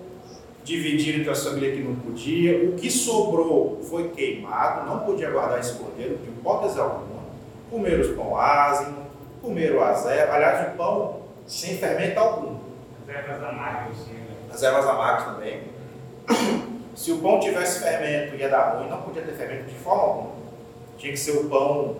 dividiram 0.64 1.20
entre 1.20 1.30
as 1.30 1.44
famílias 1.44 1.76
que 1.76 1.82
não 1.82 1.94
podia. 1.94 2.64
O 2.64 2.72
que 2.72 2.90
sobrou 2.90 3.80
foi 3.82 4.08
queimado, 4.08 4.86
não 4.88 5.00
podia 5.00 5.30
guardar 5.30 5.60
esse 5.60 5.74
cordeiro 5.74 6.16
de 6.16 6.28
hipótese 6.28 6.80
alguma. 6.80 7.22
Comeram 7.70 8.00
os 8.00 8.16
pão 8.16 8.36
ázimo, 8.36 8.96
comeram 9.42 9.82
as 9.82 10.06
ervas, 10.06 10.34
aliás, 10.34 10.68
o 10.74 10.76
pão 10.76 11.20
sem 11.46 11.76
fermento 11.76 12.18
algum. 12.18 12.56
As 13.02 13.14
ervas 13.14 13.42
amargas, 13.44 13.96
sim. 13.98 14.14
Né? 14.14 14.36
As 14.52 14.62
ervas 14.62 14.86
amargas 14.86 15.24
também. 15.26 15.62
Se 16.94 17.10
o 17.10 17.18
pão 17.18 17.40
tivesse 17.40 17.82
fermento, 17.82 18.36
ia 18.36 18.48
dar 18.48 18.76
ruim, 18.76 18.88
não 18.88 19.02
podia 19.02 19.22
ter 19.22 19.32
fermento 19.32 19.64
de 19.64 19.74
forma 19.74 20.02
alguma. 20.02 20.30
Tinha 20.96 21.12
que 21.12 21.18
ser 21.18 21.32
o 21.32 21.48
pão 21.48 21.96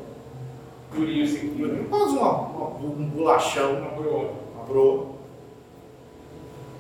Durinho 0.95 1.25
assim. 1.25 1.87
Quase 1.91 2.17
uma, 2.17 2.33
uma, 2.33 2.67
um 2.79 3.09
bolachão, 3.09 3.75
Uma 3.75 3.91
broa. 3.91 4.31
uma 4.55 4.65
broa. 4.65 5.07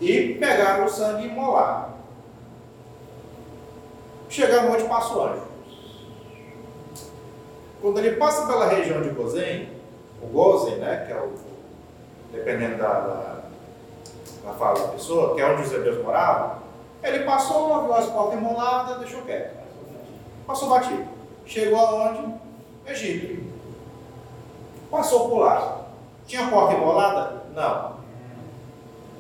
E 0.01 0.35
pegaram 0.35 0.85
o 0.85 0.89
sangue 0.89 1.27
e 1.27 1.31
molaram. 1.31 1.95
Chegaram 4.29 4.73
onde 4.73 4.85
passa 4.85 5.15
o 5.15 5.23
anjo. 5.23 5.43
Quando 7.81 7.99
ele 7.99 8.17
passa 8.17 8.47
pela 8.47 8.67
região 8.67 9.03
de 9.03 9.11
Gozen, 9.11 9.69
o 10.23 10.27
Gozen, 10.27 10.77
né, 10.77 11.05
que 11.07 11.13
é 11.13 11.17
o, 11.17 11.35
dependendo 12.33 12.79
da, 12.79 12.89
da, 12.89 13.43
da 14.45 14.53
fala 14.55 14.79
da 14.79 14.89
pessoa, 14.89 15.35
que 15.35 15.41
é 15.41 15.47
onde 15.47 15.63
os 15.63 15.73
hebreus 15.73 16.03
moravam, 16.03 16.63
ele 17.03 17.25
passou, 17.25 17.83
viu 17.83 17.95
as 17.95 18.07
portas 18.07 18.39
emoladas, 18.39 18.99
deixou 18.99 19.23
quieto. 19.23 19.55
Passou 20.47 20.69
batido. 20.71 21.05
Chegou 21.45 21.79
aonde? 21.79 22.35
Egito. 22.87 23.53
Passou 24.91 25.29
por 25.29 25.41
lá. 25.41 25.81
Tinha 26.27 26.49
porta 26.49 26.75
embolada? 26.75 27.43
Não. 27.55 27.94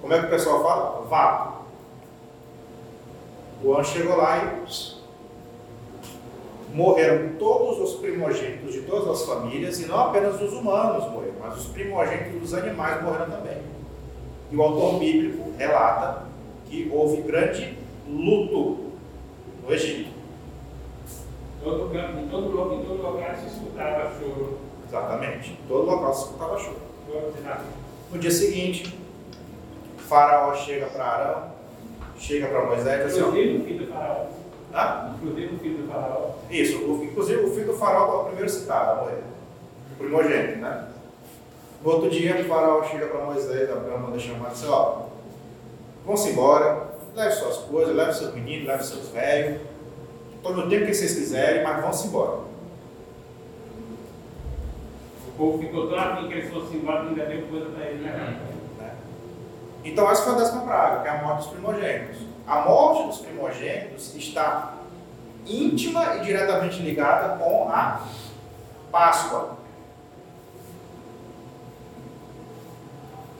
Como 0.04 0.12
é 0.12 0.20
que 0.20 0.26
o 0.26 0.28
pessoal 0.28 0.62
fala? 0.62 1.00
Vá. 1.08 1.62
O 3.62 3.74
anjo 3.74 3.90
chegou 3.90 4.18
lá 4.18 4.36
e 4.36 4.66
morreram 6.76 7.36
todos 7.38 7.80
os 7.80 7.98
primogênitos 8.00 8.74
de 8.74 8.82
todas 8.82 9.08
as 9.08 9.26
famílias, 9.26 9.80
e 9.80 9.86
não 9.86 9.98
apenas 9.98 10.38
os 10.42 10.52
humanos 10.52 11.10
morreram, 11.10 11.36
mas 11.40 11.58
os 11.58 11.68
primogênitos 11.68 12.38
dos 12.38 12.52
animais 12.52 13.02
morreram 13.02 13.30
também. 13.30 13.62
E 14.50 14.54
o 14.54 14.62
autor 14.62 14.98
bíblico 14.98 15.54
relata 15.56 16.26
que 16.66 16.90
houve 16.92 17.22
grande 17.22 17.78
luto 18.06 18.90
no 19.62 19.72
Egito. 19.72 20.10
Todo 21.62 21.90
canto, 21.90 22.18
em 22.18 22.28
todo 22.28 22.50
lugar, 22.50 22.76
em 22.76 22.84
todo 22.84 23.02
lugar 23.02 23.38
se 23.38 23.46
escutava 23.46 24.12
choro. 24.20 24.58
Exatamente. 24.86 25.52
Em 25.52 25.66
todo 25.66 25.86
local 25.86 26.12
se 26.12 26.24
escutava 26.24 26.58
choro. 26.58 26.76
No 28.12 28.18
dia 28.18 28.30
seguinte, 28.30 29.02
Faraó 30.08 30.54
chega 30.54 30.86
para 30.86 31.04
Arão, 31.04 31.42
chega 32.18 32.46
para 32.48 32.64
Moisés 32.66 33.00
e 33.00 33.04
diz 33.04 33.12
assim: 33.18 33.20
Inclusive 33.28 33.56
o 33.58 33.64
filho 33.64 33.86
do 33.86 33.92
faraó. 33.92 34.26
"Ah, 34.72 35.10
Inclusive 35.16 35.54
o 35.54 35.58
filho 35.58 35.78
do 35.78 35.88
faraó. 35.92 36.30
Isso, 36.50 36.78
o- 36.84 37.04
inclusive 37.04 37.44
o 37.44 37.50
filho 37.54 37.66
do 37.66 37.74
faraó 37.74 38.12
é 38.12 38.22
o 38.22 38.24
primeiro 38.26 38.48
citado 38.50 38.90
a 38.90 38.94
morrer. 39.04 39.22
O 39.92 39.96
primogênito, 39.98 40.58
né? 40.58 40.88
No 41.82 41.90
outro 41.90 42.10
dia, 42.10 42.40
o 42.40 42.44
faraó 42.44 42.82
chega 42.84 43.06
para 43.06 43.24
Moisés, 43.24 43.70
Abraão 43.70 43.98
manda 43.98 44.18
chamar 44.18 44.48
e 44.50 44.52
diz, 44.54 44.64
ó, 44.68 45.06
vão-se 46.06 46.30
embora, 46.30 46.88
leve 47.14 47.34
suas 47.34 47.58
coisas, 47.58 47.94
leve 47.94 48.12
seus 48.14 48.34
meninos, 48.34 48.66
leve 48.66 48.84
seus 48.84 49.08
velhos, 49.10 49.60
tome 50.42 50.60
o 50.62 50.68
tempo 50.68 50.86
que 50.86 50.94
vocês 50.94 51.14
quiserem, 51.14 51.62
mas 51.62 51.80
vão-se 51.82 52.06
embora. 52.08 52.38
O 55.28 55.32
povo 55.36 55.58
ficou 55.58 55.88
tão 55.88 55.98
afim 55.98 56.28
que 56.28 56.34
eles 56.34 56.50
fossem 56.52 56.76
embora 56.78 57.02
que 57.02 57.08
ainda 57.08 57.24
deu 57.26 57.42
coisa 57.48 57.66
para 57.66 57.84
eles, 57.86 58.02
né? 58.02 58.40
Então 59.84 60.10
essa 60.10 60.22
foi 60.22 60.32
a 60.32 60.38
décima 60.38 60.62
praga, 60.62 61.02
que 61.02 61.08
é 61.08 61.10
a 61.10 61.22
morte 61.22 61.42
dos 61.42 61.52
primogênitos. 61.52 62.16
A 62.46 62.60
morte 62.62 63.06
dos 63.06 63.18
primogênitos 63.18 64.14
está 64.16 64.74
íntima 65.46 66.16
e 66.16 66.20
diretamente 66.20 66.80
ligada 66.80 67.36
com 67.36 67.68
a 67.68 68.00
Páscoa. 68.90 69.58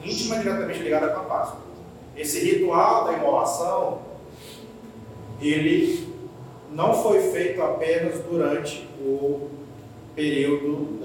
Íntima 0.02 0.36
e 0.36 0.38
diretamente 0.40 0.80
ligada 0.80 1.08
com 1.08 1.20
a 1.20 1.24
Páscoa. 1.24 1.60
Esse 2.14 2.40
ritual 2.40 3.04
da 3.06 3.14
imolação, 3.14 4.02
ele 5.40 6.14
não 6.70 6.92
foi 7.02 7.20
feito 7.32 7.62
apenas 7.62 8.20
durante 8.20 8.86
o 9.00 9.48
período 10.14 11.00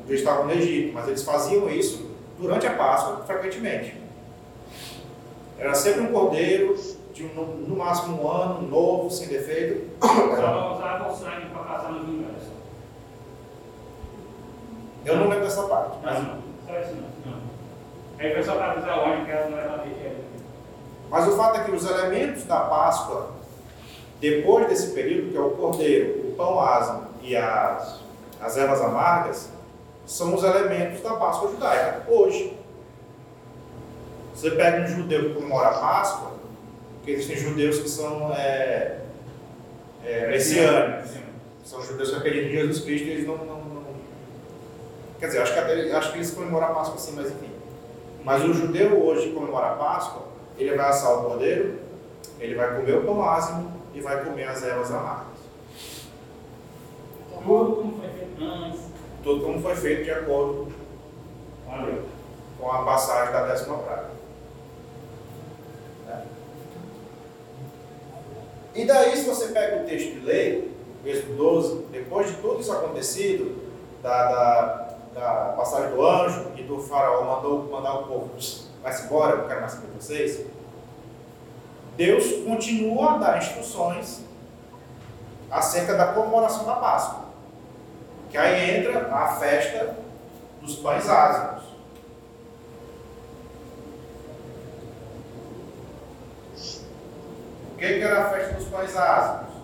onde 0.00 0.08
eles 0.08 0.20
estavam 0.20 0.46
no 0.46 0.52
Egito, 0.52 0.92
mas 0.92 1.06
eles 1.06 1.22
faziam 1.22 1.70
isso 1.70 2.10
durante 2.38 2.66
a 2.66 2.74
Páscoa, 2.74 3.24
frequentemente. 3.24 3.99
Era 5.60 5.74
sempre 5.74 6.00
um 6.00 6.12
cordeiro 6.12 6.74
de 7.12 7.24
um, 7.24 7.34
no- 7.68 7.76
máximo 7.76 8.22
um 8.24 8.30
ano, 8.30 8.62
novo, 8.66 9.10
sem 9.10 9.28
defeito. 9.28 9.90
Só 10.00 10.74
usavam 10.74 11.12
o 11.12 11.14
sangue 11.16 11.46
para 11.52 11.62
passar 11.62 11.92
no 11.92 12.04
vingança. 12.04 12.50
Eu 15.04 15.16
não 15.16 15.28
lembro 15.28 15.44
dessa 15.44 15.62
parte, 15.64 15.98
Mas 16.02 16.18
não, 16.22 16.38
só 16.66 16.80
isso 16.80 16.94
não. 16.94 17.32
não. 17.32 17.40
Aí 18.18 18.32
foi 18.32 18.42
só 18.42 18.54
para 18.54 18.72
avisar 18.72 18.98
o 18.98 19.02
óleo 19.02 19.24
que 19.24 19.30
ela 19.30 19.50
não 19.50 19.58
era 19.58 19.78
ter 19.78 20.20
mas 21.10 21.26
o 21.26 21.36
fato 21.36 21.58
é 21.58 21.64
que 21.64 21.72
os 21.72 21.84
elementos 21.90 22.44
da 22.44 22.60
Páscoa, 22.60 23.30
depois 24.20 24.68
desse 24.68 24.92
período, 24.92 25.32
que 25.32 25.36
é 25.36 25.40
o 25.40 25.50
cordeiro, 25.50 26.28
o 26.28 26.34
pão 26.36 26.60
asno 26.60 27.08
e 27.20 27.36
as, 27.36 27.98
as 28.40 28.56
ervas 28.56 28.80
amargas, 28.80 29.50
são 30.06 30.32
os 30.36 30.44
elementos 30.44 31.00
da 31.00 31.14
Páscoa 31.14 31.50
judaica, 31.50 32.04
hoje. 32.08 32.56
Você 34.40 34.52
pega 34.52 34.82
um 34.84 34.86
judeu 34.86 35.22
que 35.28 35.34
comemora 35.34 35.68
a 35.68 35.78
Páscoa, 35.78 36.30
porque 36.96 37.10
existem 37.10 37.36
judeus 37.36 37.78
que 37.78 37.88
são 37.90 38.32
é, 38.32 39.00
é, 40.02 40.28
messiânicos. 40.28 41.10
São 41.62 41.82
judeus 41.82 42.08
que 42.08 42.16
acreditam 42.16 42.48
em 42.48 42.52
Jesus 42.52 42.80
Cristo 42.84 43.06
e 43.06 43.10
eles 43.10 43.26
não. 43.26 43.36
não- 43.36 43.56
não- 43.64 43.84
Quer 45.18 45.26
dizer, 45.26 45.42
acho 45.42 45.52
que, 45.52 45.58
até, 45.58 45.92
acho 45.92 46.12
que 46.12 46.16
eles 46.18 46.30
comemoram 46.30 46.68
a 46.68 46.70
Páscoa 46.70 46.96
sim, 46.98 47.12
mas 47.14 47.26
enfim. 47.26 47.50
Mas 48.24 48.42
o 48.42 48.54
judeu 48.54 49.04
hoje 49.04 49.28
que 49.28 49.34
comemora 49.34 49.72
a 49.72 49.74
Páscoa, 49.74 50.22
ele 50.56 50.74
vai 50.74 50.88
assar 50.88 51.18
o 51.18 51.24
cordeiro, 51.24 51.78
ele 52.38 52.54
vai 52.54 52.74
comer 52.76 52.94
o 52.96 53.04
pão 53.04 53.22
ázimo 53.22 53.70
e 53.92 54.00
vai 54.00 54.24
comer 54.24 54.44
as 54.44 54.62
ervas 54.62 54.90
amargas. 54.90 55.26
Tudo 57.44 57.76
como 57.76 58.00
foi 58.00 58.08
feito 58.08 58.42
antes. 58.42 58.80
Tudo 59.22 59.44
como 59.44 59.60
foi 59.60 59.76
feito 59.76 60.04
de 60.04 60.10
acordo 60.12 60.72
com 62.58 62.72
a 62.72 62.82
passagem 62.84 63.34
da 63.34 63.44
décima 63.46 63.76
praga. 63.78 64.19
Né? 66.10 66.24
E 68.74 68.84
daí, 68.84 69.16
se 69.16 69.24
você 69.24 69.48
pega 69.48 69.82
o 69.82 69.86
texto 69.86 70.12
de 70.12 70.20
lei, 70.20 70.70
Êxodo 71.04 71.34
12, 71.34 71.76
depois 71.90 72.28
de 72.28 72.36
tudo 72.36 72.60
isso 72.60 72.72
acontecido, 72.72 73.60
da, 74.02 74.30
da, 74.30 74.94
da 75.14 75.54
passagem 75.56 75.90
do 75.90 76.06
anjo 76.06 76.52
e 76.56 76.62
do 76.62 76.78
faraó 76.80 77.24
mandou 77.24 77.64
mandar 77.70 78.00
o 78.00 78.06
povo, 78.06 78.30
vai-se 78.82 79.04
embora, 79.04 79.36
não 79.36 79.48
quero 79.48 79.60
mais 79.60 79.72
saber 79.72 79.88
vocês, 79.98 80.46
Deus 81.96 82.44
continua 82.44 83.14
a 83.14 83.18
dar 83.18 83.38
instruções 83.38 84.20
acerca 85.50 85.94
da 85.94 86.12
comemoração 86.12 86.64
da 86.64 86.76
Páscoa. 86.76 87.24
Que 88.30 88.38
aí 88.38 88.78
entra 88.78 89.12
a 89.14 89.28
festa 89.36 89.96
dos 90.62 90.76
pães 90.76 91.08
ázimos. 91.08 91.64
O 97.69 97.69
que, 97.80 97.94
que 97.94 98.02
era 98.02 98.26
a 98.26 98.30
festa 98.30 98.54
dos 98.56 98.68
pães 98.68 98.94
ázimos? 98.94 99.54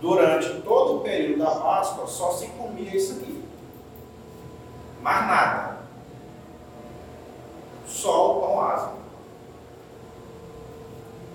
Durante 0.00 0.62
todo 0.62 0.96
o 0.96 1.00
período 1.00 1.44
da 1.44 1.50
Páscoa 1.50 2.06
só 2.06 2.32
se 2.32 2.46
comia 2.48 2.96
isso 2.96 3.20
aqui. 3.20 3.44
Mais 5.02 5.26
nada. 5.26 5.78
Só 7.86 8.38
o 8.38 8.40
pão 8.40 8.60
ázimo. 8.60 8.98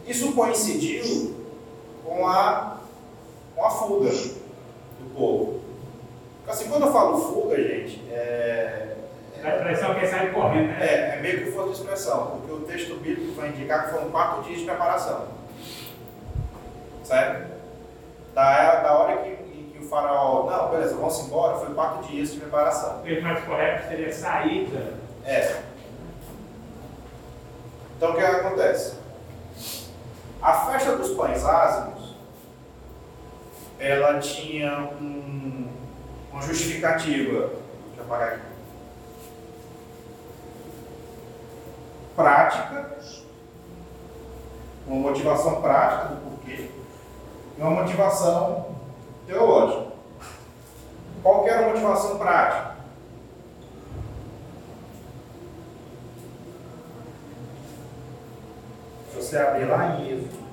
Isso 0.08 0.34
coincidiu 0.34 1.36
com 2.04 2.28
a, 2.28 2.78
com 3.56 3.66
a 3.66 3.70
fuga 3.70 4.10
do 4.10 5.16
povo. 5.16 5.62
Assim, 6.48 6.70
quando 6.70 6.88
eu 6.88 6.92
falo 6.92 7.18
fuga, 7.18 7.56
gente, 7.56 8.02
é, 8.10 8.93
a 9.48 9.56
impressão 9.60 9.94
que 9.94 10.00
ele 10.02 10.08
sai 10.08 10.32
correndo, 10.32 10.68
né? 10.68 10.78
é, 10.82 11.18
é 11.18 11.22
meio 11.22 11.44
que 11.46 11.52
força 11.52 11.70
de 11.74 11.80
expressão, 11.82 12.28
porque 12.38 12.52
o 12.52 12.60
texto 12.62 12.96
bíblico 12.96 13.34
vai 13.34 13.50
indicar 13.50 13.86
que 13.86 13.92
foram 13.92 14.10
quatro 14.12 14.44
dias 14.44 14.60
de 14.60 14.66
preparação. 14.66 15.28
Certo? 17.04 17.52
Da, 18.34 18.76
da 18.82 18.94
hora 18.98 19.18
que, 19.18 19.36
que 19.36 19.80
o 19.84 19.88
faraó, 19.88 20.50
não, 20.50 20.70
beleza, 20.72 20.96
vamos 20.96 21.20
embora, 21.20 21.58
foi 21.58 21.74
quatro 21.74 22.08
dias 22.08 22.32
de 22.34 22.40
preparação. 22.40 23.00
O 23.00 23.04
termo 23.04 23.22
mais 23.22 23.44
correto 23.44 23.88
seria 23.90 24.14
saída. 24.14 24.94
É. 25.26 25.62
Então 27.98 28.12
o 28.12 28.16
que 28.16 28.22
acontece? 28.22 28.96
A 30.42 30.54
festa 30.72 30.96
dos 30.98 31.12
pães 31.12 31.46
ázimos, 31.46 32.16
ela 33.80 34.20
tinha 34.20 34.90
um- 35.02 35.68
uma 36.32 36.42
justificativa. 36.42 37.50
Deixa 37.50 38.00
eu 38.00 38.04
apagar 38.06 38.28
aqui. 38.30 38.42
prática, 42.16 42.94
uma 44.88 45.10
motivação 45.10 45.62
prática 45.62 46.16
do 46.16 46.30
porquê, 46.30 46.70
e 47.58 47.62
uma 47.62 47.72
motivação 47.72 48.76
teológica. 49.26 49.94
Qual 51.22 51.44
que 51.44 51.50
era 51.50 51.66
a 51.66 51.70
motivação 51.70 52.18
prática? 52.18 52.74
Se 59.10 59.16
você 59.16 59.38
abrir 59.38 59.66
lá 59.66 59.96
em 59.96 60.10
Êxodo 60.10 60.44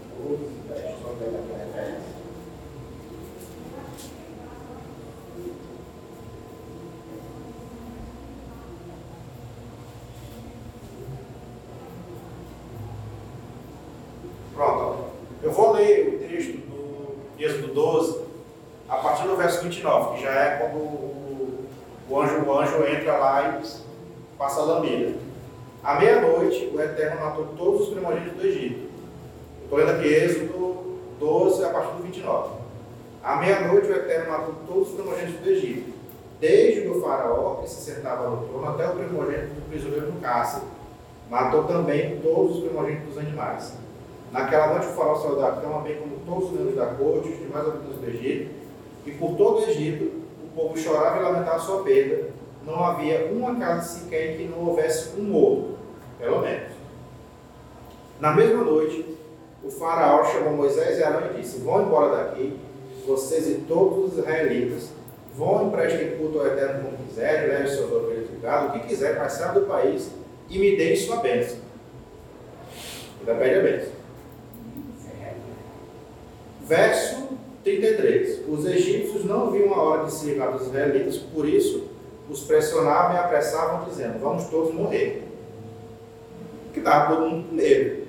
passa 24.61 24.79
a. 24.79 25.15
À 25.83 25.99
meia-noite, 25.99 26.71
o 26.75 26.81
Eterno 26.81 27.21
matou 27.21 27.47
todos 27.57 27.83
os 27.83 27.89
primogênitos 27.89 28.35
do 28.35 28.47
Egito. 28.47 28.91
Estou 29.63 29.79
lendo 29.79 29.91
aqui 29.93 30.09
Êxodo 30.09 30.99
12, 31.19 31.65
a 31.65 31.69
partir 31.71 31.97
do 31.97 32.03
29. 32.03 32.51
À 33.23 33.37
meia-noite, 33.37 33.89
o 33.89 33.95
Eterno 33.95 34.31
matou 34.31 34.55
todos 34.67 34.89
os 34.89 34.95
primogênitos 34.95 35.41
do 35.41 35.51
Egito, 35.51 35.93
desde 36.39 36.89
o 36.89 37.01
faraó, 37.01 37.57
que 37.57 37.71
se 37.71 37.81
sentava 37.81 38.29
no 38.29 38.47
trono, 38.49 38.69
até 38.69 38.89
o 38.89 38.97
primogênito 38.97 39.55
do 39.55 39.69
prisioneiro 39.71 40.13
no 40.13 40.21
cárcere. 40.21 40.65
Matou 41.31 41.65
também 41.65 42.21
todos 42.21 42.57
os 42.57 42.65
primogênitos 42.65 43.09
dos 43.09 43.19
animais. 43.19 43.75
Naquela 44.33 44.69
noite, 44.75 44.87
o 44.87 44.91
faraó 44.91 45.17
saiu 45.17 45.37
da 45.37 45.53
cama, 45.53 45.81
bem 45.81 45.97
como 45.97 46.17
todos 46.27 46.51
os 46.51 46.59
membros 46.59 46.77
da 46.77 46.87
corte, 46.87 47.31
os 47.31 47.39
demais 47.39 47.67
habitantes 47.67 47.99
do 47.99 48.07
Egito, 48.07 48.51
e 49.07 49.13
por 49.13 49.37
todo 49.37 49.61
o 49.61 49.65
Egito, 49.65 50.05
o 50.45 50.49
povo 50.55 50.77
chorava 50.77 51.19
e 51.19 51.23
lamentava 51.23 51.59
sua 51.59 51.83
perda. 51.83 52.40
Não 52.65 52.85
havia 52.85 53.31
uma 53.33 53.55
casa 53.57 54.01
sequer 54.01 54.37
que 54.37 54.45
não 54.45 54.67
houvesse 54.67 55.19
um 55.19 55.25
morto, 55.25 55.79
pelo 56.19 56.41
menos. 56.41 56.73
Na 58.21 58.33
mesma 58.33 58.63
noite, 58.63 59.17
o 59.65 59.71
faraó 59.71 60.25
chamou 60.25 60.53
Moisés 60.53 60.99
e 60.99 61.03
Arão 61.03 61.31
e 61.31 61.41
disse: 61.41 61.61
Vão 61.61 61.83
embora 61.83 62.17
daqui, 62.17 62.59
vocês 63.07 63.49
e 63.49 63.55
todos 63.67 64.13
os 64.13 64.19
israelitas, 64.19 64.91
vão 65.35 65.69
e 65.69 65.71
prestem 65.71 66.17
culto 66.19 66.39
ao 66.39 66.47
Eterno 66.47 66.85
como 66.85 66.99
quiserem, 67.09 67.49
levem 67.49 67.67
seus 67.67 67.91
ovelhas 67.91 68.29
e 68.31 68.41
gado, 68.43 68.69
o 68.69 68.73
que 68.73 68.89
quiser, 68.89 69.19
mas 69.19 69.33
saiam 69.33 69.55
do 69.55 69.63
país 69.63 70.11
e 70.49 70.59
me 70.59 70.77
deem 70.77 70.97
sua 70.97 71.17
bênção. 71.17 71.59
Ainda 73.21 73.35
pede 73.35 73.59
a 73.59 73.63
bênção. 73.63 73.93
Verso 76.63 77.29
33. 77.65 78.49
Os 78.49 78.65
egípcios 78.67 79.25
não 79.25 79.51
viam 79.51 79.75
a 79.75 79.83
hora 79.83 80.05
de 80.05 80.13
se 80.13 80.27
livrar 80.27 80.53
dos 80.53 80.67
israelitas, 80.67 81.17
por 81.17 81.49
isso 81.49 81.89
os 82.31 82.45
pressionavam 82.45 83.17
e 83.17 83.19
apressavam, 83.19 83.85
dizendo: 83.85 84.21
Vamos 84.21 84.45
todos 84.45 84.73
morrer. 84.73 85.27
Que 86.73 86.79
estava 86.79 87.15
todo 87.15 87.29
mundo 87.29 87.49
com 87.49 87.55
medo. 87.57 88.07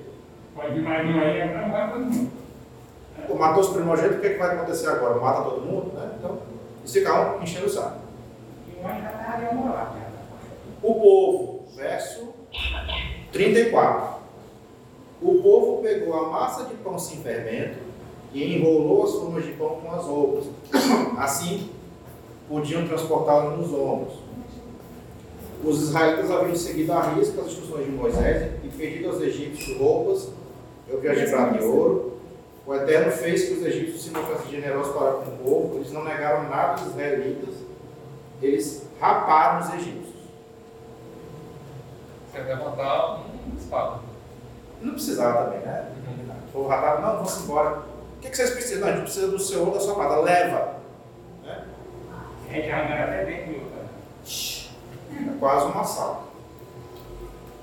Pode 0.54 0.80
um 0.80 0.88
aí, 0.88 1.42
agora 1.42 1.68
vai 1.68 1.92
todo 1.92 2.04
mundo. 2.04 2.42
Matou 3.36 3.62
os 3.62 3.70
primogênitos, 3.70 4.18
o 4.18 4.20
que, 4.20 4.26
é 4.26 4.30
que 4.34 4.38
vai 4.38 4.54
acontecer 4.54 4.88
agora? 4.88 5.18
Mata 5.18 5.42
todo 5.42 5.62
mundo? 5.62 5.92
Né? 5.94 6.12
Então, 6.18 6.38
eles 6.80 6.92
ficavam 6.92 7.42
enchendo 7.42 7.66
o 7.66 7.70
saco. 7.70 7.98
Já. 8.82 9.92
O 10.82 10.94
povo, 10.94 11.64
verso 11.74 12.34
34. 13.32 14.22
O 15.20 15.42
povo 15.42 15.82
pegou 15.82 16.14
a 16.14 16.30
massa 16.30 16.64
de 16.64 16.74
pão 16.74 16.98
sem 16.98 17.18
fermento 17.18 17.78
e 18.32 18.56
enrolou 18.56 19.04
as 19.04 19.12
formas 19.12 19.44
de 19.44 19.52
pão 19.52 19.80
com 19.80 19.92
as 19.92 20.04
roupas. 20.04 20.44
Assim, 21.18 21.70
podiam 22.52 22.86
transportá-las 22.86 23.56
nos 23.56 23.72
ombros. 23.72 24.12
Os 25.64 25.80
israelitas 25.80 26.30
haviam 26.30 26.54
seguido 26.54 26.92
à 26.92 27.00
risca 27.00 27.40
as 27.40 27.46
instruções 27.46 27.86
de 27.86 27.92
Moisés 27.92 28.52
e 28.62 28.68
pedido 28.68 29.08
aos 29.08 29.22
egípcios 29.22 29.78
roupas, 29.78 30.28
eu 30.86 31.00
de 31.00 31.30
prata 31.30 31.56
e 31.56 31.64
ouro. 31.64 32.18
O 32.66 32.74
Eterno 32.74 33.10
fez 33.10 33.44
que 33.44 33.54
os 33.54 33.64
egípcios 33.64 34.04
se 34.04 34.10
mostrassem 34.10 34.50
generosos 34.50 34.92
para 34.92 35.12
com 35.12 35.30
o 35.30 35.38
povo, 35.38 35.76
eles 35.76 35.90
não 35.92 36.04
negaram 36.04 36.50
nada 36.50 36.72
aos 36.72 36.88
israelitas, 36.88 37.54
eles 38.42 38.86
raparam 39.00 39.66
os 39.66 39.74
egípcios. 39.74 40.12
Você 42.30 42.38
levantar 42.42 43.22
uma 43.46 43.58
espada. 43.58 44.00
Não 44.82 44.92
precisava 44.92 45.44
também, 45.44 45.60
né? 45.60 45.90
O 46.52 46.66
rapaz, 46.66 47.00
não, 47.00 47.16
vamos 47.16 47.44
embora. 47.44 47.78
O 48.16 48.20
que, 48.20 48.36
vocês 48.36 48.50
precisam? 48.50 48.80
Não, 48.80 48.88
a 48.88 48.92
gente 48.92 49.04
precisa 49.04 49.28
do 49.28 49.38
seu 49.38 49.64
ou 49.64 49.70
da 49.72 49.80
sua 49.80 49.94
amada. 49.94 50.20
Leva. 50.20 50.81
A 52.52 52.54
gente 52.54 52.70
arrancando 52.70 53.02
até 53.02 53.24
dentro 53.24 53.52
do 53.54 53.70
cara. 53.70 53.86
É 55.10 55.38
quase 55.38 55.66
um 55.66 55.80
assalto. 55.80 56.22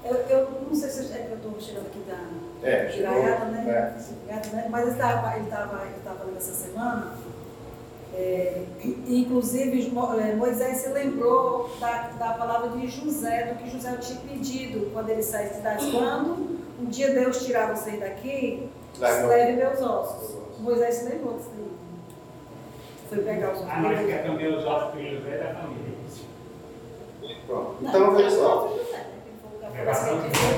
Eu, 0.04 0.16
eu 0.16 0.48
não 0.68 0.74
sei 0.76 0.90
se 0.90 1.14
é 1.14 1.18
que 1.26 1.32
eu 1.32 1.36
estou 1.38 1.62
chegando 1.62 1.86
aqui 1.88 2.00
da 2.00 2.68
É. 2.68 2.98
Gaiata, 3.02 3.46
né? 3.46 3.94
É. 4.28 4.34
Né? 4.56 4.68
Mas 4.70 4.82
ele 4.84 4.92
estava 4.94 5.36
ele 5.38 5.46
tava, 5.50 5.86
ele 5.86 6.02
tava 6.04 6.24
lendo 6.24 6.38
essa 6.38 6.54
semana. 6.54 7.14
é, 8.16 8.64
inclusive, 9.08 9.92
é, 10.20 10.36
Moisés 10.36 10.78
se 10.78 10.90
lembrou 10.90 11.70
da, 11.80 12.08
da 12.18 12.34
palavra 12.34 12.70
de 12.70 12.88
José, 12.88 13.54
do 13.54 13.60
que 13.64 13.70
José 13.70 13.96
tinha 13.98 14.20
pedido 14.22 14.90
quando 14.92 15.10
ele 15.10 15.22
saísse 15.22 15.60
da 15.62 15.78
cidade. 15.78 15.92
Quando 15.92 16.60
um 16.82 16.86
dia 16.86 17.14
Deus 17.14 17.46
tirar 17.46 17.76
você 17.76 17.92
daqui, 17.98 18.68
Leve- 18.98 19.56
meus 19.58 19.82
ossos. 19.82 20.40
Moisés 20.60 20.96
se 20.96 21.06
lembrou 21.10 21.38
disso. 21.38 21.52
Foi 23.10 23.18
pegar 23.20 23.52
os 23.52 23.60
ossos. 23.60 23.70
Ah, 23.72 23.80
nós 23.82 24.06
quer 24.06 24.24
também 24.24 24.56
os 24.56 24.64
ossos 24.64 24.94
do 24.94 25.02
José 25.02 25.38
da 25.38 25.54
família. 25.56 25.90
Pronto. 27.48 27.76
Então, 27.82 28.16
veja 28.16 28.30
só. 28.30 28.78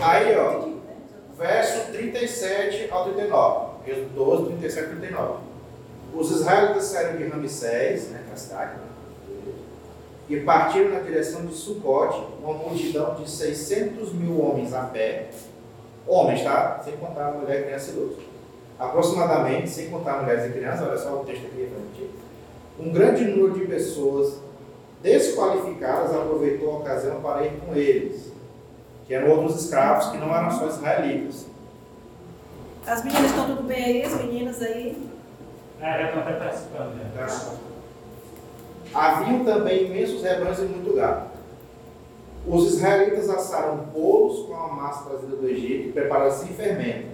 Aí, 0.03 0.37
ó. 0.37 0.69
Verso 1.37 1.91
37 1.91 2.91
ao 2.91 3.05
39. 3.05 3.71
Êxodo 3.87 4.09
12, 4.09 4.45
37 4.57 4.83
e 4.83 4.89
39. 4.97 5.39
Os 6.13 6.29
israelitas 6.29 6.83
saíram 6.83 7.17
de 7.17 7.23
Ramsés, 7.29 8.09
né, 8.09 8.21
que 8.25 8.29
é 8.29 8.33
a 8.33 8.37
cidade, 8.37 8.75
e 10.29 10.39
partiram 10.41 10.89
na 10.89 10.99
direção 10.99 11.45
de 11.45 11.53
Sucote, 11.53 12.21
uma 12.43 12.53
multidão 12.53 13.15
de 13.15 13.29
600 13.29 14.13
mil 14.13 14.41
homens 14.41 14.73
a 14.73 14.83
pé. 14.83 15.29
Homens, 16.05 16.43
tá? 16.43 16.81
Sem 16.83 16.97
contar 16.97 17.31
mulher, 17.31 17.63
criança 17.63 17.91
e 17.91 17.93
idoso. 17.93 18.17
Aproximadamente, 18.77 19.69
sem 19.69 19.89
contar 19.89 20.21
mulheres 20.21 20.45
e 20.45 20.53
crianças, 20.53 20.87
olha 20.87 20.97
só 20.97 21.21
o 21.21 21.25
texto 21.25 21.45
aqui. 21.45 21.69
Um 22.79 22.91
grande 22.91 23.25
número 23.25 23.59
de 23.59 23.65
pessoas 23.65 24.39
desqualificadas 25.01 26.13
aproveitou 26.15 26.71
a 26.71 26.77
ocasião 26.79 27.21
para 27.21 27.45
ir 27.45 27.59
com 27.65 27.75
eles, 27.75 28.31
que 29.07 29.13
eram 29.13 29.29
outros 29.31 29.63
escravos 29.63 30.07
que 30.07 30.17
não 30.17 30.35
eram 30.35 30.51
só 30.51 30.67
israelitas. 30.67 31.45
As 32.85 33.03
meninas 33.03 33.29
estão 33.29 33.45
tudo 33.47 33.63
bem 33.63 33.83
aí? 33.83 34.03
As 34.03 34.15
meninas 34.15 34.61
aí? 34.61 35.09
Ah, 35.79 35.97
já 35.97 36.05
estão 36.07 36.21
até 36.21 36.33
participando. 36.33 36.95
né? 36.95 37.11
Tá? 37.15 37.53
Haviam 38.93 39.43
também 39.45 39.85
imensos 39.85 40.21
rebanhos 40.21 40.59
e 40.59 40.63
muito 40.63 40.95
gado. 40.95 41.31
Os 42.47 42.73
israelitas 42.73 43.29
assaram 43.29 43.77
bolos 43.77 44.47
com 44.47 44.55
a 44.55 44.67
massa 44.67 45.09
trazida 45.09 45.35
do 45.35 45.47
Egito 45.47 45.89
e 45.89 45.91
prepararam 45.91 46.31
sem 46.31 46.49
fermento. 46.49 47.09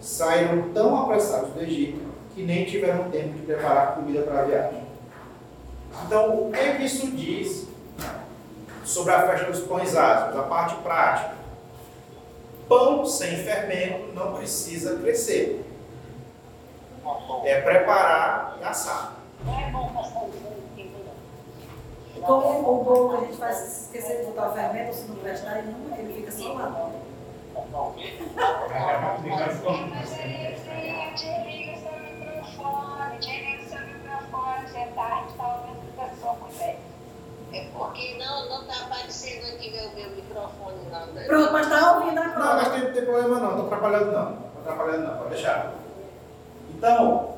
Saíram 0.00 0.70
tão 0.72 0.96
apressados 0.96 1.50
do 1.50 1.60
Egito 1.60 2.00
que 2.34 2.42
nem 2.44 2.64
tiveram 2.64 3.10
tempo 3.10 3.34
de 3.34 3.42
preparar 3.42 3.96
comida 3.96 4.22
para 4.22 4.40
a 4.40 4.44
viagem. 4.44 4.81
Então, 6.06 6.48
o 6.48 6.52
que, 6.52 6.58
é 6.58 6.74
que 6.76 6.84
isso 6.84 7.10
diz 7.10 7.66
sobre 8.84 9.12
a 9.12 9.26
festa 9.28 9.46
dos 9.50 9.60
pães 9.60 9.96
ázimos, 9.96 10.38
a 10.38 10.42
parte 10.44 10.74
prática? 10.76 11.34
Pão 12.68 13.04
sem 13.04 13.36
fermento 13.36 14.12
não 14.14 14.34
precisa 14.34 14.98
crescer. 14.98 15.64
É 17.44 17.60
preparar 17.60 18.56
e 18.60 18.64
assar. 18.64 19.16
E 22.16 22.20
como 22.20 22.80
o 22.80 22.84
bolo 22.84 23.08
que 23.10 23.16
a 23.16 23.26
gente 23.26 23.36
faz 23.36 23.56
se 23.56 23.84
esquecer 23.84 24.20
de 24.20 24.26
botar 24.26 24.50
o 24.50 24.54
fermento, 24.54 24.94
se 24.94 25.08
não 25.08 25.16
prestar, 25.16 25.58
ele, 25.58 25.72
não, 25.72 25.98
ele 25.98 26.14
fica 26.14 26.30
só 26.30 26.52
lá. 26.52 26.92
Mas 29.90 30.12
aí 30.18 30.56
você 30.56 30.70
desliga 31.14 31.76
seu 31.78 31.92
microfone, 32.00 33.18
desliga 33.18 33.64
seu 33.68 33.80
microfone, 33.86 34.66
você 34.68 34.82
tá, 34.94 35.26
tá 35.36 35.46
ouvindo 35.56 36.00
a 36.00 36.02
sua 36.16 36.32
mulher. 36.34 36.78
É 37.52 37.66
porque 37.74 38.16
não 38.18 38.48
não 38.48 38.62
está 38.62 38.86
aparecendo 38.86 39.44
aqui 39.54 39.70
meu, 39.70 39.90
meu 39.90 40.10
microfone 40.10 40.22
não. 40.22 40.61
né? 40.61 40.61
Pronto, 41.26 41.52
mas 41.52 41.68
tá 41.68 41.92
ouvindo 41.92 42.14
Não, 42.14 42.38
mas 42.38 42.66
agora. 42.66 42.70
tem, 42.70 42.92
tem 42.92 43.04
problema 43.04 43.28
não, 43.28 43.40
não 43.40 43.50
estou 43.50 43.66
atrapalhando 43.66 44.12
não. 44.12 44.32
Estou 44.32 44.60
atrapalhando 44.60 45.08
não, 45.08 45.16
pode 45.18 45.30
deixar. 45.30 45.72
Então, 46.74 47.34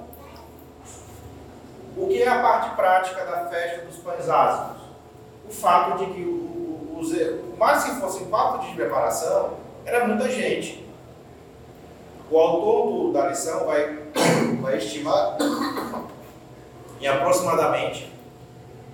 o 1.97 2.09
que 2.09 2.23
é 2.23 2.29
a 2.29 2.43
parte 2.43 2.75
prática 2.75 3.25
da 3.25 3.47
festa 3.47 3.87
dos 3.87 3.97
pães 3.97 4.29
ázimos? 4.29 4.83
O 5.49 5.53
fato 5.53 5.99
de 5.99 6.13
que 6.13 6.23
o, 6.23 6.33
o, 6.33 6.99
os, 7.01 7.13
mais 7.59 7.85
que 7.85 8.01
fossem 8.01 8.27
quatro 8.27 8.61
dias 8.61 8.71
de 8.71 8.77
preparação, 8.77 9.55
era 9.85 10.07
muita 10.07 10.29
gente. 10.31 10.85
O 12.31 12.39
autor 12.39 13.13
da 13.13 13.29
lição 13.29 13.67
vai, 13.67 13.99
vai 14.61 14.79
estimar 14.79 15.37
em 17.01 17.07
aproximadamente 17.07 18.11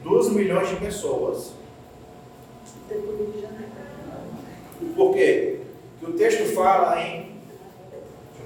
2 0.03 0.31
milhões 0.31 0.69
de 0.69 0.77
pessoas. 0.77 1.53
Por 5.01 5.15
quê? 5.15 5.61
Porque 5.99 6.13
o 6.13 6.19
texto 6.19 6.55
fala 6.55 7.01
em 7.01 7.33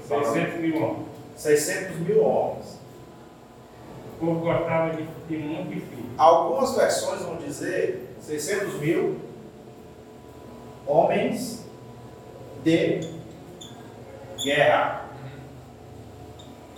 600 0.07 0.59
mil 0.61 0.81
homens. 0.81 1.07
600 1.35 1.97
mil 1.97 2.23
homens. 2.23 2.79
O 4.13 4.25
povo 4.25 4.39
gostava 4.39 4.95
de, 4.95 5.03
de 5.27 5.37
muito 5.37 5.71
filho. 5.71 6.05
Algumas 6.17 6.73
versões 6.77 7.23
vão 7.23 7.35
dizer 7.35 8.07
600 8.21 8.75
mil 8.75 9.17
homens 10.87 11.65
de 12.63 13.01
guerra. 14.41 15.09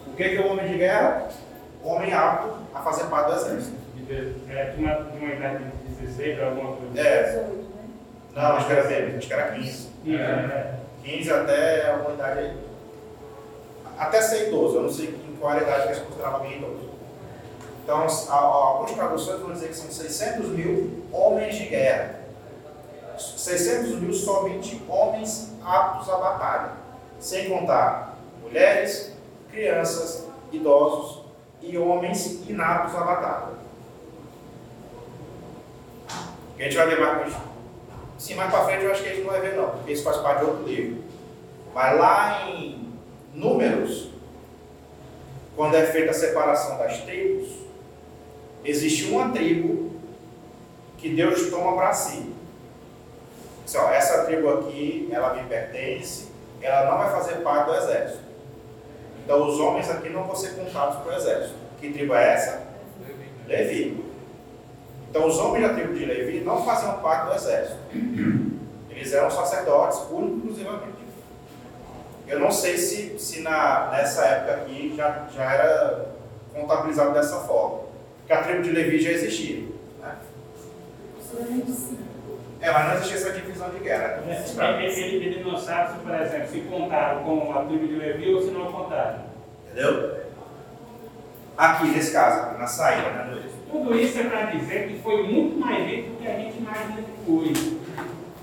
O 0.08 0.14
que 0.14 0.24
é 0.24 0.42
o 0.42 0.54
homem 0.54 0.72
de 0.72 0.78
guerra? 0.80 1.30
Homem 1.84 2.12
apto 2.12 2.52
a 2.74 2.82
fazer 2.82 3.04
parte 3.12 3.28
do 3.28 3.36
exército. 3.42 3.78
É, 4.50 4.72
de 4.72 4.84
uma, 4.84 4.96
de 5.04 5.18
uma 5.24 5.34
idade 5.36 5.66
de 5.66 5.96
16 6.04 6.36
para 6.36 6.48
alguma 6.48 6.78
coisa. 6.78 7.00
É, 7.00 7.24
18, 7.26 7.56
né? 7.56 7.67
Não, 8.38 8.56
acho 8.56 8.68
que 8.68 8.72
era 8.72 8.88
menos, 8.88 9.16
acho 9.16 9.28
que 9.28 9.34
era 9.34 9.52
15. 9.52 9.90
É, 10.06 10.12
é. 10.14 10.80
15 11.04 11.34
até 11.34 11.90
alguma 11.90 12.14
idade 12.14 12.40
aí. 12.40 12.58
Até 13.98 14.22
ser 14.22 14.50
idoso, 14.50 14.76
eu 14.76 14.84
não 14.84 14.92
sei 14.92 15.08
em 15.08 15.36
qual 15.40 15.58
idade 15.58 15.82
que 15.82 15.88
eles 15.88 16.04
consideravam 16.04 16.42
bem 16.42 16.58
idoso. 16.58 16.88
Então, 17.84 18.06
algumas 18.30 18.92
traduções 18.92 19.40
vão 19.40 19.54
dizer 19.54 19.70
que 19.70 19.76
são 19.76 19.90
600 19.90 20.50
mil 20.50 21.04
homens 21.12 21.56
de 21.56 21.66
guerra. 21.66 22.20
600 23.18 24.02
mil 24.02 24.14
somente 24.14 24.84
homens 24.88 25.54
aptos 25.66 26.08
à 26.08 26.18
batalha, 26.18 26.72
sem 27.20 27.50
contar 27.50 28.20
mulheres, 28.44 29.14
crianças, 29.50 30.28
idosos 30.52 31.24
e 31.60 31.76
homens 31.76 32.48
inaptos 32.48 32.94
à 32.94 33.00
batalha. 33.00 33.58
A 36.60 36.62
gente 36.62 36.78
vai 36.78 36.88
ver 36.88 37.00
mais. 37.00 37.57
Sim, 38.18 38.36
mais 38.36 38.50
pra 38.50 38.66
frente 38.66 38.84
eu 38.84 38.92
acho 38.92 39.04
que 39.04 39.10
a 39.10 39.12
gente 39.14 39.24
não 39.24 39.32
vai 39.32 39.42
ver 39.42 39.56
não, 39.56 39.70
porque 39.70 39.92
isso 39.92 40.04
faz 40.04 40.18
parte 40.18 40.40
de 40.40 40.46
outro 40.46 40.68
livro. 40.68 41.04
Mas 41.74 41.98
lá 41.98 42.50
em 42.50 42.88
Números, 43.34 44.10
quando 45.56 45.76
é 45.76 45.86
feita 45.86 46.10
a 46.10 46.14
separação 46.14 46.78
das 46.80 47.02
tribos, 47.02 47.50
existe 48.66 49.06
uma 49.12 49.30
tribo 49.32 49.92
que 50.98 51.10
Deus 51.10 51.50
toma 51.52 51.76
para 51.76 51.94
si. 51.94 52.34
Diz, 53.64 53.76
ó, 53.76 53.92
essa 53.92 54.24
tribo 54.26 54.50
aqui, 54.50 55.08
ela 55.12 55.36
me 55.36 55.44
pertence, 55.44 56.30
ela 56.62 56.90
não 56.90 56.98
vai 56.98 57.12
fazer 57.12 57.36
parte 57.44 57.68
do 57.68 57.76
exército. 57.76 58.24
Então 59.24 59.48
os 59.48 59.60
homens 59.60 59.90
aqui 59.90 60.10
não 60.10 60.24
vão 60.24 60.36
ser 60.36 60.56
contados 60.56 61.04
para 61.04 61.14
o 61.14 61.16
exército. 61.16 61.56
Que 61.80 61.92
tribo 61.92 62.16
é 62.16 62.34
essa? 62.34 62.64
Levi. 63.46 64.07
Então 65.10 65.26
os 65.26 65.38
homens 65.40 65.68
da 65.68 65.74
tribo 65.74 65.94
de 65.94 66.06
Levi 66.06 66.42
não 66.42 66.64
faziam 66.64 66.94
parte 67.00 67.30
do 67.30 67.36
exército. 67.36 67.78
Eles 68.90 69.14
eram 69.14 69.30
sacerdotes, 69.30 70.00
únicos 70.12 70.52
exclusivamente. 70.52 70.98
Eu 72.28 72.40
não 72.40 72.52
sei 72.52 72.78
se, 72.78 73.18
se 73.18 73.42
na, 73.42 73.90
nessa 73.92 74.26
época 74.26 74.54
aqui 74.56 74.94
já, 74.98 75.28
já 75.34 75.54
era 75.54 76.06
contabilizado 76.54 77.14
dessa 77.14 77.38
forma. 77.42 77.88
Porque 78.20 78.34
a 78.34 78.44
tribo 78.44 78.64
de 78.64 78.72
Levi 78.72 79.00
já 79.00 79.12
existia. 79.12 79.66
Né? 80.02 80.16
É, 82.60 82.72
mas 82.72 82.86
não 82.88 82.94
existia 82.96 83.16
essa 83.18 83.32
divisão 83.32 83.70
de 83.70 83.80
guerra. 83.80 84.22
né? 84.26 84.86
Ele, 84.86 85.44
não 85.44 85.58
sabe 85.58 85.94
se, 85.94 86.00
por 86.00 86.16
exemplo, 86.16 86.48
se 86.52 86.60
contaram 86.62 87.24
com 87.24 87.58
a 87.58 87.64
tribo 87.64 87.88
de 87.88 87.96
Levi 87.96 88.34
ou 88.34 88.42
se 88.42 88.52
não 88.52 88.72
contaram. 88.72 89.20
Entendeu? 89.72 90.18
Aqui, 91.56 91.88
nesse 91.88 92.12
caso, 92.12 92.58
na 92.58 92.68
saída, 92.68 93.10
né? 93.10 93.44
Tudo 93.72 94.00
isso 94.00 94.20
é 94.20 94.24
para 94.24 94.46
dizer 94.46 94.88
que 94.88 95.00
foi 95.00 95.24
muito 95.24 95.60
mais 95.60 95.90
gente 95.90 96.10
do 96.10 96.22
que 96.22 96.28
a 96.28 96.40
gente 96.40 96.58
imagina 96.58 97.02
que 97.02 97.26
foi. 97.26 97.78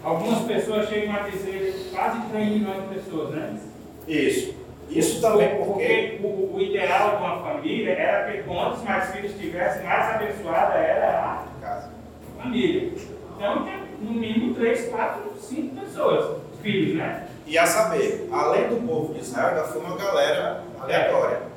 Algumas 0.03 0.43
pessoas 0.43 0.89
chegam 0.89 1.15
a 1.15 1.21
dizer 1.21 1.91
quase 1.91 2.21
3 2.29 2.49
milhões 2.49 2.83
de 2.83 2.95
pessoas, 2.95 3.31
né? 3.31 3.59
Isso. 4.07 4.55
Isso 4.91 5.21
também 5.21 5.57
porque. 5.57 6.21
o, 6.23 6.57
o 6.57 6.61
ideal 6.61 7.11
de 7.11 7.17
uma 7.17 7.41
família 7.41 7.93
era 7.93 8.31
que 8.31 8.43
quantos 8.43 8.83
mais 8.83 9.11
filhos 9.13 9.33
tivesse, 9.39 9.83
mais 9.83 10.15
abençoada 10.15 10.75
era 10.75 11.45
Casa. 11.61 11.91
a 12.39 12.43
família. 12.43 12.93
Então 13.37 13.65
tem 13.65 13.75
no 14.01 14.13
mínimo 14.13 14.55
3, 14.55 14.89
4, 14.89 15.23
5 15.41 15.77
pessoas, 15.81 16.37
filhos, 16.63 16.97
né? 16.97 17.27
E 17.47 17.59
a 17.59 17.67
saber, 17.67 18.29
além 18.31 18.69
do 18.69 18.87
povo 18.87 19.15
de 19.15 19.21
Israel, 19.21 19.49
ainda 19.49 19.65
foi 19.65 19.81
uma 19.81 19.97
galera 19.97 20.65
aleatória. 20.81 21.54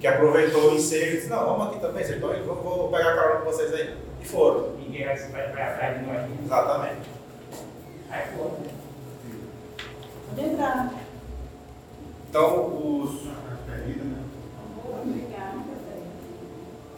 Que 0.00 0.06
aproveitou 0.06 0.70
o 0.72 0.74
ensejo 0.74 1.12
e 1.12 1.16
disse, 1.16 1.28
não, 1.30 1.44
vamos 1.46 1.68
aqui 1.68 1.80
também, 1.80 2.04
vocês 2.04 2.16
estão 2.16 2.30
aí, 2.30 2.42
vou, 2.42 2.56
vou 2.56 2.88
pegar 2.90 3.12
a 3.12 3.16
carona 3.16 3.40
com 3.40 3.50
vocês 3.50 3.72
aí. 3.72 3.96
E 4.20 4.24
foram. 4.26 4.70
Ninguém 4.76 5.04
vai, 5.06 5.16
vai, 5.16 5.52
vai 5.52 5.62
atrás 5.62 5.98
de 5.98 6.06
nós. 6.06 6.30
Exatamente. 6.44 7.08
Aí 8.10 8.22
foi. 8.36 8.50
Pode 10.28 10.48
entrar. 10.48 10.92
Então, 12.28 12.66
os, 12.66 13.26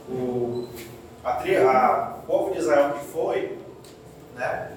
o, 0.09 0.69
a, 1.25 1.33
tri- 1.35 1.57
a- 1.57 2.17
o 2.23 2.27
povo 2.27 2.53
de 2.53 2.59
Israel 2.59 2.95
que 2.95 3.05
foi, 3.07 3.59
né? 4.35 4.73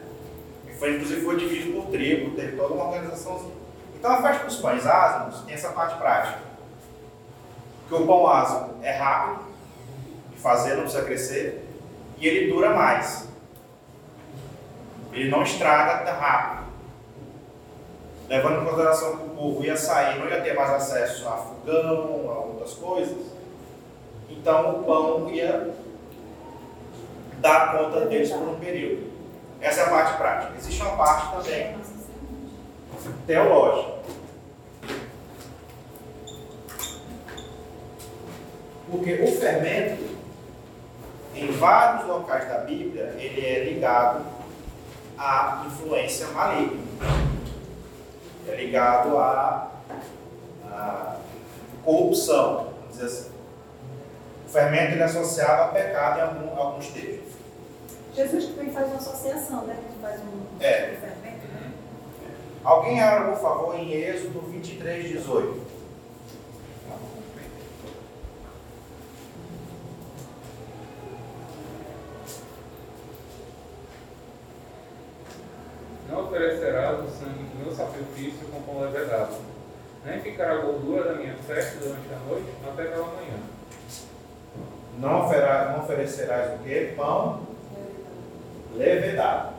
Que 0.67 0.73
foi, 0.75 0.95
inclusive 0.95 1.21
foi 1.21 1.37
dividido 1.37 1.81
por 1.81 1.89
tribo, 1.91 2.35
teve 2.35 2.55
toda 2.57 2.73
uma 2.73 2.85
organizaçãozinha. 2.89 3.53
Então 3.97 4.11
a 4.11 4.21
festa 4.21 4.45
dos 4.45 4.57
pães 4.57 4.85
asmos 4.85 5.41
tem 5.41 5.53
essa 5.53 5.69
parte 5.69 5.97
prática. 5.97 6.39
Que 7.91 7.95
o 7.95 8.07
pão 8.07 8.25
asmo 8.25 8.75
é 8.81 8.91
rápido 8.93 9.41
de 10.29 10.37
fazer, 10.37 10.75
não 10.75 10.83
precisa 10.83 11.03
crescer, 11.03 11.67
e 12.17 12.25
ele 12.25 12.49
dura 12.49 12.69
mais. 12.69 13.27
Ele 15.11 15.29
não 15.29 15.43
estraga 15.43 16.05
tão 16.05 16.17
rápido. 16.17 16.67
Levando 18.29 18.61
em 18.61 18.63
consideração 18.63 19.17
que 19.17 19.25
o 19.25 19.29
povo 19.31 19.65
ia 19.65 19.75
sair, 19.75 20.17
não 20.19 20.29
ia 20.29 20.39
ter 20.39 20.53
mais 20.53 20.69
acesso 20.69 21.27
a 21.27 21.31
fogão, 21.33 22.31
a 22.31 22.39
outras 22.39 22.75
coisas, 22.75 23.25
então 24.29 24.79
o 24.79 24.83
pão 24.85 25.29
ia 25.29 25.71
dar 27.39 27.77
conta 27.77 28.05
deles 28.05 28.31
por 28.31 28.47
um 28.47 28.55
período. 28.57 29.11
Essa 29.59 29.81
é 29.81 29.83
a 29.83 29.89
parte 29.89 30.17
prática. 30.17 30.53
Existe 30.57 30.81
uma 30.81 30.95
parte 30.95 31.29
também 31.35 31.75
teológica. 33.27 33.91
Porque 38.91 39.13
o 39.23 39.27
fermento, 39.39 40.03
em 41.33 41.49
vários 41.51 42.05
locais 42.07 42.47
da 42.47 42.57
Bíblia, 42.59 43.15
ele 43.17 43.45
é 43.45 43.63
ligado 43.63 44.25
à 45.17 45.63
influência 45.65 46.27
maligna. 46.27 46.81
É 48.47 48.55
ligado 48.55 49.17
à, 49.17 49.71
à 50.69 51.15
corrupção, 51.85 52.73
vamos 52.81 52.91
dizer 52.91 53.05
assim. 53.05 53.31
O 54.45 54.49
fermento 54.51 54.91
ele 54.93 55.01
é 55.01 55.05
associado 55.05 55.61
a 55.63 55.67
pecado 55.69 56.19
em 56.19 56.21
algum- 56.23 56.59
alguns 56.61 56.87
textos. 56.87 57.31
Jesus 58.13 58.47
também 58.47 58.73
faz 58.73 58.87
uma 58.87 58.97
associação, 58.97 59.65
né? 59.67 59.77
Que 59.89 60.01
faz 60.01 60.19
um 60.19 60.41
É. 60.59 60.97
um 60.97 60.99
fermento, 60.99 61.47
né? 61.53 61.71
Alguém 62.61 63.01
abra, 63.01 63.31
por 63.31 63.41
favor, 63.41 63.75
em 63.79 63.93
Êxodo 63.93 64.41
23, 64.41 65.07
18. 65.07 65.61
Não 76.09 76.20
oferecerás 76.31 76.99
o 76.99 77.09
sangue 77.09 77.43
do 77.43 77.65
meu 77.65 77.75
sacrifício 77.75 78.47
com 78.47 78.61
pão 78.61 78.79
levedado, 78.79 79.35
nem 80.05 80.21
ficará 80.21 80.61
gordura 80.61 81.03
da 81.03 81.15
minha 81.15 81.35
festa 81.35 81.77
durante 81.79 82.07
a 82.13 82.19
noite 82.19 82.47
até 82.65 82.85
pela 82.85 83.07
manhã. 83.07 83.37
Não, 84.97 85.29
não 85.29 85.83
oferecerás 85.83 86.53
o 86.53 86.63
quê? 86.63 86.93
Pão 86.95 87.41
levedado. 88.75 89.55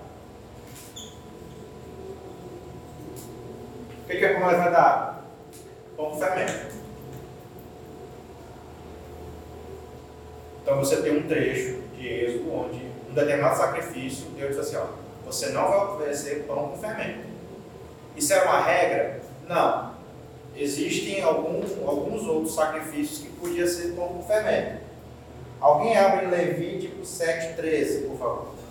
O 4.03 4.07
que 4.07 4.25
é 4.25 4.41
pão 4.41 4.49
levedado? 4.49 5.23
Pão 5.95 6.19
fermento. 6.19 6.73
Então 10.63 10.79
você 10.79 11.03
tem 11.03 11.19
um 11.19 11.29
trecho 11.29 11.83
de 11.97 12.09
Êxodo 12.09 12.55
onde 12.55 12.87
um 13.11 13.15
determinado 13.15 13.59
sacrifício, 13.59 14.31
Deus 14.31 14.51
diz 14.51 14.59
assim, 14.59 14.77
ó, 14.77 15.02
você 15.33 15.49
não 15.49 15.69
vai 15.69 15.87
oferecer 15.87 16.45
pão 16.47 16.69
com 16.69 16.79
fermento. 16.79 17.27
Isso 18.15 18.33
é 18.35 18.43
uma 18.43 18.61
regra? 18.61 19.21
Não. 19.49 19.93
Existem 20.55 21.23
alguns 21.23 22.27
outros 22.27 22.55
sacrifícios 22.55 23.21
que 23.21 23.29
podia 23.31 23.67
ser 23.67 23.95
pão 23.95 24.09
com 24.09 24.23
fermento. 24.23 24.83
Alguém 25.59 25.97
abre 25.97 26.27
Levítico 26.27 27.01
7,13, 27.03 28.09
por 28.09 28.19
favor. 28.19 28.62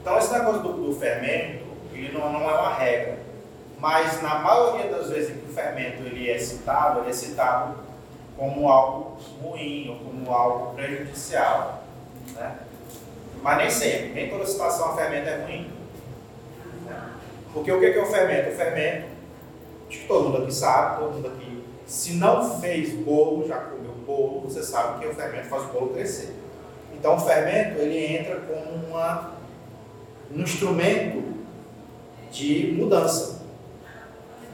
Então, 0.00 0.18
esse 0.18 0.32
negócio 0.32 0.62
do, 0.62 0.72
do 0.72 0.94
fermento, 0.98 1.64
ele 1.92 2.12
não, 2.12 2.32
não 2.32 2.50
é 2.50 2.54
uma 2.54 2.74
regra. 2.74 3.18
Mas, 3.78 4.20
na 4.20 4.40
maioria 4.40 4.90
das 4.90 5.10
vezes 5.10 5.36
que 5.36 5.50
o 5.50 5.54
fermento 5.54 6.02
ele 6.02 6.28
é 6.28 6.38
citado, 6.38 7.00
ele 7.00 7.10
é 7.10 7.12
citado 7.12 7.76
como 8.36 8.68
algo 8.68 9.18
ruim 9.40 9.90
ou 9.90 9.96
como 10.06 10.32
algo 10.32 10.74
prejudicial. 10.74 11.84
Né? 12.34 12.58
Mas 13.42 13.58
nem 13.58 13.70
sempre, 13.70 14.08
nem 14.08 14.30
toda 14.30 14.46
citação 14.46 14.90
a 14.90 14.96
fermento 14.96 15.28
é 15.28 15.36
ruim. 15.44 15.72
né? 16.84 17.10
Porque 17.52 17.70
o 17.70 17.78
que 17.78 17.92
que 17.92 17.98
é 17.98 18.02
o 18.02 18.06
fermento? 18.06 18.50
O 18.50 18.56
fermento, 18.56 19.06
acho 19.88 19.98
que 19.98 20.06
todo 20.08 20.28
mundo 20.28 20.42
aqui 20.42 20.54
sabe, 20.54 21.00
todo 21.00 21.12
mundo 21.14 21.28
aqui, 21.28 21.64
se 21.86 22.14
não 22.14 22.60
fez 22.60 22.92
bolo, 22.92 23.46
já 23.46 23.56
comeu 23.58 23.92
bolo, 24.06 24.40
você 24.40 24.62
sabe 24.62 25.00
que 25.00 25.06
o 25.06 25.14
fermento 25.14 25.48
faz 25.48 25.64
o 25.64 25.68
bolo 25.68 25.94
crescer. 25.94 26.41
Então 27.02 27.16
o 27.16 27.18
fermento 27.18 27.80
ele 27.80 28.16
entra 28.16 28.36
como 28.42 28.86
uma, 28.86 29.32
um 30.32 30.40
instrumento 30.40 31.20
de 32.30 32.76
mudança, 32.78 33.42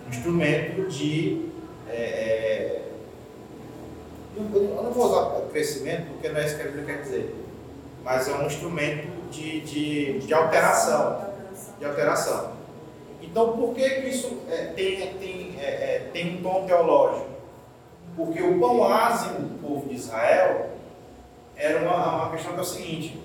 um 0.06 0.08
instrumento 0.08 0.88
de. 0.88 1.50
é, 1.90 1.92
é, 1.94 2.82
eu 4.34 4.82
não 4.82 4.90
vou 4.92 5.10
usar 5.10 5.42
crescimento 5.50 6.06
porque 6.06 6.30
não 6.30 6.40
é 6.40 6.46
isso 6.46 6.56
que 6.56 6.62
a 6.62 6.64
Bíblia 6.64 6.84
quer 6.86 7.02
dizer, 7.02 7.36
mas 8.02 8.26
é 8.26 8.32
um 8.32 8.46
instrumento 8.46 9.08
de, 9.30 9.60
de, 9.60 10.18
de 10.20 10.32
alteração 10.32 11.28
de 11.78 11.84
alteração. 11.84 12.52
Então, 13.20 13.58
por 13.58 13.74
que, 13.74 13.90
que 13.90 14.08
isso 14.08 14.38
é, 14.48 14.72
tem, 14.74 15.12
tem, 15.18 15.54
é, 15.60 15.66
é, 15.66 16.10
tem 16.14 16.38
um 16.38 16.42
tom 16.42 16.64
teológico? 16.64 17.28
Porque 18.16 18.42
o 18.42 18.58
pão 18.58 18.84
ázimo 18.84 19.40
do 19.40 19.60
povo 19.60 19.86
de 19.86 19.96
Israel 19.96 20.77
era 21.58 21.80
uma, 21.80 22.16
uma 22.16 22.30
questão 22.30 22.52
que 22.52 22.58
é 22.58 22.62
o 22.62 22.64
seguinte: 22.64 23.20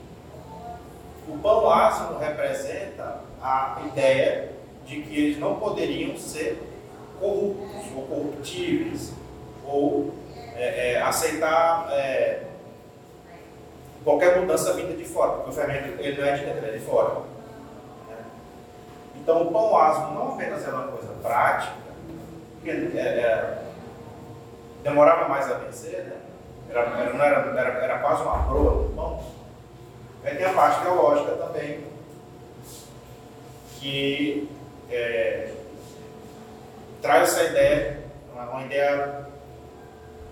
o 1.28 1.38
pão 1.38 1.70
ázimo 1.70 2.18
representa 2.18 3.22
a 3.42 3.82
ideia 3.86 4.52
de 4.86 5.02
que 5.02 5.16
eles 5.18 5.40
não 5.40 5.56
poderiam 5.60 6.18
ser 6.18 6.62
corruptos 7.20 7.92
ou 7.96 8.04
corruptíveis 8.08 9.14
ou 9.66 10.14
é, 10.56 10.94
é, 10.94 11.02
aceitar 11.02 11.88
é, 11.92 12.44
qualquer 14.04 14.40
mudança 14.40 14.74
vinda 14.74 14.94
de 14.94 15.06
fora, 15.06 15.32
porque 15.34 15.50
o 15.52 15.54
fermento 15.54 16.02
ele 16.02 16.20
não 16.22 16.28
é 16.28 16.36
de 16.36 16.46
dentro, 16.46 16.66
é 16.66 16.72
de 16.72 16.80
fora. 16.80 17.22
né? 18.10 18.18
Então, 19.16 19.44
o 19.44 19.52
pão 19.52 19.78
asmo 19.78 20.14
não 20.16 20.34
apenas 20.34 20.68
era 20.68 20.76
uma 20.76 20.88
coisa 20.88 21.14
prática, 21.22 21.74
porque 22.56 22.70
é- 22.72 23.00
é- 23.00 23.64
demorava 24.84 25.30
mais 25.30 25.50
a 25.50 25.56
vencer, 25.56 26.04
né? 26.04 26.18
Era, 26.74 27.00
era, 27.00 27.14
não 27.14 27.24
era, 27.24 27.60
era, 27.60 27.80
era 27.84 28.00
quase 28.00 28.24
uma 28.24 28.44
proa 28.44 28.84
do 28.84 28.94
pão. 28.96 29.24
Aí 30.24 30.36
tem 30.36 30.46
a 30.46 30.54
parte 30.54 30.82
teológica 30.82 31.32
também, 31.34 31.86
que 33.80 34.50
é, 34.90 35.54
traz 37.02 37.30
essa 37.30 37.44
ideia, 37.44 38.04
uma, 38.34 38.44
uma 38.50 38.64
ideia 38.64 39.28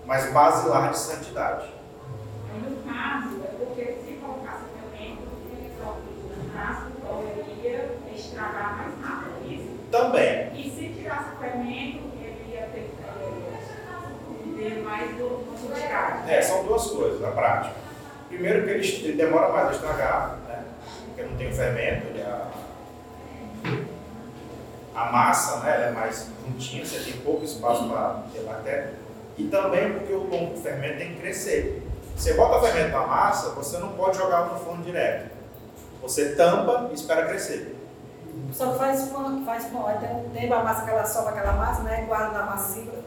mais 0.06 0.32
basilar 0.32 0.90
de 0.90 0.98
santidade. 0.98 1.66
Aí, 2.52 2.60
no 2.60 2.82
caso, 2.92 3.40
é 3.44 3.64
porque 3.64 3.84
se 4.04 4.12
colocasse 4.14 4.64
fermento, 4.74 5.22
no 5.22 6.50
caso, 6.52 6.90
poderia 7.06 7.96
estragar 8.14 8.78
mais 8.78 9.00
rápido. 9.00 9.32
é 9.44 9.54
Isso. 9.54 9.78
Também, 9.90 10.50
E 10.54 10.70
se 10.70 10.88
tirasse 10.98 11.34
o 11.34 11.38
fermento, 11.38 12.02
ele 12.18 12.54
ia 12.54 12.66
ter 12.72 12.90
que 12.90 14.54
ter 14.56 14.82
mais 14.82 15.10
do 15.16 15.52
do 15.68 15.74
desgaste. 15.74 16.30
É, 16.30 16.42
são 16.42 16.64
duas 16.82 16.90
coisas 16.90 17.20
na 17.20 17.28
prática. 17.28 17.74
Primeiro 18.28 18.64
que 18.64 18.70
ele 19.04 19.16
demora 19.16 19.52
mais 19.52 19.68
a 19.68 19.72
estragar, 19.72 20.38
né? 20.48 20.64
porque 21.06 21.22
não 21.22 21.36
tem 21.36 21.48
o 21.48 21.54
fermento, 21.54 22.06
ele 22.08 22.20
é 22.20 22.42
a, 24.94 25.10
massa 25.10 25.60
né? 25.60 25.88
é 25.88 25.90
mais 25.92 26.28
juntinha, 26.44 26.84
você 26.84 26.98
tem 26.98 27.20
pouco 27.20 27.44
espaço 27.44 27.88
para 27.88 28.22
ter 28.32 28.40
bactéria. 28.40 28.94
E 29.36 29.44
também 29.44 29.92
porque 29.92 30.12
o 30.12 30.24
tom 30.24 30.46
do 30.46 30.60
fermento 30.60 30.98
tem 30.98 31.14
que 31.14 31.20
crescer. 31.20 31.82
Você 32.16 32.34
bota 32.34 32.58
o 32.58 32.62
fermento 32.62 32.90
na 32.90 33.06
massa, 33.06 33.50
você 33.50 33.78
não 33.78 33.92
pode 33.92 34.18
jogar 34.18 34.46
no 34.46 34.58
forno 34.58 34.84
direto. 34.84 35.30
Você 36.02 36.34
tampa 36.34 36.88
e 36.90 36.94
espera 36.94 37.26
crescer. 37.26 37.76
Só 38.52 38.74
faz 38.74 39.08
pão, 39.08 39.44
faz. 39.44 39.64
Aí 39.64 39.98
tem 39.98 40.30
tempo 40.42 40.54
a 40.54 40.64
massa 40.64 40.84
que 40.84 40.90
ela 40.90 41.04
sobe 41.04 41.28
aquela 41.28 41.52
massa, 41.52 41.82
né? 41.82 42.04
Guarda 42.06 42.38
na 42.38 42.46
macia. 42.46 43.02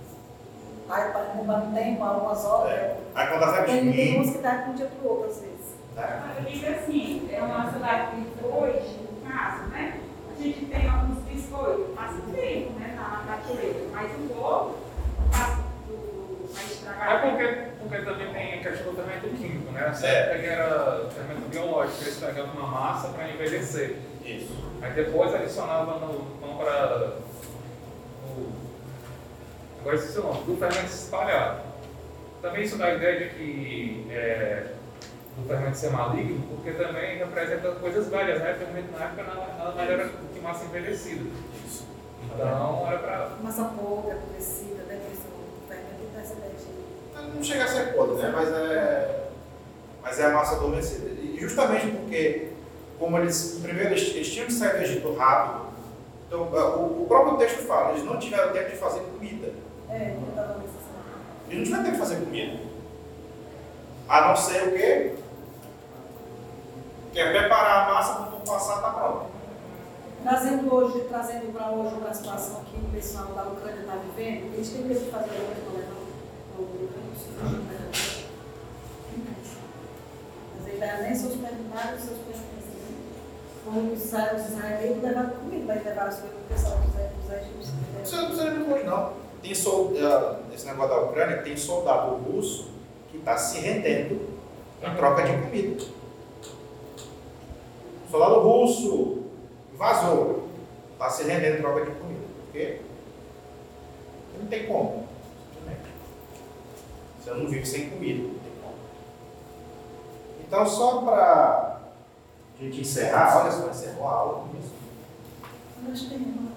Aí 0.89 1.11
para 1.11 1.57
um 1.57 1.73
tempo, 1.73 2.03
algumas 2.03 2.45
horas. 2.45 2.71
É. 2.73 2.97
Aí 3.15 3.27
quando 3.27 3.43
a 3.43 3.53
febre 3.53 3.71
Tem, 3.71 3.91
tem 3.93 4.21
uns 4.21 4.31
que 4.31 4.37
tá 4.39 4.51
de 4.57 4.69
um 4.69 4.73
dia 4.73 4.85
pro 4.99 5.09
outro, 5.09 5.29
às 5.31 5.41
vezes. 5.41 5.75
né? 5.95 6.35
Eu 6.37 6.43
digo 6.45 6.67
assim, 6.69 7.29
é 7.33 7.41
uma 7.41 7.71
cidade 7.71 8.11
hoje, 8.43 8.99
no 9.11 9.29
caso, 9.31 9.63
né? 9.69 9.99
A 10.37 10.41
gente 10.41 10.65
tem 10.65 10.89
alguns 10.89 11.19
biscoitos, 11.23 11.95
passa 11.95 12.15
tempo, 12.33 12.79
né? 12.79 12.93
Na 12.95 13.23
prateleira, 13.25 13.79
mas 13.93 14.11
o 14.11 14.33
bolo 14.33 14.75
passa 15.31 15.57
do, 15.87 16.53
vai 16.53 16.65
estragar. 16.65 17.15
É 17.15 17.29
porque, 17.29 17.47
porque 17.79 17.97
também 18.05 18.33
tem 18.33 18.53
a 18.59 18.63
questão 18.63 18.93
do 18.93 19.01
fermento 19.03 19.27
químico, 19.37 19.71
né? 19.71 19.87
Essa 19.89 20.05
É. 20.07 20.15
época 20.21 20.39
que 20.39 20.45
era 20.47 21.09
fermento 21.09 21.49
biológico, 21.49 22.03
eles 22.03 22.17
pegavam 22.17 22.51
uma 22.53 22.67
massa 22.67 23.07
para 23.09 23.27
envelhecer. 23.29 23.97
Isso. 24.23 24.53
Aí 24.81 24.91
depois 24.93 25.33
adicionava 25.33 25.93
no 25.99 26.25
pão 26.39 26.57
para 26.57 26.97
o. 26.97 27.34
Agora 29.85 29.97
esqueci 29.97 30.17
o 30.17 30.23
nome, 30.23 30.43
do 30.45 30.57
fermento 30.57 30.87
se 30.87 31.03
espalhar. 31.03 31.63
Também 32.41 32.63
isso 32.63 32.75
dá 32.75 32.85
a 32.85 32.95
ideia 32.95 33.19
de 33.19 33.35
que 33.35 34.07
é, 34.09 34.71
do 35.37 35.47
fermento 35.47 35.77
ser 35.77 35.91
maligno, 35.91 36.41
porque 36.47 36.71
também 36.71 37.19
representa 37.19 37.71
coisas 37.73 38.07
velhas, 38.07 38.41
né? 38.41 38.53
O 38.53 38.65
fermento 38.65 38.91
na 38.97 39.05
época 39.05 39.23
nada, 39.23 39.71
mais 39.75 39.89
era 39.91 40.05
do 40.05 40.33
que 40.33 40.39
massa 40.39 40.65
envelhecida. 40.65 41.29
Isso. 41.63 41.85
Então 42.33 42.87
era 42.87 42.97
para. 42.97 43.29
Massa 43.43 43.65
pouca, 43.65 44.13
apodrecida, 44.13 44.83
né? 44.85 45.01
Não 47.35 47.43
chega 47.43 47.65
a 47.65 47.67
ser 47.67 47.93
podre, 47.93 48.23
né? 48.23 48.31
Mas 48.35 48.49
é, 48.49 49.27
mas 50.01 50.19
é 50.19 50.25
a 50.25 50.29
massa 50.29 50.55
adormecida. 50.55 51.09
E 51.09 51.37
justamente 51.39 51.91
porque, 51.91 52.53
como 52.97 53.19
eles, 53.19 53.59
primeiro, 53.61 53.91
eles, 53.91 54.15
eles 54.15 54.33
tinham 54.33 54.47
que 54.47 54.53
sair 54.53 54.77
do 54.77 54.83
Egito 54.83 55.13
rápido, 55.13 55.67
então 56.25 56.41
o, 56.41 57.03
o 57.03 57.05
próprio 57.07 57.37
texto 57.37 57.59
fala, 57.67 57.91
eles 57.91 58.03
não 58.03 58.17
tiveram 58.17 58.51
tempo 58.51 58.71
de 58.71 58.77
fazer 58.77 59.01
comida. 59.01 59.64
É, 59.95 60.17
não 60.19 60.29
estava. 60.29 60.61
Eles 61.49 61.69
não 61.69 61.77
tiveram 61.77 61.83
tempo 61.83 61.93
de 61.93 61.99
fazer 61.99 62.25
comida. 62.25 62.59
A 64.09 64.27
não 64.27 64.35
ser 64.35 64.67
o 64.67 64.71
quê? 64.71 65.15
Que 67.13 67.19
é 67.19 67.31
preparar 67.31 67.89
a 67.89 67.93
massa 67.93 68.13
para 68.15 68.23
o 68.23 68.31
povo 68.31 68.45
passar, 68.45 68.81
tá 68.81 68.89
pronto. 68.91 69.25
Trazendo 70.23 70.73
hoje, 70.73 71.05
trazendo 71.07 71.53
para 71.53 71.69
hoje 71.71 71.95
uma 71.95 72.13
situação 72.13 72.63
que 72.65 72.77
o 72.77 72.89
pessoal 72.91 73.25
da 73.27 73.43
Ucrânia 73.43 73.81
está 73.81 73.93
vivendo, 73.95 74.53
eles 74.53 74.69
têm 74.69 74.81
medo 74.81 74.99
de 75.05 75.11
fazer 75.11 75.29
o 75.29 75.33
não 75.71 75.77
levam 75.77 75.95
Mas 80.57 80.67
ele 80.67 80.77
vai 80.77 81.01
nem 81.03 81.15
seus 81.15 81.33
supermercados, 81.33 82.01
seus 82.03 82.17
pertences. 82.17 82.45
Como 83.63 83.93
os 83.93 84.03
isra- 84.03 84.35
os 84.35 84.49
israelitas 84.49 85.03
levaram 85.03 85.29
comida, 85.29 85.65
vai 85.73 85.83
levar 85.83 86.07
as 86.07 86.19
coisas 86.19 86.37
do 86.37 86.47
pessoal 86.49 86.77
dos 86.79 87.31
egípcios. 87.31 87.73
Isso 88.03 88.15
não 88.17 88.25
precisa 88.25 88.49
longe, 88.69 88.83
não. 88.83 89.24
Tem 89.45 89.53
soldado, 89.53 90.37
esse 90.55 90.65
negócio 90.65 90.95
da 90.95 91.01
Ucrânia, 91.03 91.43
tem 91.43 91.55
soldado 91.55 92.15
russo 92.15 92.71
que 93.11 93.17
está 93.17 93.37
se 93.37 93.59
rendendo 93.59 94.19
em 94.81 94.95
troca 94.95 95.21
de 95.21 95.33
comida. 95.37 95.85
Soldado 98.09 98.39
russo 98.39 99.21
vazou, 99.77 100.47
está 100.93 101.11
se 101.11 101.25
rendendo 101.25 101.59
em 101.59 101.61
troca 101.61 101.85
de 101.85 101.91
comida. 101.91 102.21
Por 102.43 102.53
quê? 102.53 102.81
Porque 104.25 104.41
não 104.41 104.47
tem 104.47 104.65
como. 104.65 105.07
Você 107.19 107.29
não 107.29 107.47
vive 107.47 107.65
sem 107.67 107.91
comida, 107.91 108.23
não 108.23 108.39
tem 108.39 108.51
como. 108.63 108.75
Então, 110.47 110.65
só 110.65 111.01
para 111.01 111.81
a 112.59 112.63
gente 112.63 112.81
encerrar, 112.81 113.43
olha 113.43 113.51
só, 113.51 113.69
encerrou 113.69 114.07
a 114.07 114.11
aula 114.11 114.47
com 114.47 114.57
isso. 114.57 116.03
Que 116.03 116.09
tem 116.09 116.17
uma. 116.17 116.51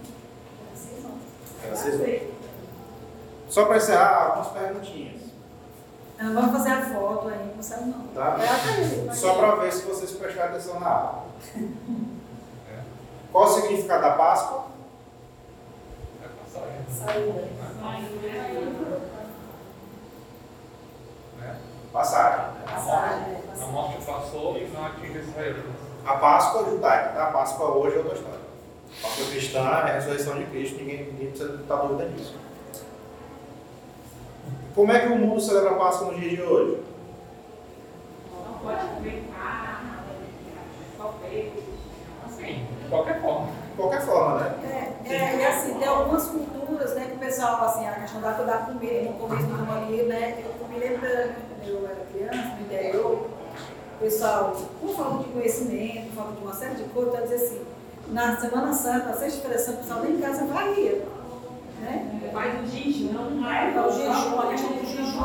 Vocês 0.75 1.03
não. 1.05 1.19
Era 1.63 1.77
seis 1.77 2.01
horas. 2.01 2.38
Só 3.49 3.65
para 3.65 3.77
encerrar, 3.77 4.27
algumas 4.27 4.49
perguntinhas. 4.49 5.23
Não 6.21 6.35
vamos 6.35 6.53
fazer 6.53 6.71
a 6.71 6.83
foto 6.83 7.29
aí, 7.29 7.53
não 7.55 7.63
sabe 7.63 7.85
não. 7.91 8.09
Tá? 8.09 8.37
É 8.41 9.09
a 9.09 9.15
Só 9.15 9.35
para 9.35 9.55
ver 9.57 9.73
se 9.73 9.87
vocês 9.87 10.11
prestaram 10.13 10.51
atenção 10.51 10.81
na 10.81 10.89
aula. 10.89 11.27
Qual 13.31 13.45
o 13.45 13.49
significado 13.49 14.03
da 14.03 14.11
Páscoa? 14.13 14.65
É 16.23 16.29
passagem. 16.29 16.79
Saída. 16.91 17.49
Né? 21.39 21.57
Passagem. 21.93 22.45
Passagem. 22.67 23.33
é, 23.33 23.63
A 23.63 23.67
morte 23.67 24.05
passou 24.05 24.57
e 24.59 24.67
não 24.69 24.87
atinge 24.87 25.19
Israel. 25.19 25.57
A 26.05 26.17
Páscoa 26.17 26.63
é 26.63 26.71
judaica, 26.71 27.09
tá? 27.11 27.25
A 27.25 27.33
Páscoa 27.33 27.71
hoje 27.77 27.97
é 27.97 27.99
outra 27.99 28.15
história. 28.15 28.41
A 28.99 29.03
Páscoa 29.03 29.27
cristã 29.27 29.59
é 29.61 29.63
a 29.63 29.85
ressurreição 29.95 30.35
de 30.37 30.45
Cristo, 30.47 30.79
ninguém, 30.79 31.05
ninguém 31.13 31.29
precisa 31.31 31.55
estar 31.55 31.77
dúvida 31.77 32.09
nisso. 32.09 32.35
Como 34.79 34.93
é 34.93 35.01
que 35.01 35.09
o 35.09 35.17
mundo 35.19 35.41
celebra 35.41 35.71
a 35.73 35.75
Páscoa 35.75 36.13
no 36.13 36.21
dia 36.21 36.37
de 36.37 36.41
hoje? 36.41 36.81
Não 38.31 38.59
pode 38.61 38.87
comer 38.87 39.25
carne, 39.35 39.91
só. 40.97 41.15
Assim, 42.25 42.65
de 42.85 42.89
qualquer 42.89 43.21
forma. 43.21 43.47
De 43.49 43.77
qualquer 43.77 44.03
forma, 44.03 44.39
né? 44.39 44.55
É, 45.05 45.13
é, 45.13 45.37
e 45.37 45.45
assim, 45.45 45.75
tem 45.81 45.89
algumas 45.89 46.29
culturas, 46.29 46.95
né, 46.95 47.07
que 47.11 47.17
o 47.17 47.19
pessoal, 47.19 47.65
assim, 47.65 47.89
a 47.89 47.93
questão 47.95 48.21
da, 48.21 48.31
da 48.31 48.59
comida, 48.59 49.03
no 49.11 49.15
começo 49.15 49.47
do 49.49 49.73
ali, 49.73 50.03
né, 50.05 50.45
eu 50.47 50.69
me 50.69 50.79
lembro 50.79 51.01
da- 51.01 51.09
quando 51.49 51.69
eu 51.69 51.85
era 51.85 52.05
criança, 52.13 52.55
no 52.55 52.61
interior, 52.61 53.27
o 53.97 53.99
pessoal, 53.99 54.57
por 54.81 54.91
falta 54.95 55.25
de 55.25 55.31
conhecimento, 55.31 56.07
por 56.11 56.23
falta 56.23 56.33
de 56.37 56.43
uma 56.45 56.55
série 56.55 56.75
de 56.77 56.85
coisas, 56.85 57.15
então 57.15 57.27
dizer 57.27 57.45
assim, 57.45 57.67
na 58.11 58.37
Semana 58.37 58.73
Santa, 58.73 59.07
na 59.07 59.15
Sexta-feira 59.15 59.59
Santa, 59.59 59.79
o 59.79 59.81
pessoal 59.81 60.03
nem 60.05 60.13
em 60.13 60.21
casa 60.21 60.45
varria, 60.47 61.03
né? 61.81 62.31
Faz 62.33 62.63
o 62.63 62.67
jejum, 62.67 63.13
não 63.13 63.51
é? 63.51 63.75
É 63.75 63.81
o 63.81 63.91
jejum, 63.91 64.41
a 64.41 64.47
questão 64.49 64.73
do 64.73 64.87
jejum, 64.87 65.21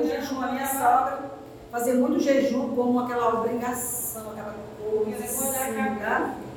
o 0.00 0.06
jejum, 0.06 0.42
a 0.42 0.52
minha 0.52 0.66
sogra 0.66 1.32
fazia 1.70 1.94
muito 1.94 2.20
jejum 2.20 2.74
como 2.74 3.00
aquela 3.00 3.40
obrigação, 3.40 4.30
aquela 4.30 4.54
coisa 4.78 5.24
assim? 5.24 5.48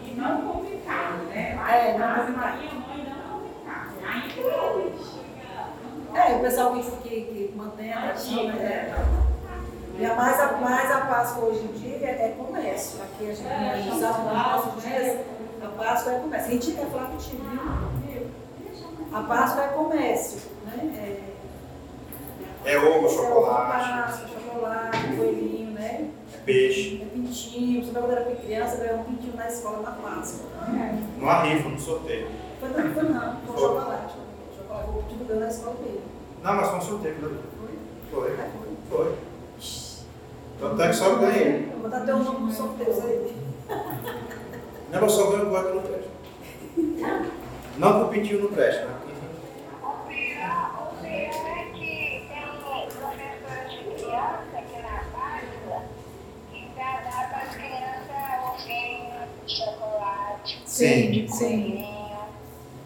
E 0.03 0.13
não 0.16 0.41
come 0.41 0.78
carne, 0.86 1.26
né? 1.28 1.57
É, 1.70 1.97
não 1.97 2.34
carne. 2.34 2.68
Minha 2.68 2.88
mãe 2.88 3.07
não. 3.09 3.41
Ainda 4.09 4.74
hoje. 4.74 5.16
É, 6.13 6.36
o 6.36 6.39
pessoal 6.39 6.74
que, 6.74 6.82
que, 6.82 7.09
que 7.09 7.53
mantém 7.55 7.93
a 7.93 8.01
tradição, 8.01 8.43
né? 8.47 8.93
E 9.97 10.05
a 10.05 10.13
mais, 10.13 10.39
a 10.39 10.51
mais 10.57 10.91
a 10.91 11.01
Páscoa 11.05 11.45
hoje 11.45 11.63
em 11.63 11.72
dia 11.80 12.05
é 12.05 12.36
comércio. 12.38 13.01
Aqui 13.01 13.30
a 13.30 13.34
gente, 13.34 13.47
a 13.47 13.78
gente 13.78 13.99
sabe 13.99 14.24
nos 14.24 14.34
nossos 14.34 14.84
dias, 14.84 15.20
a 15.63 15.68
Páscoa 15.68 16.13
é 16.13 16.20
comércio. 16.20 16.49
A 16.49 16.53
gente 16.53 16.72
quer 16.74 16.86
falar 16.88 17.05
contigo, 17.05 17.43
viu? 17.49 17.94
A 19.14 19.22
Páscoa 19.22 19.64
é 19.64 19.68
comércio, 19.70 20.39
né? 20.66 21.22
É, 22.66 22.72
É 22.72 22.78
ovo, 22.78 23.06
é 23.06 23.10
chocolate, 23.10 23.91
Páscoa, 23.91 24.28
chocolate, 24.28 25.08
coelhinho, 25.16 25.72
né? 25.72 26.10
é 26.34 26.38
peixe. 26.45 27.01
É 27.01 27.06
pintinho. 27.06 27.84
Você 27.86 27.91
vai 27.91 28.01
quando 28.01 28.12
era 28.18 28.36
criança, 28.36 28.78
ganhou 28.78 28.99
um 28.99 29.03
pintinho 29.03 29.36
na 29.36 29.47
escola 29.47 29.82
na 29.82 29.91
Páscoa. 29.91 30.45
Não 31.18 31.30
há 31.30 31.43
rifa, 31.43 31.70
no 31.70 31.80
sorteio. 31.80 32.28
Foi 32.60 32.70
não, 32.70 32.93
foi 32.93 33.03
não, 33.03 33.38
foi 33.45 33.58
chocolate. 33.58 34.14
Chocolate, 34.58 34.89
o 34.89 34.93
pintinho 35.03 35.26
ganhou 35.26 35.43
na 35.43 35.49
escola 35.49 35.76
dele. 35.76 36.01
Não, 36.43 36.53
mas 36.56 36.68
foi 36.68 36.78
um 36.78 36.82
sorteio. 36.82 37.16
né? 37.16 37.38
Foi. 38.12 38.28
É, 38.32 38.49
foi. 38.89 38.97
Foi. 39.06 39.16
Tanto 40.60 40.82
é 40.82 40.88
que 40.88 40.93
só 40.93 41.16
ganhei. 41.16 41.72
Vou 41.82 41.89
dar 41.89 42.06
teu 42.06 42.18
nome 42.20 42.45
no 42.47 42.51
sorteio 42.53 43.03
aí. 43.03 43.36
Não, 44.91 45.01
mas 45.01 45.12
só 45.12 45.32
ganho 45.32 45.51
o 45.51 45.64
que 45.64 45.74
não 45.74 45.82
presta. 45.82 46.16
Não 47.78 47.99
que 47.99 48.05
o 48.05 48.07
pintinho 48.07 48.43
não 48.43 48.51
presta, 48.51 48.86
né? 48.86 48.95
O 49.84 50.07
pior, 50.07 50.91
o 50.91 51.01
pior 51.01 51.11
é 51.11 51.65
que 51.73 52.26
tem 52.30 52.45
professora 52.63 53.67
de 53.69 53.78
criança 53.95 54.57
aqui 54.57 54.82
na 54.82 55.03
Páscoa 55.11 55.84
que 56.51 56.69
dá 56.76 57.01
dá 57.03 57.28
para 57.28 57.38
as 57.43 57.55
crianças 57.55 58.63
ovinho, 58.63 59.28
chocolate, 59.45 60.61
Sim, 60.65 61.28
sim. 61.28 61.86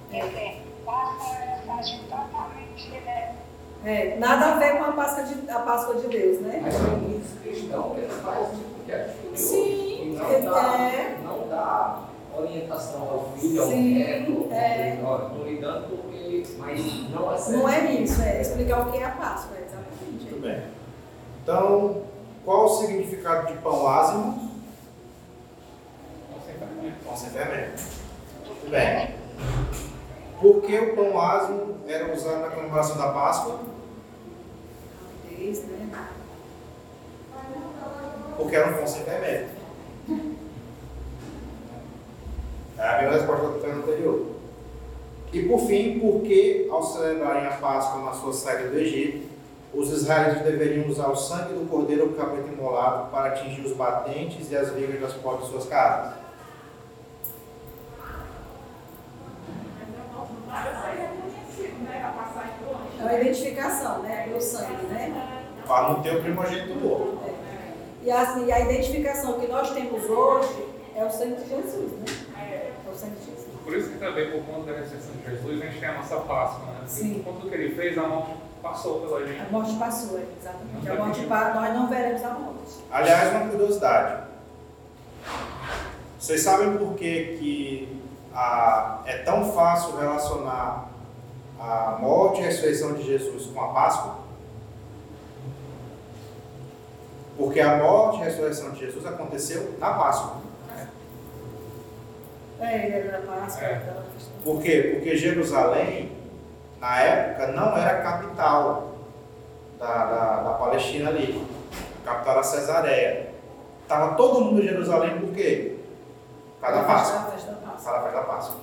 Quer 0.09 0.27
dizer, 0.27 0.61
passa 0.83 1.23
uma 1.23 1.55
mensagem 1.55 1.99
totalmente 2.09 2.75
diferente. 2.75 3.37
É, 3.85 4.17
nada 4.17 4.55
a 4.55 4.57
ver 4.57 4.77
com 4.77 4.83
a 4.85 4.91
Páscoa 4.93 5.23
de, 5.23 5.51
a 5.51 5.59
Páscoa 5.59 5.95
de 5.95 6.07
Deus, 6.07 6.41
né? 6.41 6.61
Mas 6.63 6.75
tem 6.75 6.83
muitos 6.83 7.31
cristãos 7.43 7.93
que 7.93 8.01
eles 8.01 8.15
fazem 8.21 8.59
que 8.85 8.91
é. 8.91 9.15
Sim, 9.35 10.01
e 10.01 10.15
não 10.15 10.51
dá, 10.51 10.77
é. 10.79 11.17
não 11.23 11.47
dá 11.47 12.08
orientação 12.37 13.01
ao 13.01 13.33
filho, 13.37 13.61
ao 13.61 13.69
Sim, 13.69 13.99
neto. 13.99 14.47
é. 14.51 14.99
Olha, 15.03 15.25
estou 15.27 15.45
lidando 15.45 15.87
porque. 15.87 16.43
Mas 16.57 17.09
não 17.09 17.29
acerta. 17.29 17.57
Não 17.59 17.69
é 17.69 17.91
isso, 17.93 18.21
é 18.21 18.41
explicar 18.41 18.87
o 18.87 18.91
que 18.91 18.97
é 18.97 19.05
a 19.05 19.11
Páscoa, 19.11 19.57
é 19.57 19.61
exatamente. 19.61 20.23
Muito 20.23 20.41
bem. 20.41 20.63
Então, 21.43 22.03
qual 22.45 22.65
o 22.65 22.69
significado 22.69 23.47
de 23.47 23.53
pão 23.59 23.87
ázimo? 23.87 24.49
Pão 27.05 27.17
sem 27.17 27.29
fermento. 27.29 27.81
Muito 28.45 28.69
bem. 28.69 29.15
Por 30.39 30.61
que 30.61 30.77
o 30.77 30.95
pão 30.95 31.19
ázimo 31.19 31.77
era 31.87 32.13
usado 32.13 32.41
na 32.41 32.49
comemoração 32.49 32.97
da 32.97 33.09
Páscoa? 33.11 33.59
Né? 35.27 36.07
Porque 38.37 38.55
era 38.55 38.69
um 38.69 38.77
pão 38.77 38.87
sem 38.87 39.03
fermento. 39.03 39.58
É 42.79 42.87
a 42.87 42.97
mesma 43.01 43.17
resposta 43.17 43.45
que 43.45 43.53
eu 43.53 43.61
fiz 43.61 43.73
anterior. 43.73 44.25
E 45.33 45.43
por 45.43 45.59
fim, 45.67 45.99
porque 45.99 46.67
ao 46.71 46.81
celebrarem 46.81 47.45
a 47.45 47.51
Páscoa 47.51 48.01
na 48.03 48.13
sua 48.13 48.31
saída 48.31 48.69
do 48.69 48.79
Egito, 48.79 49.27
os 49.73 49.91
israelitas 49.91 50.43
deveriam 50.43 50.87
usar 50.87 51.09
o 51.09 51.15
sangue 51.15 51.53
do 51.53 51.69
cordeiro 51.69 52.07
ou 52.07 52.13
cabrito 52.13 52.47
imolado 52.47 53.11
para 53.11 53.27
atingir 53.27 53.61
os 53.61 53.73
batentes 53.73 54.49
e 54.49 54.55
as 54.55 54.71
vigas 54.71 54.99
das 55.01 55.13
portas 55.13 55.45
de 55.45 55.51
suas 55.51 55.65
casas. 55.65 56.13
É 62.99 63.03
uma 63.03 63.13
identificação, 63.13 63.99
né? 63.99 64.23
Pelo 64.23 64.41
sangue, 64.41 64.85
né? 64.87 65.43
Para 65.67 65.89
não 65.89 66.01
ter 66.01 66.15
o 66.15 66.21
primogênito 66.21 66.75
morto. 66.75 67.19
É. 67.27 67.33
E 68.03 68.11
assim, 68.11 68.45
e 68.45 68.51
a 68.51 68.59
identificação 68.61 69.39
que 69.39 69.47
nós 69.47 69.69
temos 69.71 70.09
hoje 70.09 70.78
é 70.99 71.05
o 71.05 71.11
sangue 71.11 71.35
de 71.41 71.49
Jesus, 71.49 71.91
né? 71.93 72.05
É 72.37 72.71
o 72.91 72.95
sangue 72.95 73.15
de 73.15 73.25
Jesus. 73.25 73.47
Por 73.63 73.75
isso 73.77 73.89
que 73.89 73.97
também, 73.99 74.31
por 74.31 74.43
conta 74.45 74.71
da 74.71 74.79
ressurreição 74.79 75.11
de 75.13 75.29
Jesus, 75.29 75.61
a 75.61 75.65
gente 75.65 75.79
tem 75.79 75.89
a 75.89 75.93
nossa 75.93 76.15
Páscoa, 76.17 76.65
né? 76.65 76.79
Sim. 76.87 77.13
Por 77.15 77.33
conta 77.33 77.39
do 77.45 77.49
que 77.49 77.55
ele 77.55 77.75
fez, 77.75 77.97
a 77.97 78.07
morte 78.07 78.31
passou 78.61 79.01
pela 79.01 79.19
A 79.19 79.25
gente. 79.25 79.51
morte 79.51 79.75
passou, 79.75 80.17
é, 80.17 80.23
exatamente. 80.39 80.85
Não 80.85 80.93
A 80.95 81.05
morte 81.05 81.25
pa- 81.25 81.53
nós 81.53 81.73
não 81.73 81.87
veremos 81.89 82.23
a 82.23 82.29
morte. 82.33 82.73
Aliás, 82.91 83.31
uma 83.35 83.49
curiosidade. 83.51 84.23
Vocês 86.19 86.41
sabem 86.41 86.77
por 86.77 86.95
que, 86.95 87.37
que 87.39 88.01
a- 88.33 89.01
é 89.05 89.19
tão 89.19 89.51
fácil 89.53 89.95
relacionar 89.97 90.89
a 91.59 91.97
morte 91.99 92.41
e 92.41 92.43
a 92.43 92.47
ressurreição 92.47 92.93
de 92.93 93.03
Jesus 93.03 93.45
com 93.47 93.61
a 93.61 93.67
Páscoa? 93.69 94.15
Porque 97.37 97.61
a 97.61 97.77
morte 97.77 98.19
e 98.19 98.21
a 98.23 98.25
ressurreição 98.25 98.71
de 98.71 98.79
Jesus 98.79 99.05
aconteceu 99.05 99.75
na 99.79 99.93
Páscoa. 99.93 100.48
É, 102.61 102.85
ele 102.85 103.07
era 103.07 103.19
da 103.21 103.27
Páscoa, 103.31 103.67
É. 103.67 103.73
questão. 103.75 104.33
Por 104.43 104.61
quê? 104.61 104.91
Porque 104.95 105.15
Jerusalém, 105.17 106.11
na 106.79 106.99
época, 107.01 107.47
não 107.53 107.77
era 107.77 107.99
a 107.99 108.01
capital 108.01 108.95
da, 109.77 110.05
da, 110.05 110.43
da 110.43 110.49
Palestina 110.55 111.09
ali. 111.09 111.45
A 112.05 112.09
capital 112.09 112.33
era 112.35 112.43
Cesareia. 112.43 113.29
Estava 113.83 114.15
todo 114.15 114.41
mundo 114.41 114.61
em 114.61 114.67
Jerusalém 114.67 115.19
por 115.19 115.31
quê? 115.33 115.77
Por 116.55 116.61
causa 116.67 116.81
da 116.81 116.87
Páscoa. 116.87 117.19
A 117.19 117.23
festa 117.31 117.51
da 117.51 118.21
Páscoa. 118.23 118.59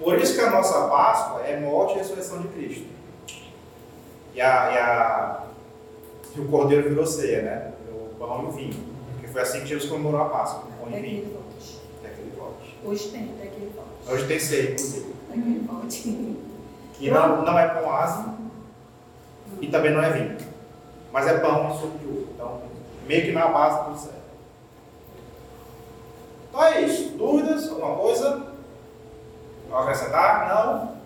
Por 0.00 0.16
isso 0.18 0.34
que 0.34 0.40
a 0.40 0.50
nossa 0.50 0.86
Páscoa 0.88 1.42
é 1.42 1.58
morte 1.58 1.94
e 1.94 1.98
ressurreição 1.98 2.40
de 2.42 2.48
Cristo. 2.48 2.86
E, 4.34 4.40
a, 4.40 4.44
e, 4.72 4.78
a, 4.78 5.42
e 6.36 6.40
o 6.40 6.48
cordeiro 6.48 6.88
virou 6.88 7.06
ceia, 7.06 7.42
né? 7.42 7.72
O 7.90 8.14
pão 8.16 8.42
e 8.44 8.46
o 8.46 8.50
vinho. 8.52 8.84
Porque 9.12 9.26
foi 9.28 9.40
assim 9.42 9.60
que 9.60 9.66
Jesus 9.66 9.90
comemorou 9.90 10.20
a 10.22 10.28
Páscoa. 10.28 10.62
Pão 10.78 10.88
Até 10.88 10.98
e 10.98 11.02
que 11.02 11.08
vinho. 11.08 11.22
ele 11.22 11.32
volte. 11.34 11.80
Até 11.98 12.08
que 12.14 12.20
ele 12.20 12.32
volte. 12.36 12.67
Hoje 12.84 13.08
tem, 13.10 13.30
até 13.36 13.46
que 13.48 13.56
ele 13.56 13.72
volte. 13.74 14.12
Hoje 14.12 14.26
tem 14.28 14.38
ceia, 14.38 14.70
inclusive. 14.72 15.14
Até 15.28 15.40
que 15.40 15.48
ele 15.48 15.66
volte. 15.66 16.36
Que 16.94 17.10
não, 17.10 17.42
não 17.42 17.58
é 17.58 17.68
pão 17.68 17.90
ázimo 17.92 18.50
e 19.60 19.68
também 19.68 19.92
não 19.92 20.02
é 20.02 20.10
vinho. 20.10 20.36
Mas 21.12 21.26
é 21.26 21.38
pão 21.38 21.70
e 21.70 21.78
suco 21.78 21.98
de 21.98 22.06
uva. 22.06 22.26
Então, 22.34 22.62
meio 23.06 23.22
que 23.22 23.32
na 23.32 23.48
base 23.48 23.84
tudo 23.84 23.98
certo. 23.98 24.18
Então 26.48 26.62
é 26.64 26.80
isso. 26.82 27.10
Dúvidas? 27.16 27.68
Alguma 27.68 27.96
coisa? 27.96 28.46
Vou 29.68 29.78
acrescentar? 29.78 30.48
Não? 30.48 30.98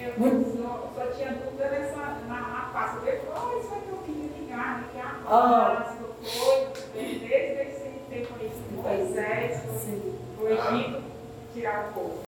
Eu 0.00 0.12
só, 0.56 0.90
só 0.94 1.06
tinha 1.12 1.32
dúvida 1.32 1.68
nessa, 1.70 1.96
na, 1.96 2.40
na 2.40 2.70
Páscoa. 2.72 3.00
Depois 3.04 3.66
foi 3.66 3.78
que 3.80 3.88
eu 3.90 3.98
queria 4.04 4.38
ligar, 4.38 4.78
né? 4.80 4.88
Que 4.92 5.00
a 5.00 5.14
Ah. 5.26 5.76
Páscoa 5.76 6.08
foi, 6.22 6.66
desde 6.92 7.24
esse 7.32 7.90
tempo 8.10 8.34
aí, 8.40 8.52
Moisés 8.72 9.62
foi 9.62 10.13
Pro 10.44 10.52
Egito 10.52 11.02
tirar 11.54 11.88
o 11.88 11.94
povo. 11.94 12.20